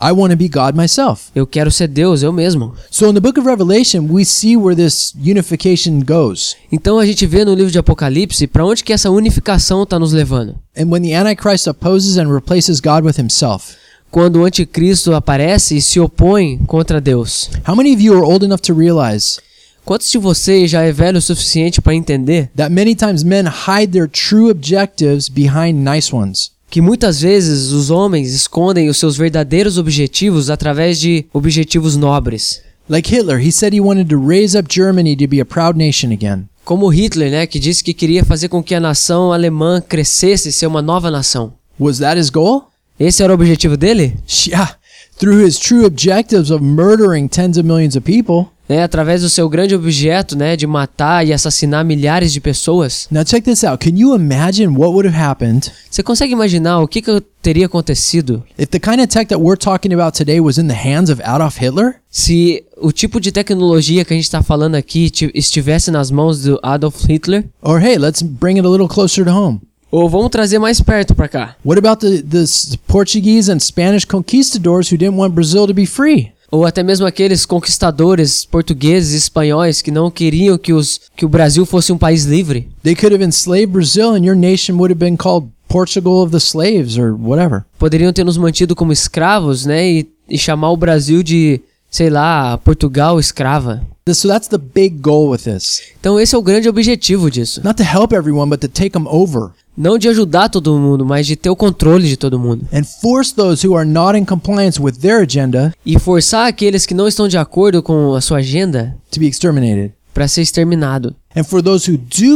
I 0.00 0.10
want 0.10 0.32
to 0.32 0.36
be 0.36 0.48
God 0.48 0.74
myself. 0.74 1.30
Eu 1.32 1.46
quero 1.46 1.70
ser 1.70 1.86
Deus, 1.86 2.24
eu 2.24 2.32
mesmo. 2.32 2.74
So 2.90 3.08
in 3.08 3.14
the 3.14 3.20
book 3.20 3.38
of 3.38 3.46
Revelation, 3.46 4.08
we 4.10 4.24
see 4.24 4.56
where 4.56 4.74
this 4.74 5.14
unification 5.14 6.00
goes. 6.00 6.56
Então 6.72 6.98
a 6.98 7.06
gente 7.06 7.24
vê 7.24 7.44
no 7.44 7.54
livro 7.54 7.70
de 7.70 7.78
Apocalipse 7.78 8.48
para 8.48 8.66
onde 8.66 8.82
que 8.82 8.92
essa 8.92 9.10
unificação 9.10 9.84
está 9.84 10.00
nos 10.00 10.12
levando. 10.12 10.56
And 10.76 10.86
when 10.86 11.02
the 11.02 11.14
Antichrist 11.14 11.68
opposes 11.68 12.18
and 12.18 12.28
replaces 12.34 12.80
God 12.80 13.04
with 13.04 13.16
himself. 13.16 13.76
Quando 14.10 14.40
o 14.40 14.44
anticristo 14.44 15.14
aparece 15.14 15.76
e 15.76 15.80
se 15.80 16.00
opõe 16.00 16.58
contra 16.66 17.00
Deus. 17.00 17.48
How 17.66 17.76
many 17.76 17.94
of 17.94 18.02
you 18.02 18.12
are 18.12 18.24
old 18.24 18.44
enough 18.44 18.60
to 18.62 18.74
realize 18.74 19.38
Quantos 19.84 20.10
de 20.10 20.18
vocês 20.18 20.70
já 20.70 20.82
é 20.82 20.92
velho 20.92 21.18
o 21.18 21.22
suficiente 21.22 21.80
para 21.80 21.94
entender 21.94 22.50
that 22.56 22.72
many 22.72 22.94
times 22.94 23.24
men 23.24 23.44
hide 23.46 23.92
their 23.92 24.08
true 24.08 24.50
objectives 24.50 25.28
behind 25.28 25.74
nice 25.74 26.14
ones? 26.14 26.52
que 26.72 26.80
muitas 26.80 27.20
vezes 27.20 27.70
os 27.70 27.90
homens 27.90 28.32
escondem 28.32 28.88
os 28.88 28.96
seus 28.96 29.14
verdadeiros 29.14 29.76
objetivos 29.76 30.48
através 30.48 30.98
de 30.98 31.26
objetivos 31.30 31.98
nobres? 31.98 32.62
Like 32.88 33.14
Hitler, 33.14 33.38
he 33.38 33.52
said 33.52 33.74
he 33.74 33.80
wanted 33.80 34.08
to 34.08 34.18
raise 34.18 34.58
up 34.58 34.74
Germany 34.74 35.14
to 35.16 35.28
be 35.28 35.38
a 35.38 35.44
proud 35.44 35.76
nation 35.76 36.12
again. 36.12 36.48
Como 36.64 36.88
Hitler, 36.88 37.30
né, 37.30 37.46
que 37.46 37.58
disse 37.58 37.84
que 37.84 37.92
queria 37.92 38.24
fazer 38.24 38.48
com 38.48 38.62
que 38.62 38.74
a 38.74 38.80
nação 38.80 39.34
alemã 39.34 39.82
crescesse 39.86 40.48
e 40.48 40.52
ser 40.52 40.66
uma 40.66 40.80
nova 40.80 41.10
nação. 41.10 41.52
Was 41.78 41.98
that 41.98 42.18
his 42.18 42.30
goal? 42.30 42.70
Esse 42.98 43.22
era 43.22 43.32
o 43.32 43.34
objetivo 43.34 43.76
dele? 43.76 44.16
Yeah. 44.48 44.76
Through 45.18 45.44
his 45.46 45.58
true 45.58 45.84
objectives 45.84 46.50
of 46.50 46.64
murdering 46.64 47.28
tens 47.28 47.58
of 47.58 47.66
millions 47.66 47.96
of 47.96 48.06
people. 48.06 48.50
Né, 48.72 48.82
através 48.82 49.20
do 49.20 49.28
seu 49.28 49.50
grande 49.50 49.74
objeto, 49.74 50.34
né, 50.34 50.56
de 50.56 50.66
matar 50.66 51.26
e 51.26 51.30
assassinar 51.32 51.84
milhares 51.84 52.32
de 52.32 52.40
pessoas. 52.40 53.06
Now 53.10 53.22
check 53.22 53.44
this 53.44 53.62
out. 53.64 53.84
Can 53.84 53.98
you 53.98 54.14
imagine 54.14 54.68
what 54.68 54.92
would 54.92 55.06
have 55.06 55.14
happened 55.14 55.70
Você 55.90 56.02
consegue 56.02 56.32
imaginar 56.32 56.80
o 56.80 56.88
que, 56.88 57.02
que 57.02 57.20
teria 57.42 57.66
acontecido 57.66 58.42
if 58.58 58.68
the 58.70 58.80
kind 58.80 58.98
of 59.00 59.08
tech 59.08 59.26
that 59.28 59.38
we're 59.38 59.58
talking 59.58 59.92
about 59.92 60.16
today 60.16 60.40
was 60.40 60.56
in 60.56 60.68
the 60.68 60.74
hands 60.74 61.10
of 61.10 61.20
Adolf 61.22 61.58
Hitler? 61.60 61.96
se 62.08 62.64
o 62.78 62.90
tipo 62.90 63.20
de 63.20 63.30
tecnologia 63.30 64.06
que 64.06 64.14
a 64.14 64.16
gente 64.16 64.24
está 64.24 64.42
falando 64.42 64.74
aqui 64.74 65.10
ti- 65.10 65.30
estivesse 65.34 65.90
nas 65.90 66.10
mãos 66.10 66.42
do 66.42 66.58
Adolf 66.62 67.04
Hitler? 67.06 67.44
Or 67.60 67.78
hey, 67.78 67.98
let's 67.98 68.22
bring 68.22 68.56
it 68.56 68.66
a 68.66 68.70
little 68.70 68.88
closer 68.88 69.22
to 69.22 69.30
home. 69.30 69.60
Ou 69.90 70.08
vamos 70.08 70.30
trazer 70.30 70.58
mais 70.58 70.80
perto 70.80 71.14
para 71.14 71.28
cá? 71.28 71.56
What 71.62 71.78
about 71.78 72.00
the, 72.00 72.22
the 72.22 72.44
Portuguese 72.86 73.52
and 73.52 73.58
Spanish 73.60 74.06
conquistadors 74.06 74.90
who 74.90 74.96
didn't 74.96 75.18
want 75.18 75.34
Brazil 75.34 75.66
to 75.66 75.74
be 75.74 75.84
free? 75.84 76.32
Ou 76.52 76.66
até 76.66 76.82
mesmo 76.82 77.06
aqueles 77.06 77.46
conquistadores 77.46 78.44
portugueses 78.44 79.14
e 79.14 79.16
espanhóis 79.16 79.80
que 79.80 79.90
não 79.90 80.10
queriam 80.10 80.58
que, 80.58 80.74
os, 80.74 81.00
que 81.16 81.24
o 81.24 81.28
Brasil 81.28 81.64
fosse 81.64 81.90
um 81.90 81.96
país 81.96 82.26
livre. 82.26 82.68
They 82.82 82.94
could 82.94 83.14
have 83.14 83.24
enslaved 83.24 83.72
Brazil 83.72 84.10
and 84.10 84.26
your 84.26 84.36
nation 84.36 84.74
would 84.74 84.92
have 84.92 84.98
been 84.98 85.16
called 85.16 85.48
Portugal 85.66 86.22
of 86.22 86.30
the 86.30 86.36
slaves 86.36 86.98
or 86.98 87.14
whatever. 87.14 87.64
Poderiam 87.78 88.12
ter 88.12 88.22
nos 88.22 88.36
mantido 88.36 88.76
como 88.76 88.92
escravos, 88.92 89.64
né? 89.64 89.90
E, 89.90 90.08
e 90.28 90.36
chamar 90.36 90.70
o 90.72 90.76
Brasil 90.76 91.22
de, 91.22 91.58
sei 91.90 92.10
lá, 92.10 92.58
Portugal 92.58 93.18
escrava. 93.18 93.82
So 94.06 94.28
that's 94.28 94.48
the 94.48 94.58
big 94.58 94.98
goal 94.98 95.30
with 95.30 95.44
this. 95.44 95.80
Então 95.98 96.20
esse 96.20 96.34
é 96.34 96.38
o 96.38 96.42
grande 96.42 96.68
objetivo 96.68 97.30
disso. 97.30 97.62
Not 97.64 97.82
to 97.82 97.82
help 97.82 98.12
everyone, 98.12 98.50
but 98.50 98.60
to 98.60 98.68
take 98.68 98.90
them 98.90 99.06
over 99.06 99.52
Não 99.76 99.96
de 99.96 100.08
ajudar 100.08 100.48
todo 100.50 100.78
mundo, 100.78 101.04
mas 101.04 101.26
de 101.26 101.34
ter 101.34 101.48
o 101.50 101.56
controle 101.56 102.06
de 102.06 102.16
todo 102.16 102.38
mundo. 102.38 102.66
and 102.72 102.84
force 102.84 103.34
those 103.34 103.66
who 103.66 103.74
are 103.76 103.88
not 103.88 104.18
in 104.18 104.24
compliance 104.24 104.80
with 104.80 104.92
their 105.00 105.22
agenda 105.22 105.72
E 105.84 105.98
forçar 105.98 106.46
aqueles 106.46 106.84
que 106.84 106.92
não 106.94 107.08
estão 107.08 107.26
de 107.26 107.38
acordo 107.38 107.82
com 107.82 108.14
a 108.14 108.20
sua 108.20 108.38
agenda 108.38 108.96
to 109.10 109.18
be 109.18 109.26
exterminated. 109.26 109.92
para 110.12 110.28
ser 110.28 110.42
exterminado. 110.42 111.14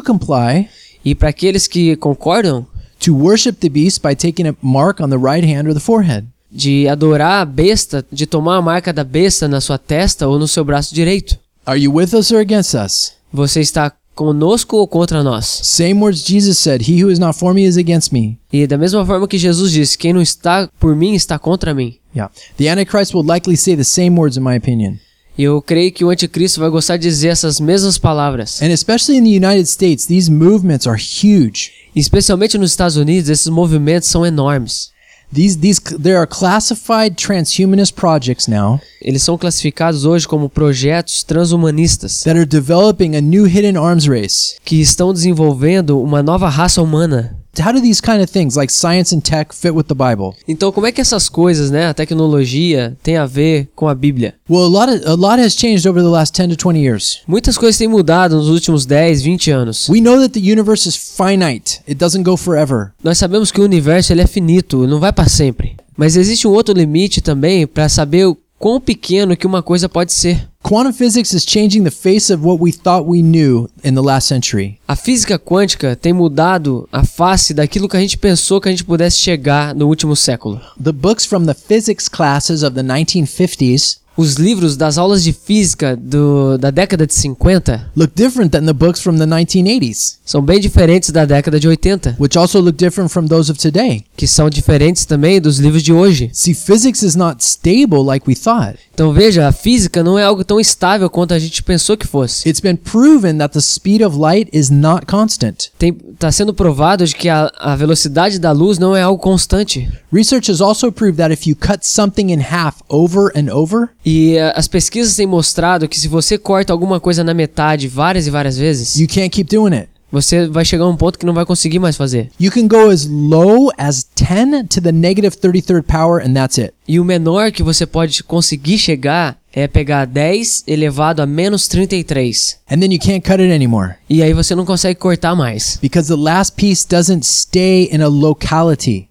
Comply, 0.04 0.68
E 1.04 1.14
para 1.14 1.28
aqueles 1.28 1.68
que 1.68 1.94
concordam, 1.96 2.66
to 2.98 3.14
worship 3.14 3.52
the 3.60 3.68
beast 3.68 4.00
by 4.02 4.14
taking 4.16 4.48
a 4.48 4.54
mark 4.62 5.00
on 5.00 5.08
the 5.10 5.16
right 5.18 5.44
hand 5.46 5.68
or 5.68 5.74
the 5.74 5.80
forehead. 5.80 6.26
de 6.50 6.88
adorar 6.88 7.42
a 7.42 7.44
besta, 7.44 8.04
de 8.10 8.24
tomar 8.26 8.56
a 8.56 8.62
marca 8.62 8.92
da 8.92 9.04
besta 9.04 9.46
na 9.46 9.60
sua 9.60 9.76
testa 9.78 10.26
ou 10.26 10.38
no 10.38 10.48
seu 10.48 10.64
braço 10.64 10.94
direito. 10.94 11.38
Are 11.66 11.78
you 11.78 11.92
with 11.94 12.14
us 12.14 12.30
or 12.30 12.38
against 12.40 12.72
us? 12.74 13.12
Você 13.32 13.60
está 13.60 13.92
conosco 14.16 14.78
ou 14.78 14.88
contra 14.88 15.22
nós? 15.22 15.60
Same 15.62 15.94
words 15.94 16.24
Jesus 16.26 16.58
said, 16.58 16.90
He 16.90 17.04
who 17.04 17.10
is 17.10 17.20
not 17.20 17.38
for 17.38 17.54
me 17.54 17.64
is 17.64 17.76
against 17.76 18.12
me. 18.12 18.36
E 18.52 18.66
da 18.66 18.76
mesma 18.76 19.06
forma 19.06 19.28
que 19.28 19.38
Jesus 19.38 19.70
disse: 19.70 19.96
Quem 19.96 20.12
não 20.12 20.20
está 20.20 20.68
por 20.80 20.96
mim 20.96 21.14
está 21.14 21.38
contra 21.38 21.72
mim. 21.72 21.96
Yeah. 22.14 22.32
The 22.56 22.68
Antichrist 22.70 23.14
will 23.14 23.24
likely 23.24 23.56
say 23.56 23.76
the 23.76 23.84
same 23.84 24.18
words, 24.18 24.36
in 24.36 24.40
my 24.40 24.56
opinion. 24.56 24.96
E 25.38 25.42
eu 25.44 25.60
creio 25.60 25.92
que 25.92 26.02
o 26.02 26.08
anticristo 26.08 26.60
vai 26.60 26.70
gostar 26.70 26.96
de 26.96 27.06
dizer 27.06 27.28
essas 27.28 27.60
mesmas 27.60 27.98
palavras. 27.98 28.62
And 28.62 28.72
especially 28.72 29.18
in 29.18 29.24
the 29.24 29.46
United 29.46 29.68
States, 29.68 30.06
these 30.06 30.30
movements 30.30 30.86
are 30.86 30.98
huge. 30.98 31.72
Especialmente 31.94 32.56
nos 32.56 32.70
Estados 32.70 32.96
Unidos, 32.96 33.28
esses 33.28 33.48
movimentos 33.48 34.08
são 34.08 34.24
enormes. 34.24 34.95
These, 35.32 35.58
these, 35.58 35.80
there 35.80 36.18
are 36.18 36.26
classified 36.26 37.16
transhumanist 37.16 37.94
projects 37.94 38.46
now 38.46 38.80
Eles 39.02 39.22
são 39.22 39.36
classificados 39.36 40.04
hoje 40.04 40.26
como 40.26 40.48
projetos 40.48 41.22
transhumanistas 41.24 42.22
that 42.22 42.36
are 42.38 42.46
developing 42.46 43.16
a 43.16 43.20
new 43.20 43.44
hidden 43.44 43.76
arms 43.76 44.06
race. 44.06 44.56
que 44.64 44.80
estão 44.80 45.12
desenvolvendo 45.12 46.00
uma 46.00 46.22
nova 46.22 46.48
raça 46.48 46.80
humana. 46.80 47.36
How 47.62 47.72
do 47.72 47.80
these 47.80 48.00
kind 48.00 48.22
of 48.22 48.30
things, 48.30 48.56
like 48.56 48.72
science 48.72 49.14
and 49.14 49.20
tech, 49.20 49.52
fit 49.52 49.72
with 49.72 49.84
the 49.84 49.94
Bible? 49.94 50.34
Então, 50.46 50.72
como 50.72 50.86
é 50.86 50.92
que 50.92 51.00
essas 51.00 51.28
coisas, 51.28 51.70
né, 51.70 51.86
a 51.86 51.94
tecnologia, 51.94 52.96
tem 53.02 53.16
a 53.16 53.26
ver 53.26 53.68
com 53.74 53.88
a 53.88 53.94
Bíblia? 53.94 54.34
Well, 54.48 54.64
a 54.64 54.68
lot, 54.68 54.92
of, 54.92 55.06
a 55.06 55.14
lot 55.14 55.40
has 55.40 55.54
changed 55.54 55.88
over 55.88 56.02
the 56.02 56.08
last 56.08 56.34
10 56.34 56.50
to 56.50 56.56
20 56.56 56.80
years. 56.80 57.20
Muitas 57.26 57.56
coisas 57.58 57.78
têm 57.78 57.88
mudado 57.88 58.36
nos 58.36 58.48
últimos 58.48 58.86
10, 58.86 59.22
20 59.22 59.50
anos. 59.50 59.88
We 59.88 60.00
know 60.00 60.20
that 60.20 60.38
the 60.38 60.52
universe 60.52 60.88
is 60.88 60.96
finite, 60.96 61.80
it 61.88 61.94
doesn't 61.94 62.24
go 62.24 62.36
forever. 62.36 62.92
Nós 63.02 63.18
sabemos 63.18 63.50
que 63.50 63.60
o 63.60 63.64
universo 63.64 64.12
ele 64.12 64.22
é 64.22 64.26
finito, 64.26 64.86
não 64.86 65.00
vai 65.00 65.12
para 65.12 65.28
sempre. 65.28 65.76
Mas 65.96 66.16
existe 66.16 66.46
um 66.46 66.50
outro 66.50 66.74
limite 66.74 67.20
também 67.20 67.66
para 67.66 67.88
saber 67.88 68.26
o 68.26 68.36
quão 68.58 68.80
pequeno 68.80 69.36
que 69.36 69.46
uma 69.46 69.62
coisa 69.62 69.88
pode 69.88 70.12
ser. 70.12 70.48
Quantum 70.62 70.92
physics 70.92 71.32
is 71.32 71.44
changing 71.44 71.84
the 71.84 71.90
face 71.92 72.32
of 72.32 72.44
what 72.44 72.60
we 72.60 72.72
thought 72.72 73.08
we 73.08 73.22
knew 73.22 73.68
in 73.84 73.94
the 73.94 74.02
last 74.02 74.26
century. 74.26 74.78
A 74.88 74.96
física 74.96 75.38
quântica 75.38 75.94
tem 75.94 76.12
mudado 76.12 76.88
a 76.90 77.04
face 77.04 77.54
daquilo 77.54 77.88
que 77.88 77.96
a 77.96 78.00
gente 78.00 78.18
pensou 78.18 78.60
que 78.60 78.68
a 78.68 78.72
gente 78.72 78.84
pudesse 78.84 79.18
chegar 79.18 79.74
no 79.74 79.86
último 79.86 80.16
século. 80.16 80.60
The 80.82 80.90
books 80.90 81.24
from 81.24 81.44
the 81.44 81.54
physics 81.54 82.08
classes 82.08 82.64
of 82.64 82.74
the 82.74 82.82
1950s 82.82 83.98
Os 84.16 84.34
livros 84.34 84.76
das 84.76 84.96
aulas 84.96 85.22
de 85.22 85.32
física 85.32 85.94
do, 85.94 86.56
da 86.56 86.70
década 86.70 87.06
de 87.06 87.14
50 87.14 87.90
look 87.94 88.12
different 88.14 88.50
than 88.50 88.64
the 88.64 88.72
books 88.72 89.02
from 89.02 89.16
the 89.16 89.26
1980s, 89.26 90.16
são 90.24 90.40
bem 90.40 90.58
diferentes 90.58 91.10
da 91.10 91.24
década 91.24 91.60
de 91.60 91.68
80, 91.68 92.16
which 92.18 92.38
also 92.38 92.58
look 92.60 92.76
different 92.78 93.10
from 93.10 93.26
those 93.26 93.52
of 93.52 93.60
today. 93.60 94.04
que 94.16 94.26
são 94.26 94.48
diferentes 94.48 95.04
também 95.04 95.40
dos 95.40 95.58
livros 95.58 95.82
de 95.82 95.92
hoje. 95.92 96.30
See, 96.32 96.54
physics 96.54 97.02
is 97.02 97.14
not 97.14 97.44
stable 97.44 98.02
like 98.02 98.26
we 98.26 98.34
thought. 98.34 98.78
Então 98.94 99.12
veja, 99.12 99.46
a 99.46 99.52
física 99.52 100.02
não 100.02 100.18
é 100.18 100.24
algo 100.24 100.42
tão 100.42 100.58
estável 100.58 101.10
quanto 101.10 101.34
a 101.34 101.38
gente 101.38 101.62
pensou 101.62 101.96
que 101.98 102.06
fosse. 102.06 102.48
It's 102.48 102.60
been 102.60 102.76
proven 102.76 103.36
that 103.38 103.52
the 103.52 103.60
speed 103.60 104.00
of 104.00 104.16
light 104.16 104.48
is 104.52 104.70
not 104.70 105.04
constant. 105.04 105.70
Está 105.78 106.32
sendo 106.32 106.54
provado 106.54 107.04
de 107.04 107.14
que 107.14 107.28
a, 107.28 107.52
a 107.58 107.76
velocidade 107.76 108.38
da 108.38 108.52
luz 108.52 108.78
não 108.78 108.96
é 108.96 109.02
algo 109.02 109.22
constante. 109.22 109.86
Research 110.10 110.50
has 110.50 110.62
also 110.62 110.90
proved 110.90 111.18
that 111.18 111.30
if 111.30 111.46
you 111.46 111.54
cut 111.54 111.80
something 111.82 112.32
in 112.32 112.40
half 112.40 112.76
over 112.88 113.30
and 113.36 113.52
over, 113.52 113.90
E 114.06 114.36
eh, 114.36 114.52
as 114.54 114.68
pesquisas 114.68 115.16
têm 115.16 115.26
mostrado 115.26 115.88
que 115.88 115.98
se 115.98 116.06
você 116.06 116.38
corta 116.38 116.72
alguma 116.72 117.00
coisa 117.00 117.24
na 117.24 117.34
metade 117.34 117.88
várias 117.88 118.28
e 118.28 118.30
várias 118.30 118.56
vezes, 118.56 118.96
you 118.96 119.08
can't 119.08 119.28
keep 119.30 119.52
doing 119.52 119.74
it. 119.74 119.88
você 120.12 120.46
vai 120.46 120.64
chegar 120.64 120.84
a 120.84 120.88
um 120.88 120.96
ponto 120.96 121.18
que 121.18 121.26
não 121.26 121.34
vai 121.34 121.44
conseguir 121.44 121.80
mais 121.80 121.96
fazer. 121.96 122.30
You 122.40 122.52
can 122.52 122.68
go 122.68 122.88
as 122.88 123.04
low 123.04 123.68
as 123.76 124.06
10 124.14 124.68
to 124.68 124.80
the 124.80 124.92
negative 124.92 125.36
33rd 125.36 125.82
power, 125.82 126.24
and 126.24 126.32
that's 126.34 126.56
it. 126.56 126.72
E 126.86 127.00
o 127.00 127.04
menor 127.04 127.50
que 127.50 127.64
você 127.64 127.84
pode 127.84 128.22
conseguir 128.22 128.78
chegar 128.78 129.36
é 129.52 129.66
pegar 129.66 130.04
10 130.04 130.62
elevado 130.68 131.20
a 131.20 131.26
menos 131.26 131.66
33. 131.66 132.58
And 132.70 132.78
then 132.78 132.92
you 132.92 133.00
can't 133.00 133.22
cut 133.22 133.40
it 133.42 133.52
anymore 133.52 133.94
E 134.08 134.22
aí 134.22 134.32
você 134.32 134.54
não 134.54 134.64
consegue 134.64 135.00
cortar 135.00 135.34
mais. 135.34 135.78
because 135.82 136.08
the 136.08 136.14
last 136.20 136.54
piece 136.54 136.86
doesn't 136.88 137.26
stay 137.26 137.88
in 137.92 138.00
a 138.02 138.08
locality, 138.08 139.08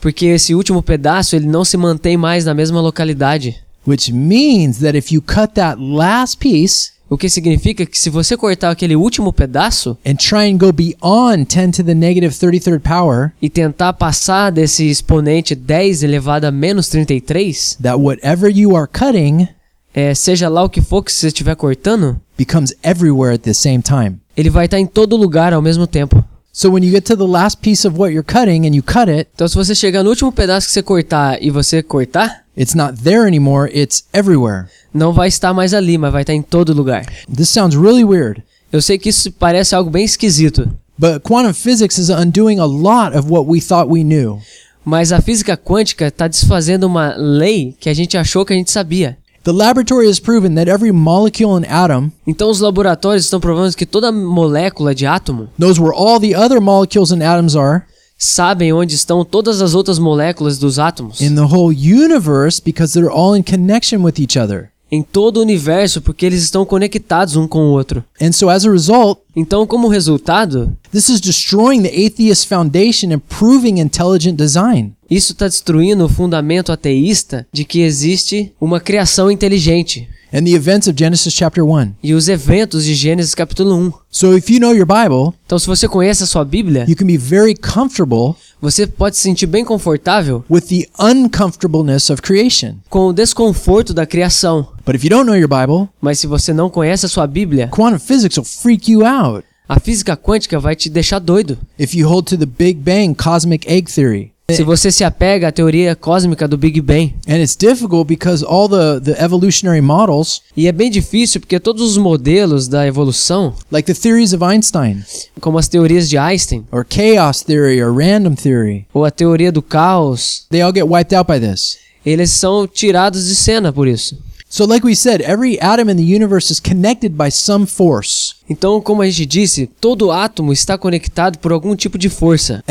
Porque 0.00 0.26
esse 0.26 0.54
último 0.54 0.82
pedaço 0.82 1.36
ele 1.36 1.46
não 1.46 1.64
se 1.64 1.76
mantém 1.76 2.16
mais 2.16 2.44
na 2.46 2.54
mesma 2.54 2.80
localidade. 2.80 3.56
Which 3.88 4.12
means 4.12 4.80
that 4.80 4.96
if 4.96 5.10
you 5.10 5.22
cut 5.22 5.54
that 5.54 5.80
last 5.80 6.38
piece 6.38 6.98
O 7.10 7.16
que 7.16 7.30
significa 7.30 7.86
que 7.86 7.98
se 7.98 8.10
você 8.10 8.36
cortar 8.36 8.70
aquele 8.70 8.94
último 8.94 9.32
pedaço 9.32 9.96
and 10.04 10.16
try 10.16 10.52
and 10.52 10.58
go 10.58 10.70
beyond 10.70 11.46
10 11.46 11.78
to 11.78 11.82
the 11.82 11.94
negative 11.94 12.34
33rd 12.34 12.80
power, 12.80 13.32
e 13.40 13.48
tentar 13.48 13.94
passar 13.94 14.50
desse 14.50 14.84
exponente 14.84 15.54
10 15.54 16.02
elevado 16.02 16.44
a 16.44 16.50
menos 16.50 16.88
33, 16.88 17.78
that 17.80 17.98
whatever 17.98 18.50
you 18.54 18.76
are 18.76 18.86
cutting 18.86 19.48
é, 19.94 20.14
seja 20.14 20.50
lá 20.50 20.62
o 20.62 20.68
que 20.68 20.82
for 20.82 21.02
que 21.02 21.10
você 21.10 21.28
estiver 21.28 21.56
cortando, 21.56 22.20
becomes 22.36 22.74
everywhere 22.82 23.34
at 23.34 23.40
the 23.40 23.54
same 23.54 23.80
time. 23.80 24.18
ele 24.36 24.50
vai 24.50 24.66
estar 24.66 24.78
em 24.78 24.86
todo 24.86 25.16
lugar 25.16 25.54
ao 25.54 25.62
mesmo 25.62 25.86
tempo. 25.86 26.22
So 26.52 26.70
when 26.70 26.82
you 26.82 26.90
get 26.90 27.04
to 27.06 27.16
the 27.16 27.26
last 27.26 27.60
piece 27.60 27.86
of 27.86 27.96
what 27.98 28.12
you're 28.12 28.24
cutting 28.24 28.66
and 28.66 28.74
you 28.74 28.82
cut 28.82 29.08
it, 29.08 29.28
Então, 29.34 29.46
se 29.46 29.54
você 29.54 29.74
chegar 29.74 30.02
no 30.02 30.10
último 30.10 30.32
pedaço 30.32 30.66
que 30.66 30.72
você 30.72 30.82
cortar 30.82 31.42
e 31.42 31.50
você 31.50 31.82
cortar, 31.82 32.44
it's 32.56 32.74
not 32.74 33.00
there 33.02 33.26
anymore, 33.26 33.70
it's 33.72 34.04
everywhere. 34.12 34.66
não 34.92 35.12
vai 35.12 35.28
estar 35.28 35.54
mais 35.54 35.72
ali, 35.72 35.96
mas 35.96 36.12
vai 36.12 36.22
estar 36.22 36.34
em 36.34 36.42
todo 36.42 36.72
lugar. 36.72 37.06
This 37.32 37.48
sounds 37.50 37.76
really 37.76 38.04
weird, 38.04 38.42
Eu 38.72 38.82
sei 38.82 38.98
que 38.98 39.08
isso 39.10 39.30
parece 39.32 39.74
algo 39.74 39.88
bem 39.90 40.04
esquisito, 40.04 40.68
but 40.98 41.22
quantum 41.22 41.54
physics 41.54 41.96
is 41.96 42.08
undoing 42.10 42.58
a 42.58 42.66
lot 42.66 43.16
of 43.16 43.30
what 43.30 43.48
we 43.48 43.60
thought 43.60 43.88
we 43.88 44.02
knew. 44.02 44.40
mas 44.84 45.12
a 45.12 45.20
física 45.20 45.56
quântica 45.56 46.08
está 46.08 46.26
desfazendo 46.26 46.86
uma 46.86 47.14
lei 47.16 47.76
que 47.78 47.88
a 47.88 47.94
gente 47.94 48.16
achou 48.16 48.44
que 48.44 48.52
a 48.52 48.56
gente 48.56 48.70
sabia. 48.70 49.16
The 49.48 49.54
laboratory 49.54 50.08
has 50.08 50.20
proven 50.20 50.56
that 50.56 50.68
every 50.68 50.92
molecule 50.92 51.56
and 51.56 51.64
atom 51.64 52.12
Então, 52.26 52.50
os 52.50 52.60
laboratórios 52.60 53.24
estão 53.24 53.40
provando 53.40 53.74
que 53.74 53.86
toda 53.86 54.12
molécula 54.12 54.94
de 54.94 55.06
átomo 55.06 55.48
knows 55.56 55.78
where 55.78 55.94
all 55.94 56.20
the 56.20 56.34
other 56.36 56.60
molecules 56.60 57.12
and 57.12 57.22
atoms 57.22 57.56
are 57.56 57.86
sabem 58.18 58.74
onde 58.74 58.94
estão 58.94 59.24
todas 59.24 59.62
as 59.62 59.74
outras 59.74 59.98
moléculas 59.98 60.58
dos 60.58 60.78
átomos 60.78 61.22
in 61.22 61.34
the 61.34 61.46
whole 61.50 61.72
universe 61.72 62.60
because 62.62 62.92
they're 62.92 63.10
all 63.10 63.34
in 63.34 63.42
connection 63.42 64.04
with 64.04 64.20
each 64.20 64.36
other. 64.36 64.70
Em 64.90 65.02
todo 65.02 65.38
o 65.38 65.42
universo 65.42 66.00
porque 66.00 66.24
eles 66.24 66.42
estão 66.42 66.64
conectados 66.64 67.36
um 67.36 67.46
com 67.46 67.60
o 67.60 67.70
outro. 67.70 68.02
And 68.20 68.32
so 68.32 68.48
as 68.48 68.64
a 68.64 68.70
result, 68.70 69.18
Então, 69.36 69.66
como 69.66 69.88
resultado, 69.88 70.76
this 70.90 71.08
is 71.08 71.20
destroying 71.20 71.82
the 71.82 72.06
atheist 72.06 72.48
foundation 72.48 73.12
and 73.12 73.20
proving 73.20 73.80
intelligent 73.80 74.36
design. 74.36 74.92
isso 75.08 75.32
está 75.32 75.46
destruindo 75.46 76.04
o 76.04 76.08
fundamento 76.08 76.72
ateísta 76.72 77.46
de 77.52 77.64
que 77.64 77.80
existe 77.80 78.52
uma 78.60 78.80
criação 78.80 79.30
inteligente 79.30 80.08
And 80.32 80.44
the 80.44 80.54
events 80.54 80.86
of 80.86 80.94
Genesis 80.98 81.32
chapter 81.32 81.64
1. 81.64 81.94
e 82.02 82.12
os 82.12 82.28
eventos 82.28 82.84
de 82.84 82.94
Gênesis 82.94 83.34
capítulo 83.34 83.74
1. 83.74 83.92
So 84.10 84.36
if 84.36 84.50
you 84.50 84.60
know 84.60 84.74
your 84.74 84.86
Bible, 84.86 85.34
Então, 85.46 85.58
se 85.58 85.66
você 85.66 85.88
conhece 85.88 86.22
a 86.22 86.26
sua 86.26 86.44
Bíblia, 86.44 86.84
you 86.86 86.94
can 86.96 87.06
be 87.06 87.16
very 87.16 87.54
comfortable 87.54 88.34
você 88.60 88.86
pode 88.86 89.16
se 89.16 89.22
sentir 89.22 89.46
bem 89.46 89.64
confortável 89.64 90.44
with 90.50 90.62
the 90.62 90.86
uncomfortableness 90.98 92.10
of 92.10 92.20
creation. 92.20 92.74
com 92.90 93.06
o 93.06 93.12
desconforto 93.12 93.94
da 93.94 94.04
criação. 94.04 94.68
But 94.84 94.96
if 94.96 95.04
you 95.04 95.10
don't 95.10 95.24
know 95.26 95.36
your 95.36 95.48
Bible, 95.48 95.88
Mas 96.00 96.18
se 96.18 96.26
você 96.26 96.52
não 96.52 96.68
conhece 96.68 97.06
a 97.06 97.08
sua 97.08 97.26
Bíblia, 97.26 97.68
quantum 97.68 97.98
physics 97.98 98.36
will 98.36 98.44
freak 98.44 98.90
you 98.90 99.06
out 99.06 99.44
a 99.68 99.78
física 99.78 100.16
quântica 100.16 100.58
vai 100.58 100.74
te 100.74 100.88
deixar 100.90 101.18
doido. 101.18 101.56
if 101.78 101.94
you 101.94 102.08
hold 102.08 102.26
to 102.26 102.36
the 102.38 102.46
Big 102.46 102.80
Bang 102.80 103.14
cosmic 103.14 103.66
egg 103.70 103.90
theory. 103.92 104.32
Se 104.50 104.62
você 104.62 104.90
se 104.90 105.04
apega 105.04 105.48
à 105.48 105.52
teoria 105.52 105.94
cósmica 105.94 106.48
do 106.48 106.56
Big 106.56 106.80
Bang. 106.80 107.14
And 107.28 107.36
it's 107.36 107.54
difficult 107.54 108.08
because 108.08 108.42
all 108.42 108.66
the, 108.66 108.98
the 108.98 109.22
evolutionary 109.22 109.82
models, 109.82 110.40
E 110.56 110.66
é 110.66 110.72
bem 110.72 110.90
difícil 110.90 111.38
porque 111.38 111.60
todos 111.60 111.82
os 111.82 111.98
modelos 111.98 112.66
da 112.66 112.86
evolução, 112.86 113.54
like 113.70 113.92
the 113.92 114.00
theories 114.00 114.32
of 114.32 114.42
Einstein, 114.42 115.04
como 115.38 115.58
as 115.58 115.68
teorias 115.68 116.08
de 116.08 116.16
Einstein, 116.16 116.64
or 116.72 116.82
chaos 116.82 117.42
theory, 117.42 117.82
or 117.82 117.92
random 117.94 118.34
theory, 118.36 118.86
ou 118.94 119.04
a 119.04 119.10
teoria 119.10 119.52
do 119.52 119.60
caos, 119.60 120.46
they 120.48 120.62
all 120.62 120.72
get 120.72 120.86
wiped 120.88 121.14
out 121.14 121.30
by 121.30 121.38
this. 121.38 121.76
eles 122.02 122.30
são 122.30 122.66
tirados 122.66 123.26
de 123.26 123.34
cena 123.34 123.70
por 123.70 123.86
isso. 123.86 124.16
So, 124.48 124.64
like 124.64 124.82
we 124.82 124.94
said, 124.96 125.20
every 125.20 125.60
atom 125.60 125.90
in 125.90 125.98
the 125.98 126.02
universe 126.02 126.50
is 126.50 126.58
connected 126.58 127.18
by 127.18 127.30
some 127.30 127.66
force. 127.66 128.36
Então, 128.48 128.80
como 128.80 129.02
a 129.02 129.06
gente 129.06 129.26
disse, 129.26 129.66
todo 129.80 130.10
átomo 130.10 130.52
está 130.52 130.78
conectado 130.78 131.38
por 131.38 131.52
algum 131.52 131.76
tipo 131.76 131.98
de 131.98 132.08
força. 132.08 132.62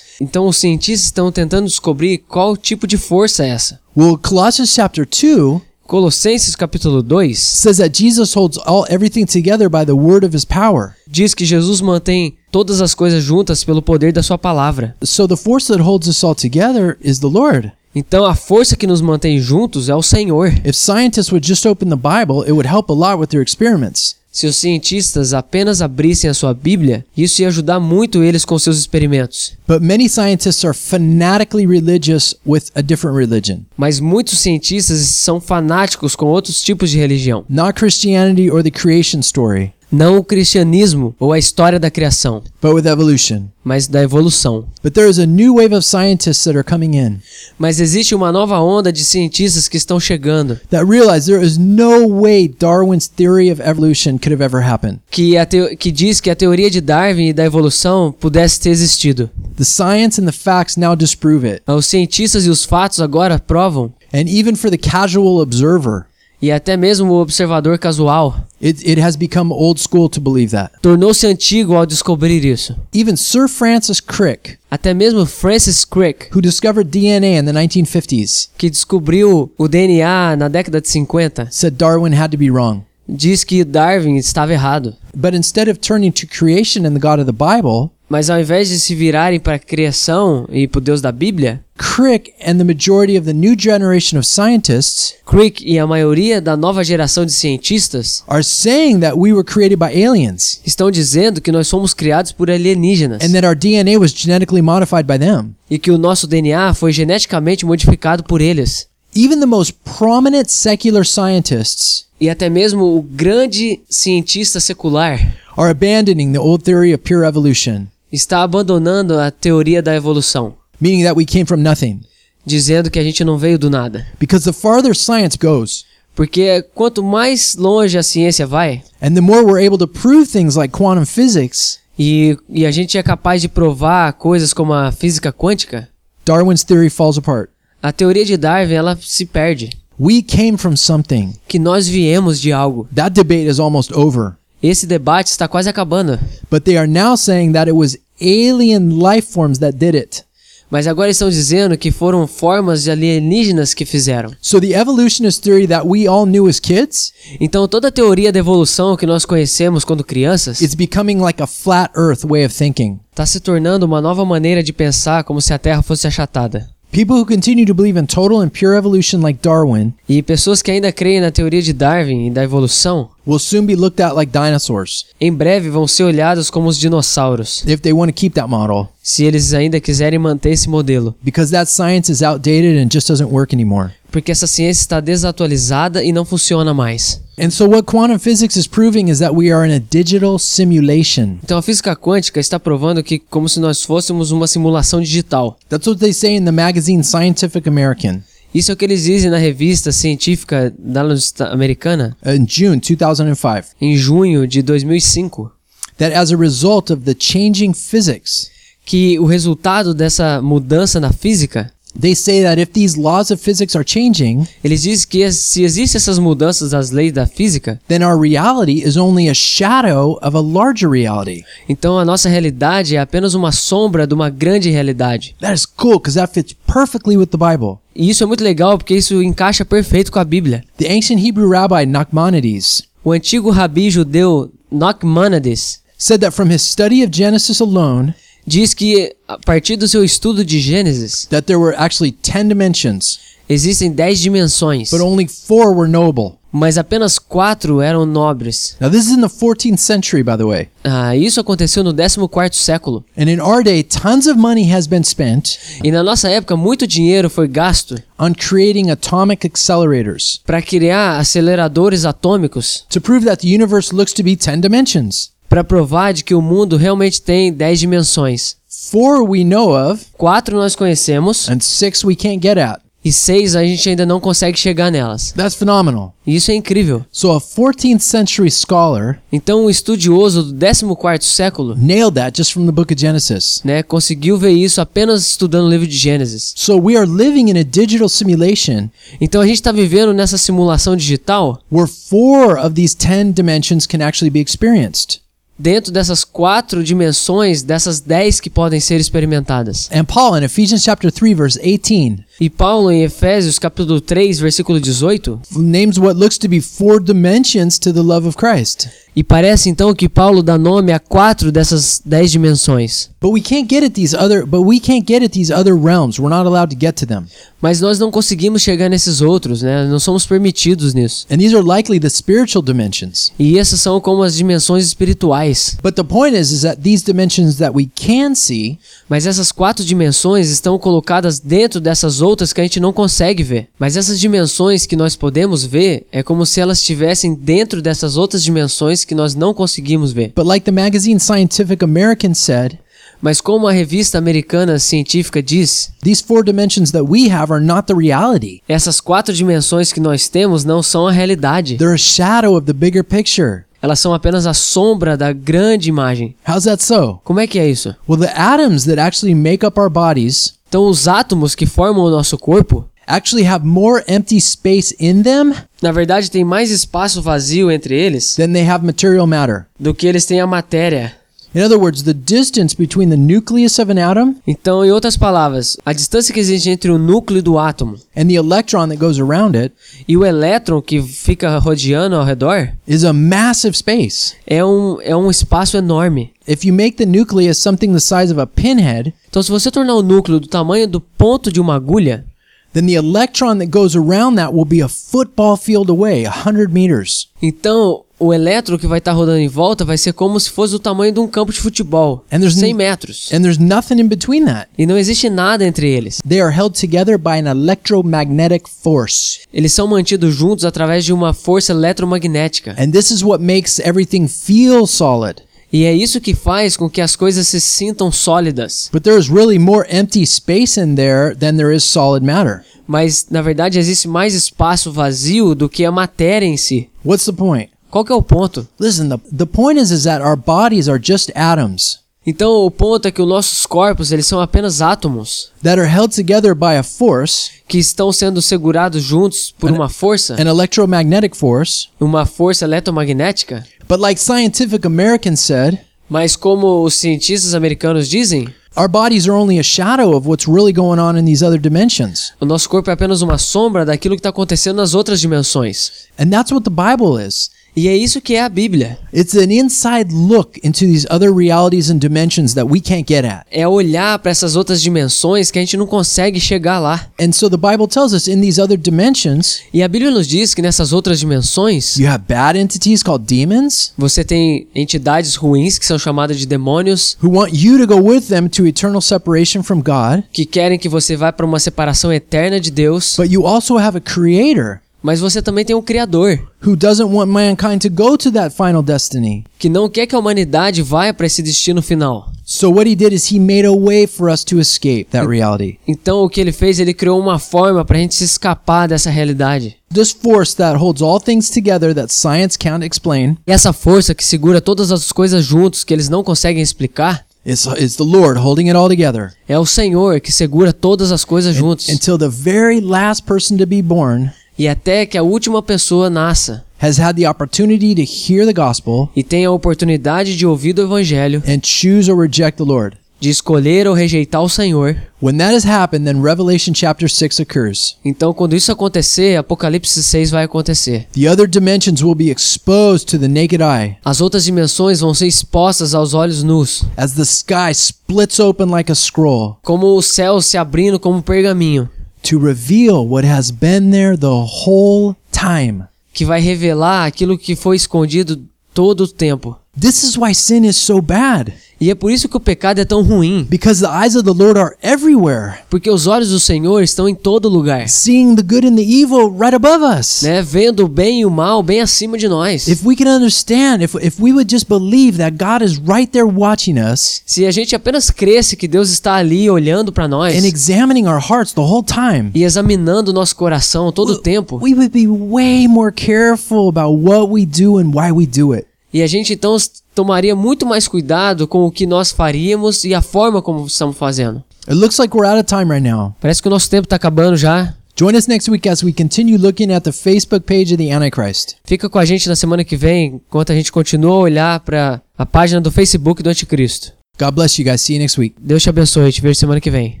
Então, 0.20 0.46
os 0.46 0.56
cientistas 0.56 1.06
estão 1.06 1.32
tentando 1.32 1.66
descobrir 1.66 2.18
qual 2.18 2.56
tipo 2.56 2.86
de 2.86 2.98
força 2.98 3.44
é 3.44 3.48
essa. 3.48 3.80
Well, 3.96 4.18
Colossians 4.18 4.70
chapter 4.70 5.06
2 5.06 5.62
Colossenses 5.86 6.56
capítulo 6.56 7.02
2 7.02 7.34
says 7.34 7.76
that 7.76 7.90
Jesus 7.90 8.34
holds 8.34 8.58
all 8.58 8.86
everything 8.88 9.26
together 9.26 9.68
by 9.68 9.84
the 9.84 9.92
word 9.92 10.24
of 10.24 10.34
his 10.34 10.44
power. 10.44 10.94
diz 11.06 11.34
que 11.34 11.44
Jesus 11.44 11.80
mantém 11.82 12.36
todas 12.50 12.80
as 12.80 12.94
coisas 12.94 13.22
juntas 13.22 13.62
pelo 13.62 13.82
poder 13.82 14.10
da 14.10 14.22
sua 14.22 14.38
palavra. 14.38 14.96
So 15.04 15.28
the 15.28 15.36
force 15.36 15.70
that 15.72 15.82
holds 15.82 16.08
us 16.08 16.24
all 16.24 16.34
together 16.34 16.96
is 17.02 17.20
the 17.20 17.28
Lord. 17.28 17.72
Então, 17.94 18.24
a 18.24 18.34
força 18.34 18.76
que 18.76 18.88
nos 18.88 19.00
mantém 19.00 19.38
juntos 19.38 19.88
é 19.88 19.94
o 19.94 20.02
Senhor. 20.02 20.48
If 20.64 20.74
scientists 20.74 21.30
would 21.30 21.46
just 21.46 21.64
open 21.64 21.90
the 21.90 21.96
Bible, 21.96 22.42
it 22.42 22.52
would 22.52 22.68
help 22.68 22.90
a 22.90 22.94
lot 22.94 23.20
with 23.20 23.28
their 23.28 23.42
experiments. 23.42 24.16
Se 24.34 24.48
os 24.48 24.56
cientistas 24.56 25.32
apenas 25.32 25.80
abrissem 25.80 26.28
a 26.28 26.34
sua 26.34 26.52
Bíblia, 26.52 27.06
isso 27.16 27.40
ia 27.40 27.46
ajudar 27.46 27.78
muito 27.78 28.20
eles 28.20 28.44
com 28.44 28.58
seus 28.58 28.76
experimentos. 28.76 29.52
But 29.68 29.80
many 29.80 30.08
scientists 30.08 30.64
are 30.64 30.76
fanatically 30.76 31.64
religious 31.64 32.34
with 32.44 32.64
a 32.74 32.82
different 32.82 33.16
religion. 33.16 33.60
Mas 33.76 34.00
muitos 34.00 34.40
cientistas 34.40 34.98
são 35.06 35.40
fanáticos 35.40 36.16
com 36.16 36.26
outros 36.26 36.60
tipos 36.60 36.90
de 36.90 36.98
religião, 36.98 37.44
Not 37.48 37.78
Christianity 37.78 38.50
or 38.50 38.64
the 38.64 38.72
creation 38.72 39.20
story, 39.20 39.72
não 39.94 40.18
o 40.18 40.24
cristianismo 40.24 41.14
ou 41.18 41.32
a 41.32 41.38
história 41.38 41.78
da 41.78 41.90
criação, 41.90 42.42
but 42.60 42.72
with 42.74 42.86
evolution. 42.86 43.44
mas 43.62 43.86
da 43.86 44.02
evolução. 44.02 44.66
But 44.82 44.92
there 44.92 45.08
is 45.08 45.18
a 45.18 45.24
new 45.26 45.54
wave 45.56 45.74
of 45.74 45.86
scientists 45.86 46.44
that 46.44 46.56
are 46.56 46.64
coming 46.64 46.96
in 46.98 47.18
Mas 47.58 47.80
existe 47.80 48.14
uma 48.14 48.30
nova 48.30 48.58
onda 48.60 48.92
de 48.92 49.02
cientistas 49.04 49.68
que 49.68 49.76
estão 49.76 49.98
chegando, 49.98 50.58
that 50.70 50.84
realize 50.84 51.26
there 51.30 51.44
is 51.44 51.56
no 51.56 52.06
way 52.20 52.48
Darwin's 52.48 53.06
theory 53.08 53.50
of 53.50 53.62
evolution 53.62 54.18
could 54.18 54.32
have 54.32 54.42
ever 54.44 54.62
happened. 54.62 54.98
que, 55.10 55.36
a 55.38 55.46
teo- 55.46 55.76
que 55.76 55.90
diz 55.90 56.20
que 56.20 56.28
a 56.30 56.36
teoria 56.36 56.70
de 56.70 56.80
Darwin 56.80 57.28
e 57.28 57.32
da 57.32 57.44
evolução 57.44 58.12
pudesse 58.12 58.60
ter 58.60 58.70
existido. 58.70 59.30
The 59.56 59.64
science 59.64 60.20
and 60.20 60.26
the 60.26 60.32
facts 60.32 60.76
now 60.76 60.94
disprove 60.96 61.46
it. 61.46 61.62
Os 61.66 61.86
cientistas 61.86 62.44
e 62.44 62.50
os 62.50 62.64
fatos 62.64 63.00
agora 63.00 63.38
provam, 63.38 63.92
And 64.12 64.28
even 64.28 64.54
for 64.54 64.70
the 64.70 64.76
casual 64.78 65.40
observer, 65.40 66.04
e 66.40 66.50
até 66.52 66.76
mesmo 66.76 67.12
o 67.12 67.20
observador 67.20 67.78
casual, 67.78 68.36
it, 68.62 68.82
it 68.88 69.00
has 69.00 69.16
become 69.16 69.52
old 69.52 69.80
school 69.80 70.08
to 70.08 70.20
believe 70.20 70.50
that. 70.50 70.72
tornou-se 70.82 71.26
antigo 71.26 71.74
ao 71.74 71.86
descobrir 71.86 72.44
isso. 72.44 72.76
Even 72.94 73.16
Sir 73.16 73.48
Francis 73.48 74.00
Crick, 74.00 74.56
Até 74.70 74.92
mesmo 74.92 75.24
Francis 75.24 75.84
Crick, 75.84 76.28
who 76.32 76.40
discovered 76.40 76.90
DNA 76.90 77.38
in 77.38 77.44
the 77.44 77.52
1950s, 77.52 78.48
que 78.58 78.68
descobriu 78.70 79.50
o 79.56 79.68
DNA 79.68 80.36
na 80.36 80.48
década 80.48 80.80
de 80.80 80.88
50, 80.88 81.48
said 81.50 81.76
Darwin 81.76 82.12
had 82.14 82.30
to 82.30 82.36
be 82.38 82.50
wrong. 82.50 82.82
diz 83.06 83.44
que 83.44 83.64
Darwin 83.64 84.16
estava 84.16 84.52
errado. 84.52 84.94
But 85.14 85.34
instead 85.34 85.68
of 85.70 85.78
turning 85.78 86.10
to 86.12 86.26
creation 86.26 86.84
and 86.86 86.94
the 86.94 87.00
God 87.00 87.20
of 87.20 87.26
the 87.26 87.32
Bible, 87.32 87.92
Mas 88.08 88.28
ao 88.28 88.38
invés 88.38 88.68
de 88.68 88.78
se 88.78 88.94
virarem 88.94 89.40
para 89.40 89.54
a 89.54 89.58
criação 89.58 90.46
e 90.52 90.68
para 90.68 90.78
o 90.78 90.82
Deus 90.82 91.00
da 91.00 91.10
Bíblia, 91.10 91.62
Crick 91.76 92.32
and 92.46 92.58
the 92.58 92.64
majority 92.64 93.18
of 93.18 93.26
the 93.26 93.32
new 93.32 93.54
generation 93.58 94.18
of 94.18 94.26
scientists 94.26 95.14
Crick 95.26 95.64
e 95.64 95.78
a 95.78 95.86
maioria 95.86 96.40
da 96.40 96.56
nova 96.56 96.84
geração 96.84 97.24
de 97.26 97.32
cientistas 97.32 98.22
are 98.28 98.44
saying 98.44 99.00
that 99.00 99.16
we 99.18 99.32
were 99.32 99.42
created 99.42 99.76
by 99.78 99.86
aliens 99.86 100.60
estão 100.64 100.90
dizendo 100.90 101.40
que 101.40 101.50
nós 101.50 101.66
somos 101.66 101.92
criados 101.94 102.30
por 102.30 102.50
alienígenas 102.50 103.22
and 103.24 103.32
that 103.32 103.44
our 103.46 103.56
DNA 103.56 103.98
was 103.98 104.12
genetically 104.12 104.62
modified 104.62 105.04
by 105.04 105.18
them. 105.18 105.54
e 105.68 105.78
que 105.78 105.90
o 105.90 105.98
nosso 105.98 106.26
DNA 106.28 106.74
foi 106.74 106.92
geneticamente 106.92 107.64
modificado 107.66 108.22
por 108.22 108.40
eles. 108.40 108.86
Even 109.16 109.40
the 109.40 109.46
most 109.46 109.74
prominent 109.98 110.48
secular 110.48 111.04
scientists 111.06 112.04
E 112.20 112.30
até 112.30 112.48
mesmo 112.48 112.96
o 112.96 113.02
grande 113.02 113.80
cientista 113.90 114.60
secular 114.60 115.18
are 115.56 115.70
abandoning 115.70 116.32
the 116.32 116.38
old 116.38 116.62
theory 116.64 116.94
of 116.94 117.02
pure 117.02 117.26
evolution, 117.26 117.86
está 118.14 118.42
abandonando 118.42 119.18
a 119.18 119.30
teoria 119.30 119.82
da 119.82 119.94
evolução, 119.94 120.54
meaning 120.80 121.02
that 121.04 121.16
we 121.16 121.24
came 121.24 121.44
from 121.44 121.58
nothing. 121.58 122.00
dizendo 122.46 122.90
que 122.90 122.98
a 122.98 123.02
gente 123.02 123.24
não 123.24 123.38
veio 123.38 123.58
do 123.58 123.70
nada. 123.70 124.06
Because 124.20 124.44
the 124.44 124.52
farther 124.52 124.94
science 124.94 125.36
goes, 125.40 125.84
Porque 126.14 126.62
quanto 126.74 127.02
mais 127.02 127.56
longe 127.56 127.98
a 127.98 128.02
ciência 128.02 128.46
vai, 128.46 128.82
and 129.02 129.14
the 129.14 129.20
more 129.20 129.42
we're 129.44 129.66
able 129.66 129.78
to 129.78 129.88
prove 129.88 130.26
things 130.30 130.54
like 130.54 130.72
quantum 130.72 131.04
physics, 131.04 131.80
e, 131.98 132.36
e 132.48 132.64
a 132.66 132.70
gente 132.70 132.96
é 132.96 133.02
capaz 133.02 133.40
de 133.42 133.48
provar 133.48 134.12
coisas 134.12 134.52
como 134.52 134.72
a 134.72 134.92
física 134.92 135.32
quântica, 135.32 135.88
Darwin's 136.24 136.62
theory 136.62 136.88
falls 136.90 137.18
apart. 137.18 137.50
a 137.82 137.92
teoria 137.92 138.24
de 138.24 138.36
Darwin 138.36 138.74
ela 138.74 138.96
se 139.00 139.26
perde. 139.26 139.70
We 139.98 140.22
came 140.22 140.56
from 140.56 140.76
something. 140.76 141.32
Que 141.48 141.58
nós 141.58 141.86
viemos 141.88 142.40
de 142.40 142.52
algo. 142.52 142.88
That 142.94 143.10
debate 143.10 143.48
is 143.48 143.58
almost 143.58 143.92
over. 143.92 144.34
Esse 144.62 144.86
debate 144.86 145.28
está 145.30 145.46
quase 145.46 145.68
acabando. 145.68 146.18
But 146.50 146.64
they 146.64 146.76
are 146.76 146.86
now 146.88 147.16
saying 147.16 147.52
that 147.52 147.68
it 147.68 147.76
was 147.76 147.96
alien 148.20 148.98
life 148.98 149.32
forms 149.32 149.58
that 149.58 149.76
did 149.76 149.94
it. 149.94 150.24
Mas 150.70 150.86
agora 150.86 151.10
estão 151.10 151.28
dizendo 151.28 151.78
que 151.78 151.92
foram 151.92 152.26
formas 152.26 152.82
de 152.82 152.90
alienígenas 152.90 153.74
que 153.74 153.84
fizeram. 153.84 154.32
So 154.40 154.60
the 154.60 154.72
evolutionist 154.72 155.42
theory 155.42 155.68
that 155.68 155.86
we 155.86 156.08
all 156.08 156.26
knew 156.26 156.48
as 156.48 156.58
kids 156.58 157.12
Então 157.38 157.68
toda 157.68 157.88
a 157.88 157.92
teoria 157.92 158.32
da 158.32 158.40
evolução 158.40 158.96
que 158.96 159.06
nós 159.06 159.24
conhecemos 159.24 159.84
quando 159.84 160.02
crianças 160.02 160.60
is 160.60 160.74
becoming 160.74 161.18
like 161.18 161.40
a 161.40 161.46
flat 161.46 161.92
earth 161.96 162.24
way 162.24 162.44
of 162.44 162.52
thinking. 162.52 162.98
está 163.10 163.24
se 163.24 163.38
tornando 163.38 163.86
uma 163.86 164.00
nova 164.00 164.24
maneira 164.24 164.62
de 164.62 164.72
pensar 164.72 165.22
como 165.22 165.40
se 165.40 165.52
a 165.52 165.58
Terra 165.58 165.82
fosse 165.82 166.06
achatada. 166.08 166.73
People 166.94 167.16
who 167.16 167.24
continue 167.24 167.66
to 167.66 167.74
believe 167.74 167.96
in 167.96 168.06
total 168.06 168.40
and 168.40 168.52
pure 168.52 168.76
evolution 168.76 169.20
like 169.20 169.42
Darwin 169.42 169.94
E 170.08 170.22
pessoas 170.22 170.62
que 170.62 170.70
ainda 170.70 170.92
creem 170.92 171.20
na 171.20 171.32
teoria 171.32 171.60
de 171.60 171.72
Darwin 171.72 172.28
e 172.28 172.30
da 172.30 172.44
evolução, 172.44 173.08
will 173.26 173.40
soon 173.40 173.66
be 173.66 173.74
looked 173.74 174.00
at 174.00 174.14
like 174.14 174.30
dinosaurs 174.30 175.04
em 175.20 175.32
breve 175.32 175.68
vão 175.68 175.88
ser 175.88 176.04
olhados 176.04 176.50
como 176.50 176.68
os 176.68 176.78
dinossauros, 176.78 177.64
if 177.66 177.80
they 177.80 177.92
want 177.92 178.12
to 178.12 178.14
keep 178.14 178.32
that 178.36 178.48
model 178.48 178.86
se 179.02 179.24
eles 179.24 179.52
ainda 179.52 179.80
quiserem 179.80 180.20
manter 180.20 180.50
esse 180.50 180.68
modelo. 180.68 181.16
because 181.20 181.50
that 181.50 181.68
science 181.68 182.12
is 182.12 182.22
outdated 182.22 182.78
and 182.78 182.92
just 182.92 183.08
doesn't 183.08 183.32
work 183.32 183.52
anymore. 183.52 183.90
Porque 184.14 184.30
essa 184.30 184.46
ciência 184.46 184.80
está 184.80 185.00
desatualizada 185.00 186.04
e 186.04 186.12
não 186.12 186.24
funciona 186.24 186.72
mais. 186.72 187.20
And 187.36 187.50
so 187.50 187.68
what 187.68 187.82
quantum 187.82 188.16
physics 188.16 188.54
is 188.54 188.64
proving 188.64 189.10
is 189.10 189.18
that 189.18 189.34
we 189.34 189.50
are 189.50 189.68
in 189.68 189.74
a 189.74 189.80
digital 189.80 190.38
simulation. 190.38 191.38
Então 191.42 191.58
a 191.58 191.62
física 191.62 191.96
quântica 191.96 192.38
está 192.38 192.60
provando 192.60 193.02
que 193.02 193.18
como 193.18 193.48
se 193.48 193.58
nós 193.58 193.82
fôssemos 193.82 194.30
uma 194.30 194.46
simulação 194.46 195.00
digital. 195.00 195.58
That's 195.68 195.88
what 195.88 195.98
they 195.98 196.12
say 196.12 196.36
in 196.36 196.44
the 196.44 196.52
magazine 196.52 197.02
Scientific 197.02 197.68
American 197.68 198.20
Isso 198.54 198.70
é 198.70 198.74
o 198.74 198.76
que 198.76 198.84
eles 198.84 199.02
dizem 199.02 199.32
na 199.32 199.36
revista 199.36 199.90
científica 199.90 200.72
da 200.78 201.02
americana 201.50 202.16
in 202.24 202.46
June 202.48 202.80
2005 202.80 203.74
em 203.80 203.96
junho 203.96 204.46
de 204.46 204.62
2005, 204.62 205.50
that 205.98 206.14
as 206.14 206.30
a 206.30 206.36
result 206.36 206.92
of 206.92 207.02
the 207.02 207.16
changing 207.18 207.74
physics 207.74 208.48
que 208.86 209.18
o 209.18 209.24
resultado 209.24 209.92
dessa 209.92 210.40
mudança 210.40 211.00
na 211.00 211.12
física, 211.12 211.72
They 211.98 212.14
say 212.14 212.42
that 212.42 212.60
if 212.60 212.72
these 212.72 212.98
laws 212.98 213.30
of 213.30 213.40
physics 213.40 213.76
are 213.76 213.84
changing, 213.84 214.46
eles 214.62 214.82
dizem 214.82 215.08
que 215.08 215.32
se 215.32 215.62
existem 215.62 215.96
essas 215.96 216.18
mudanças 216.18 216.70
das 216.70 216.90
leis 216.90 217.12
da 217.12 217.26
física, 217.26 217.80
then 217.88 218.02
our 218.02 218.20
reality 218.20 218.82
is 218.86 218.96
only 218.96 219.28
a 219.28 219.34
shadow 219.34 220.18
of 220.20 220.36
a 220.36 220.40
larger 220.40 220.90
reality. 220.90 221.44
então 221.68 221.98
a 221.98 222.04
nossa 222.04 222.28
realidade 222.28 222.96
é 222.96 223.00
apenas 223.00 223.34
uma 223.34 223.52
sombra 223.52 224.06
de 224.06 224.14
uma 224.14 224.28
grande 224.28 224.70
realidade. 224.70 225.36
That 225.40 225.54
is 225.54 225.64
cool 225.64 225.98
because 225.98 226.18
that 226.18 226.32
fits 226.32 226.54
perfectly 226.66 227.16
with 227.16 227.28
the 227.28 227.38
Bible. 227.38 227.78
E 227.94 228.10
isso 228.10 228.24
é 228.24 228.26
muito 228.26 228.42
legal 228.42 228.76
porque 228.76 228.96
isso 228.96 229.22
encaixa 229.22 229.64
perfeito 229.64 230.10
com 230.10 230.18
a 230.18 230.24
Bíblia. 230.24 230.64
The 230.78 230.92
ancient 230.92 231.24
Hebrew 231.24 231.48
rabbi 231.48 231.86
Nachmanides 231.86 232.84
O 233.04 233.12
antigo 233.12 233.50
rabi 233.50 233.90
judeu 233.90 234.50
Nachmanides 234.72 235.80
said 235.96 236.20
that 236.20 236.34
from 236.34 236.50
his 236.50 236.62
study 236.62 237.02
of 237.02 237.10
Genesis 237.12 237.60
alone, 237.60 238.14
diz 238.46 238.74
que 238.74 239.14
a 239.26 239.38
partir 239.38 239.76
do 239.76 239.88
seu 239.88 240.04
estudo 240.04 240.44
de 240.44 240.60
Gênesis 240.60 241.26
that 241.26 241.46
there 241.46 241.58
were 241.58 241.74
actually 241.76 242.12
10 242.12 242.48
dimensions, 242.48 243.18
existem 243.48 243.90
dez 243.92 244.20
dimensões, 244.20 244.90
but 244.90 245.00
only 245.00 245.26
four 245.26 245.74
were 245.74 245.88
knowable. 245.88 246.38
mas 246.56 246.78
apenas 246.78 247.18
quatro 247.18 247.80
eram 247.80 248.06
nobres. 248.06 248.76
Now, 248.80 248.88
this 248.88 249.06
is 249.06 249.10
in 249.10 249.20
the 249.20 249.26
14th 249.26 249.78
century, 249.78 250.22
by 250.22 250.36
the 250.36 250.44
way. 250.44 250.68
Ah, 250.84 251.16
isso 251.16 251.40
aconteceu 251.40 251.82
no 251.82 251.92
14º 251.92 252.54
século. 252.54 253.04
And 253.18 253.24
in 253.28 253.40
our 253.40 253.64
day, 253.64 253.82
tons 253.82 254.28
of 254.28 254.38
money 254.38 254.72
has 254.72 254.86
been 254.86 255.02
spent 255.02 255.58
E 255.82 255.90
na 255.90 256.04
nossa 256.04 256.28
época, 256.28 256.56
muito 256.56 256.86
dinheiro 256.86 257.28
foi 257.28 257.48
gasto 257.48 258.00
on 258.16 258.32
creating 258.34 258.90
atomic 258.90 259.44
accelerators 259.44 260.40
para 260.46 260.62
criar 260.62 261.18
aceleradores 261.18 262.04
atômicos 262.04 262.84
to 262.88 263.00
prove 263.00 263.26
that 263.26 263.42
the 263.42 263.52
universe 263.52 263.92
looks 263.92 264.12
to 264.12 264.22
be 264.22 264.36
10 264.36 264.60
dimensions. 264.60 265.33
Para 265.54 265.62
provar 265.62 266.12
de 266.12 266.24
que 266.24 266.34
o 266.34 266.42
mundo 266.42 266.76
realmente 266.76 267.22
tem 267.22 267.52
10 267.52 267.78
dimensões. 267.78 268.56
Four 268.90 269.22
we 269.22 269.44
know 269.44 269.70
of, 269.70 270.04
Quatro 270.18 270.56
nós 270.56 270.74
conhecemos 270.74 271.48
and 271.48 271.60
six 271.60 272.02
we 272.02 272.16
can't 272.16 272.40
get 272.42 272.58
at. 272.58 272.80
e 273.04 273.12
seis 273.12 273.54
a 273.54 273.62
gente 273.62 273.88
ainda 273.88 274.04
não 274.04 274.18
consegue 274.18 274.58
chegar 274.58 274.90
nelas. 274.90 275.30
That's 275.30 275.54
phenomenal. 275.54 276.12
E 276.26 276.34
isso 276.34 276.50
é 276.50 276.54
incrível. 276.54 277.04
So 277.12 277.30
a 277.30 277.40
14th 277.40 278.00
century 278.00 278.50
scholar 278.50 279.22
Então 279.30 279.66
um 279.66 279.70
estudioso 279.70 280.42
do 280.42 280.66
14º 280.66 281.22
século, 281.22 281.76
nailed 281.76 282.16
that 282.16 282.36
just 282.36 282.52
from 282.52 282.66
the 282.66 282.72
book 282.72 282.92
of 282.92 283.00
Genesis. 283.00 283.60
né, 283.62 283.84
conseguiu 283.84 284.36
ver 284.36 284.50
isso 284.50 284.80
apenas 284.80 285.24
estudando 285.24 285.66
o 285.66 285.70
livro 285.70 285.86
de 285.86 285.96
Gênesis. 285.96 286.52
So 286.56 286.76
we 286.78 286.96
are 286.96 287.08
living 287.08 287.48
in 287.50 287.58
a 287.60 287.62
digital 287.62 288.08
simulation 288.08 288.88
Então 289.20 289.40
a 289.40 289.46
gente 289.46 289.58
está 289.58 289.70
vivendo 289.70 290.12
nessa 290.12 290.36
simulação 290.36 290.96
digital 290.96 291.60
where 291.70 291.88
four 291.88 292.58
of 292.58 292.74
these 292.74 292.96
10 292.96 293.34
dimensions 293.34 293.86
can 293.86 294.04
actually 294.04 294.30
be 294.30 294.40
experienced. 294.40 295.22
Dentro 295.58 295.92
dessas 295.92 296.24
quatro 296.24 296.82
dimensões, 296.82 297.62
dessas 297.62 298.00
dez 298.00 298.40
que 298.40 298.50
podem 298.50 298.80
ser 298.80 299.00
experimentadas. 299.00 299.88
And 299.92 300.04
Paul 300.04 300.36
in 300.38 300.44
Ephesians 300.44 300.82
chapter 300.82 301.10
3 301.10 301.34
verse 301.34 301.60
18 301.60 302.24
E 302.40 302.50
Paulo 302.50 302.90
em 302.90 303.04
Efésios 303.04 303.58
capítulo 303.58 304.00
3, 304.00 304.40
versículo 304.40 304.80
18, 304.80 305.40
names 305.56 305.98
what 305.98 306.18
looks 306.18 306.36
to 306.36 306.48
be 306.48 306.60
four 306.60 307.00
dimensions 307.00 307.78
to 307.78 307.92
the 307.92 308.00
love 308.00 308.26
of 308.26 308.36
Christ. 308.36 308.88
e 309.16 309.22
parece 309.22 309.70
então 309.70 309.94
que 309.94 310.08
Paulo 310.08 310.42
dá 310.42 310.58
nome 310.58 310.92
a 310.92 310.98
quatro 310.98 311.52
dessas 311.52 312.02
dez 312.04 312.32
dimensões. 312.32 313.10
But 313.20 313.32
we 313.32 313.40
can't 313.40 313.68
get 313.68 313.84
at 313.84 313.92
these 313.94 314.14
other 314.14 314.44
but 314.44 314.62
we 314.62 314.80
can't 314.80 315.06
get 315.06 315.22
at 315.22 315.30
these 315.30 315.52
other 315.52 315.74
realms. 315.74 316.18
We're 316.18 316.34
not 316.34 316.46
allowed 316.46 316.74
to 316.74 316.78
get 316.78 316.94
to 316.96 317.06
them. 317.06 317.26
Mas 317.62 317.80
nós 317.80 317.98
não 317.98 318.10
conseguimos 318.10 318.60
chegar 318.60 318.90
nesses 318.90 319.22
outros, 319.22 319.62
né? 319.62 319.86
Não 319.86 319.98
somos 319.98 320.26
permitidos 320.26 320.92
nisso. 320.92 321.26
And 321.30 321.38
these 321.38 321.54
are 321.56 321.64
likely 321.64 321.98
the 321.98 322.10
spiritual 322.10 322.62
dimensions. 322.62 323.32
E 323.38 323.58
essas 323.58 323.80
são 323.80 324.00
como 324.00 324.22
as 324.22 324.34
dimensões 324.34 324.84
espirituais. 324.84 325.76
But 325.82 325.94
the 325.94 326.04
point 326.04 326.36
is 326.36 326.50
is 326.50 326.62
that 326.62 326.82
these 326.82 327.04
dimensions 327.04 327.56
that 327.56 327.74
we 327.74 327.88
can 327.94 328.34
see 328.34 328.78
Mas 329.08 329.26
essas 329.26 329.52
quatro 329.52 329.84
dimensões 329.84 330.50
estão 330.50 330.78
colocadas 330.78 331.38
dentro 331.38 331.80
dessas 331.80 332.20
outras 332.24 332.52
que 332.52 332.60
a 332.60 332.64
gente 332.64 332.80
não 332.80 332.92
consegue 332.92 333.42
ver. 333.42 333.68
Mas 333.78 333.96
essas 333.96 334.18
dimensões 334.18 334.86
que 334.86 334.96
nós 334.96 335.14
podemos 335.14 335.64
ver 335.64 336.06
é 336.10 336.22
como 336.22 336.44
se 336.46 336.60
elas 336.60 336.78
estivessem 336.78 337.34
dentro 337.34 337.80
dessas 337.80 338.16
outras 338.16 338.42
dimensões 338.42 339.04
que 339.04 339.14
nós 339.14 339.34
não 339.34 339.54
conseguimos 339.54 340.12
ver. 340.12 340.32
But 340.34 340.46
like 340.46 340.64
the 340.64 340.72
magazine 340.72 341.20
Scientific 341.20 341.84
American 341.84 342.34
said, 342.34 342.78
Mas 343.22 343.40
como 343.40 343.66
a 343.66 343.72
revista 343.72 344.18
americana 344.18 344.78
científica 344.78 345.42
diz, 345.42 345.90
these 346.02 346.22
four 346.22 346.44
dimensions 346.44 346.90
that 346.90 347.06
we 347.08 347.30
have 347.30 347.52
are 347.52 347.64
not 347.64 347.86
the 347.86 347.94
reality. 347.94 348.60
essas 348.68 349.00
quatro 349.00 349.32
dimensões 349.32 349.92
que 349.92 350.00
nós 350.00 350.28
temos 350.28 350.64
não 350.64 350.82
são 350.82 351.06
a 351.06 351.12
realidade. 351.12 351.76
They're 351.78 351.94
a 351.94 351.98
shadow 351.98 352.56
of 352.56 352.66
the 352.66 352.72
bigger 352.72 353.04
picture. 353.04 353.64
Elas 353.80 354.00
são 354.00 354.14
apenas 354.14 354.46
a 354.46 354.54
sombra 354.54 355.14
da 355.16 355.30
grande 355.32 355.90
imagem. 355.90 356.34
How's 356.48 356.64
that 356.64 356.82
so? 356.82 357.18
Como 357.22 357.38
é 357.38 357.46
que 357.46 357.58
é 357.58 357.68
isso? 357.68 357.94
Well, 358.08 358.18
the 358.18 358.32
atoms 358.34 358.84
that 358.84 358.98
actually 358.98 359.34
make 359.34 359.64
up 359.64 359.78
our 359.78 359.90
bodies 359.90 360.54
Então 360.74 360.88
os 360.88 361.06
átomos 361.06 361.54
que 361.54 361.66
formam 361.66 362.02
o 362.02 362.10
nosso 362.10 362.36
corpo, 362.36 362.84
actually 363.06 363.46
have 363.46 363.64
more 363.64 364.02
empty 364.08 364.40
space 364.40 364.92
in 364.98 365.22
them 365.22 365.54
na 365.80 365.92
verdade, 365.92 366.30
tem 366.30 366.42
mais 366.42 366.70
espaço 366.70 367.20
vazio 367.20 367.70
entre 367.70 367.94
eles 367.94 368.34
than 368.34 368.52
they 368.52 368.66
have 368.66 368.84
material 368.84 369.24
matter. 369.24 369.66
do 369.78 369.94
que 369.94 370.06
eles 370.06 370.24
têm 370.24 370.40
a 370.40 370.46
matéria. 370.46 371.14
In 371.54 371.62
other 371.62 371.78
words, 371.78 372.02
the 372.02 372.12
distance 372.12 372.74
between 372.74 373.10
the 373.10 373.16
nucleus 373.16 373.78
of 373.78 373.88
an 373.92 373.98
atom 373.98 374.34
Então, 374.44 374.84
em 374.84 374.90
outras 374.90 375.16
palavras, 375.16 375.76
a 375.86 375.92
distância 375.92 376.34
que 376.34 376.40
existe 376.40 376.68
entre 376.68 376.90
o 376.90 376.98
núcleo 376.98 377.40
do 377.40 377.58
átomo 377.58 377.96
and 378.16 378.26
the 378.26 378.34
electron 378.34 378.88
that 378.88 378.98
goes 378.98 379.20
around 379.20 379.56
it 379.56 379.72
e 380.08 380.16
o 380.16 380.24
elétron 380.24 380.82
que 380.82 381.00
fica 381.00 381.56
rodeando 381.58 382.16
ao 382.16 382.24
redor 382.24 382.70
is 382.88 383.04
a 383.04 383.12
massive 383.12 383.76
space. 383.76 384.34
é 384.46 384.64
um, 384.64 384.98
é 385.00 385.14
um 385.14 385.30
espaço 385.30 385.76
enorme. 385.76 386.32
If 386.48 386.64
you 386.64 386.74
make 386.74 386.96
the 386.96 387.06
nucleus 387.06 387.58
something 387.58 387.92
the 387.92 388.00
size 388.00 388.32
of 388.32 388.40
a 388.40 388.46
pinhead, 388.46 389.14
Então, 389.28 389.42
se 389.42 389.50
você 389.50 389.70
tornar 389.70 389.94
o 389.94 390.02
núcleo 390.02 390.40
do 390.40 390.48
tamanho 390.48 390.88
do 390.88 391.00
ponto 391.00 391.52
de 391.52 391.60
uma 391.60 391.76
agulha, 391.76 392.24
then 392.72 392.86
the 392.86 392.94
electron 392.94 393.58
that 393.58 393.70
goes 393.70 393.94
around 393.94 394.36
that 394.36 394.52
will 394.52 394.64
be 394.64 394.82
a 394.82 394.88
football 394.88 395.56
field 395.56 395.88
away, 395.90 396.24
100 396.24 396.68
meters. 396.72 397.28
então 397.40 398.02
o 398.24 398.32
elétron 398.34 398.78
que 398.78 398.86
vai 398.86 398.98
estar 398.98 399.12
rodando 399.12 399.38
em 399.38 399.48
volta 399.48 399.84
vai 399.84 399.98
ser 399.98 400.12
como 400.12 400.38
se 400.40 400.50
fosse 400.50 400.74
o 400.74 400.78
tamanho 400.78 401.12
de 401.12 401.20
um 401.20 401.26
campo 401.28 401.52
de 401.52 401.60
futebol, 401.60 402.24
And 402.32 402.40
there's 402.40 402.54
100 402.56 402.70
n- 402.70 402.74
metros. 402.76 403.30
And 403.32 403.42
there's 403.42 403.58
nothing 403.58 404.00
in 404.00 404.08
between 404.08 404.44
that. 404.46 404.68
E 404.78 404.86
não 404.86 404.96
existe 404.98 405.28
nada 405.28 405.64
entre 405.66 405.88
eles. 405.90 406.20
They 406.26 406.40
are 406.40 406.54
held 406.56 406.78
together 406.80 407.18
by 407.18 407.38
an 407.44 407.48
electromagnetic 407.50 408.68
force. 408.68 409.40
Eles 409.52 409.72
são 409.72 409.86
mantidos 409.86 410.34
juntos 410.34 410.64
através 410.64 411.04
de 411.04 411.12
uma 411.12 411.32
força 411.32 411.72
eletromagnética. 411.72 412.74
And 412.78 412.90
this 412.90 413.10
is 413.10 413.22
what 413.22 413.42
makes 413.42 413.78
everything 413.78 414.26
feel 414.28 414.86
solid. 414.86 415.42
E 415.72 415.84
é 415.84 415.92
isso 415.92 416.20
que 416.20 416.34
faz 416.34 416.76
com 416.76 416.88
que 416.88 417.00
as 417.00 417.16
coisas 417.16 417.48
se 417.48 417.60
sintam 417.60 418.12
sólidas. 418.12 418.88
But 418.92 419.02
there 419.02 419.18
is 419.18 419.28
really 419.28 419.58
more 419.58 419.84
empty 419.90 420.24
space 420.24 420.78
in 420.80 420.94
there 420.94 421.34
than 421.34 421.56
there 421.56 421.74
is 421.74 421.82
solid 421.82 422.24
matter. 422.24 422.62
Mas 422.86 423.26
na 423.30 423.42
verdade 423.42 423.78
existe 423.78 424.06
mais 424.06 424.34
espaço 424.34 424.92
vazio 424.92 425.54
do 425.54 425.68
que 425.68 425.84
a 425.84 425.90
matéria 425.90 426.46
em 426.46 426.56
si. 426.56 426.88
What's 427.04 427.24
the 427.24 427.32
point? 427.32 427.70
Qual 427.94 428.04
que 428.04 428.10
é 428.10 428.14
o 428.16 428.20
ponto? 428.20 428.66
Listen, 428.80 429.08
the, 429.08 429.20
the 429.32 429.46
point 429.46 429.80
is 429.80 429.92
is 429.92 430.02
that 430.02 430.20
our 430.20 430.34
bodies 430.34 430.88
are 430.88 430.98
just 431.00 431.30
atoms 431.36 432.00
Então 432.26 432.66
o 432.66 432.70
ponto 432.70 433.06
é 433.06 433.12
que 433.12 433.22
os 433.22 433.28
nossos 433.28 433.64
corpos 433.66 434.10
eles 434.10 434.26
são 434.26 434.40
apenas 434.40 434.82
átomos 434.82 435.52
that 435.62 435.78
are 435.78 435.88
held 435.88 436.12
together 436.12 436.56
by 436.56 436.76
a 436.76 436.82
force, 436.82 437.52
que 437.68 437.78
estão 437.78 438.10
sendo 438.10 438.42
segurados 438.42 439.00
juntos 439.00 439.54
por 439.56 439.70
uma 439.70 439.88
força, 439.88 440.34
an 440.34 440.48
electromagnetic 440.48 441.36
force. 441.36 441.86
uma 442.00 442.26
força 442.26 442.64
eletromagnética. 442.64 443.64
But 443.88 444.00
like 444.00 444.20
Scientific 444.20 444.84
American 444.84 445.36
said, 445.36 445.78
Mas 446.10 446.34
como 446.34 446.82
os 446.82 446.94
cientistas 446.94 447.54
americanos 447.54 448.08
dizem, 448.08 448.48
our 448.76 448.88
bodies 448.88 449.28
are 449.28 449.38
only 449.38 449.60
a 449.60 449.62
shadow 449.62 450.16
of 450.16 450.26
what's 450.28 450.48
really 450.48 450.72
going 450.72 450.98
on 450.98 451.16
in 451.16 451.24
these 451.24 451.44
other 451.44 451.60
dimensions. 451.60 452.32
o 452.40 452.44
nosso 452.44 452.68
corpo 452.68 452.90
é 452.90 452.92
apenas 452.92 453.22
uma 453.22 453.38
sombra 453.38 453.84
daquilo 453.84 454.16
que 454.16 454.20
está 454.20 454.30
acontecendo 454.30 454.78
nas 454.78 454.94
outras 454.94 455.20
dimensões. 455.20 456.08
And 456.18 456.30
that's 456.30 456.50
what 456.50 456.64
the 456.64 456.70
Bible 456.70 457.24
is. 457.24 457.50
E 457.76 457.88
é 457.88 457.96
isso 457.96 458.20
que 458.20 458.34
é 458.34 458.42
a 458.42 458.48
Bíblia. 458.48 458.98
It's 459.12 459.34
an 459.34 459.50
inside 459.52 460.12
look 460.12 460.60
into 460.62 460.80
these 460.86 461.06
other 461.10 461.32
realities 461.32 461.90
and 461.90 461.98
dimensions 461.98 462.54
that 462.54 462.66
we 462.70 462.80
can't 462.80 463.04
get 463.06 463.24
at. 463.24 463.46
É 463.50 463.66
olhar 463.66 464.18
para 464.18 464.30
essas 464.30 464.54
outras 464.56 464.80
dimensões 464.80 465.50
que 465.50 465.58
a 465.58 465.62
gente 465.62 465.76
não 465.76 465.86
consegue 465.86 466.38
chegar 466.40 466.78
lá. 466.78 467.06
And 467.20 467.32
so 467.32 467.48
the 467.50 467.56
Bible 467.56 467.86
tells 467.88 468.12
us 468.12 468.28
in 468.28 468.40
these 468.40 468.60
other 468.60 468.76
dimensions, 468.76 469.60
E 469.72 469.82
a 469.82 469.88
Bíblia 469.88 470.10
nos 470.10 470.26
diz 470.26 470.54
que 470.54 470.62
nessas 470.62 470.92
outras 470.92 471.18
dimensões 471.20 471.96
you 471.98 472.08
have 472.08 472.24
bad 472.28 472.58
entities 472.58 473.02
called 473.02 473.24
demons 473.26 473.92
você 473.96 474.24
tem 474.24 474.66
entidades 474.74 475.34
ruins 475.36 475.78
que 475.78 475.86
são 475.86 475.98
chamadas 475.98 476.38
de 476.38 476.46
demônios 476.46 477.16
who 477.22 477.30
want 477.38 477.52
you 477.52 477.78
to 477.78 477.86
go 477.86 478.00
with 478.00 478.22
them 478.28 478.48
to 478.48 478.66
eternal 478.66 479.00
separation 479.00 479.62
from 479.62 479.80
God. 479.82 480.22
que 480.32 480.46
querem 480.46 480.78
que 480.78 480.88
você 480.88 481.16
vá 481.16 481.32
para 481.32 481.46
uma 481.46 481.58
separação 481.58 482.12
eterna 482.12 482.60
de 482.60 482.70
Deus, 482.70 483.14
But 483.16 483.30
you 483.30 483.46
also 483.46 483.78
have 483.78 483.96
a 483.96 484.00
creator 484.00 484.80
mas 485.04 485.20
você 485.20 485.42
também 485.42 485.66
tem 485.66 485.76
um 485.76 485.82
criador 485.82 486.38
who 486.66 486.74
doesn't 486.74 487.12
want 487.14 487.30
mankind 487.30 487.78
to 487.82 487.90
go 487.90 488.16
to 488.16 488.32
that 488.32 488.56
final 488.56 488.82
destiny. 488.82 489.44
que 489.58 489.68
não 489.68 489.86
quer 489.86 490.06
que 490.06 490.14
a 490.16 490.18
humanidade 490.18 490.80
vá 490.80 491.12
para 491.12 491.26
esse 491.26 491.42
destino 491.42 491.82
final. 491.82 492.32
So 492.42 492.70
what 492.70 492.88
he 492.90 492.96
did 492.96 493.12
is 493.12 493.30
he 493.30 493.38
made 493.38 493.66
a 493.66 493.72
way 493.72 494.06
for 494.06 494.30
us 494.30 494.42
to 494.44 494.58
escape 494.58 495.08
that 495.10 495.26
reality. 495.28 495.78
Então 495.86 496.24
o 496.24 496.28
que 496.30 496.40
ele 496.40 496.52
fez, 496.52 496.80
ele 496.80 496.94
criou 496.94 497.20
uma 497.20 497.38
forma 497.38 497.84
para 497.84 497.98
a 497.98 498.00
gente 498.00 498.14
se 498.14 498.24
escapar 498.24 498.88
dessa 498.88 499.10
realidade. 499.10 499.76
This 499.92 500.10
force 500.10 500.56
that 500.56 500.78
holds 500.78 501.02
all 501.02 501.20
things 501.20 501.50
together 501.50 501.94
that 501.94 502.10
science 502.10 502.56
can't 502.58 502.84
explain 502.84 503.36
E 503.46 503.52
essa 503.52 503.74
força 503.74 504.14
que 504.14 504.24
segura 504.24 504.58
todas 504.62 504.90
as 504.90 505.12
coisas 505.12 505.44
juntos 505.44 505.84
que 505.84 505.92
eles 505.92 506.08
não 506.08 506.24
conseguem 506.24 506.62
explicar 506.62 507.26
is, 507.44 507.66
is 507.78 507.96
the 507.96 508.02
Lord 508.04 508.40
holding 508.40 508.68
it 508.70 508.76
all 508.76 508.88
together 508.88 509.34
é 509.46 509.58
o 509.58 509.66
Senhor 509.66 510.18
que 510.20 510.32
segura 510.32 510.72
todas 510.72 511.12
as 511.12 511.26
coisas 511.26 511.54
juntos. 511.54 511.88
until 511.90 512.16
the 512.16 512.28
very 512.30 512.80
last 512.80 513.24
person 513.24 513.58
to 513.58 513.66
be 513.66 513.82
born 513.82 514.30
E 514.58 514.68
até 514.68 515.04
que 515.04 515.18
a 515.18 515.22
última 515.22 515.62
pessoa 515.62 516.08
nasça 516.08 516.64
has 516.80 516.98
had 516.98 517.16
the 517.16 517.28
opportunity 517.28 517.94
to 517.94 518.02
hear 518.02 518.46
the 518.46 518.52
gospel 518.52 519.08
e 519.16 519.22
tenha 519.22 519.48
a 519.48 519.52
oportunidade 519.52 520.36
de 520.36 520.46
ouvir 520.46 520.72
do 520.72 520.82
evangelho, 520.82 521.42
and 521.48 521.60
choose 521.62 522.10
or 522.10 522.18
reject 522.18 522.56
the 522.58 522.64
Lord. 522.64 522.96
de 523.24 523.30
escolher 523.30 523.86
ou 523.86 523.94
rejeitar 523.94 524.42
o 524.42 524.50
Senhor. 524.50 524.96
When 525.22 525.38
that 525.38 525.54
has 525.54 525.64
happened, 525.64 526.04
then 526.04 526.20
Revelation 526.20 526.74
chapter 526.74 527.08
6 527.08 527.38
occurs. 527.40 527.96
Então, 528.04 528.34
quando 528.34 528.54
isso 528.54 528.70
acontecer, 528.70 529.38
Apocalipse 529.38 530.02
6 530.02 530.30
vai 530.30 530.44
acontecer. 530.44 531.06
The 531.14 531.30
other 531.30 531.48
dimensions 531.48 532.02
will 532.02 532.14
be 532.14 532.30
exposed 532.30 533.06
to 533.06 533.18
the 533.18 533.28
naked 533.28 533.62
eye 533.62 533.96
As 534.04 534.20
outras 534.20 534.44
dimensões 534.44 535.00
vão 535.00 535.14
ser 535.14 535.26
expostas 535.26 535.94
aos 535.94 536.12
olhos 536.12 536.42
nus, 536.42 536.84
as 536.98 537.12
the 537.12 537.22
sky 537.22 537.72
splits 537.72 538.38
open 538.38 538.66
like 538.66 538.92
a 538.92 538.94
scroll 538.94 539.56
como 539.62 539.96
o 539.96 540.02
céu 540.02 540.42
se 540.42 540.58
abrindo 540.58 541.00
como 541.00 541.16
um 541.16 541.22
pergaminho, 541.22 541.88
to 542.24 542.38
reveal 542.38 543.06
what 543.06 543.24
has 543.24 543.50
been 543.50 543.90
there 543.90 544.16
the 544.16 544.26
whole 544.26 545.16
time. 545.32 545.84
que 546.12 546.24
vai 546.24 546.40
revelar 546.40 547.06
aquilo 547.06 547.36
que 547.36 547.56
foi 547.56 547.76
escondido 547.76 548.40
todo 548.72 549.02
o 549.02 549.08
tempo. 549.08 549.58
This 549.78 550.04
is 550.04 550.16
why 550.16 550.32
sin 550.32 550.64
is 550.64 550.76
so 550.76 551.00
bad. 551.00 551.52
E 551.84 551.90
é 551.90 551.94
por 551.94 552.10
isso 552.10 552.30
que 552.30 552.36
o 552.38 552.40
pecado 552.40 552.78
é 552.78 552.84
tão 552.86 553.02
ruim, 553.02 553.46
because 553.50 553.82
the 553.82 553.86
eyes 553.86 554.16
of 554.16 554.24
the 554.24 554.32
Lord 554.32 554.58
are 554.58 554.74
everywhere, 554.82 555.58
porque 555.68 555.90
os 555.90 556.06
olhos 556.06 556.30
do 556.30 556.40
Senhor 556.40 556.82
estão 556.82 557.06
em 557.06 557.14
todo 557.14 557.46
lugar, 557.46 557.90
seeing 557.90 558.34
the 558.36 558.42
good 558.42 558.66
and 558.66 558.74
the 558.76 558.82
evil 558.82 559.28
right 559.28 559.54
above 559.54 559.84
us. 559.84 560.22
né? 560.22 560.40
Vendo 560.40 560.86
o 560.86 560.88
bem 560.88 561.20
e 561.20 561.26
o 561.26 561.30
mal 561.30 561.62
bem 561.62 561.82
acima 561.82 562.16
de 562.16 562.26
nós. 562.26 562.66
If 562.68 562.86
we 562.86 562.96
can 562.96 563.14
understand, 563.14 563.82
if, 563.82 563.94
if 563.96 564.18
we 564.18 564.32
would 564.32 564.50
just 564.50 564.66
believe 564.66 565.18
that 565.18 565.36
God 565.36 565.62
is 565.62 565.76
right 565.76 566.10
there 566.10 566.26
watching 566.26 566.78
us 566.78 567.20
Se 567.26 567.44
a 567.44 567.50
gente 567.50 567.76
apenas 567.76 568.08
cresce 568.08 568.56
que 568.56 568.66
Deus 568.66 568.88
está 568.88 569.16
ali 569.16 569.50
olhando 569.50 569.92
para 569.92 570.08
nós 570.08 570.34
and 570.42 570.46
examining 570.46 571.06
our 571.06 571.20
hearts 571.20 571.52
the 571.52 571.60
whole 571.60 571.84
time, 571.84 572.30
e 572.34 572.44
examinando 572.44 573.12
nosso 573.12 573.36
coração 573.36 573.92
todo 573.92 574.14
o 574.14 574.18
tempo, 574.22 574.58
we 574.62 574.72
would 574.72 574.88
be 574.88 575.06
way 575.06 575.68
more 575.68 575.92
careful 575.92 576.66
about 576.66 576.98
what 576.98 577.30
we 577.30 577.44
do 577.44 577.76
and 577.76 577.90
why 577.92 578.10
we 578.10 578.24
do 578.24 578.54
it. 578.54 578.66
E 578.94 579.02
a 579.02 579.08
gente 579.08 579.32
então 579.32 579.56
tomaria 579.92 580.36
muito 580.36 580.64
mais 580.64 580.86
cuidado 580.86 581.48
com 581.48 581.64
o 581.64 581.70
que 581.70 581.84
nós 581.84 582.12
faríamos 582.12 582.84
e 582.84 582.94
a 582.94 583.02
forma 583.02 583.42
como 583.42 583.66
estamos 583.66 583.98
fazendo. 583.98 584.44
It 584.68 584.74
looks 584.74 584.98
like 584.98 585.14
we're 585.16 585.28
out 585.28 585.38
of 585.38 585.46
time 585.46 585.68
right 585.68 585.82
now. 585.86 586.14
Parece 586.20 586.40
que 586.40 586.46
o 586.46 586.50
nosso 586.50 586.70
tempo 586.70 586.86
está 586.86 586.94
acabando 586.94 587.36
já. 587.36 587.74
Join 587.98 588.16
us 588.16 588.28
next 588.28 588.48
week 588.48 588.68
as 588.68 588.84
we 588.84 588.92
continue 588.92 589.36
looking 589.36 589.72
at 589.72 589.82
the 589.82 589.92
Facebook 589.92 590.46
page 590.46 590.72
of 590.72 590.76
the 590.76 590.92
Antichrist. 590.92 591.56
Fica 591.64 591.88
com 591.88 591.98
a 591.98 592.04
gente 592.04 592.28
na 592.28 592.36
semana 592.36 592.64
que 592.64 592.76
vem, 592.76 593.20
enquanto 593.26 593.50
a 593.50 593.54
gente 593.54 593.72
continua 593.72 594.14
a 594.14 594.18
olhar 594.18 594.60
para 594.60 595.02
a 595.18 595.26
página 595.26 595.60
do 595.60 595.72
Facebook 595.72 596.22
do 596.22 596.30
Anticristo. 596.30 596.92
God 597.18 597.34
bless 597.34 597.60
you 597.60 597.68
guys. 597.68 597.80
See 597.80 597.94
you 597.94 598.00
next 598.00 598.18
week. 598.18 598.36
Deus 598.40 598.62
te 598.62 598.68
abençoe, 598.68 599.12
te 599.12 599.20
vejo 599.20 599.38
semana 599.38 599.60
que 599.60 599.70
vem. 599.70 600.00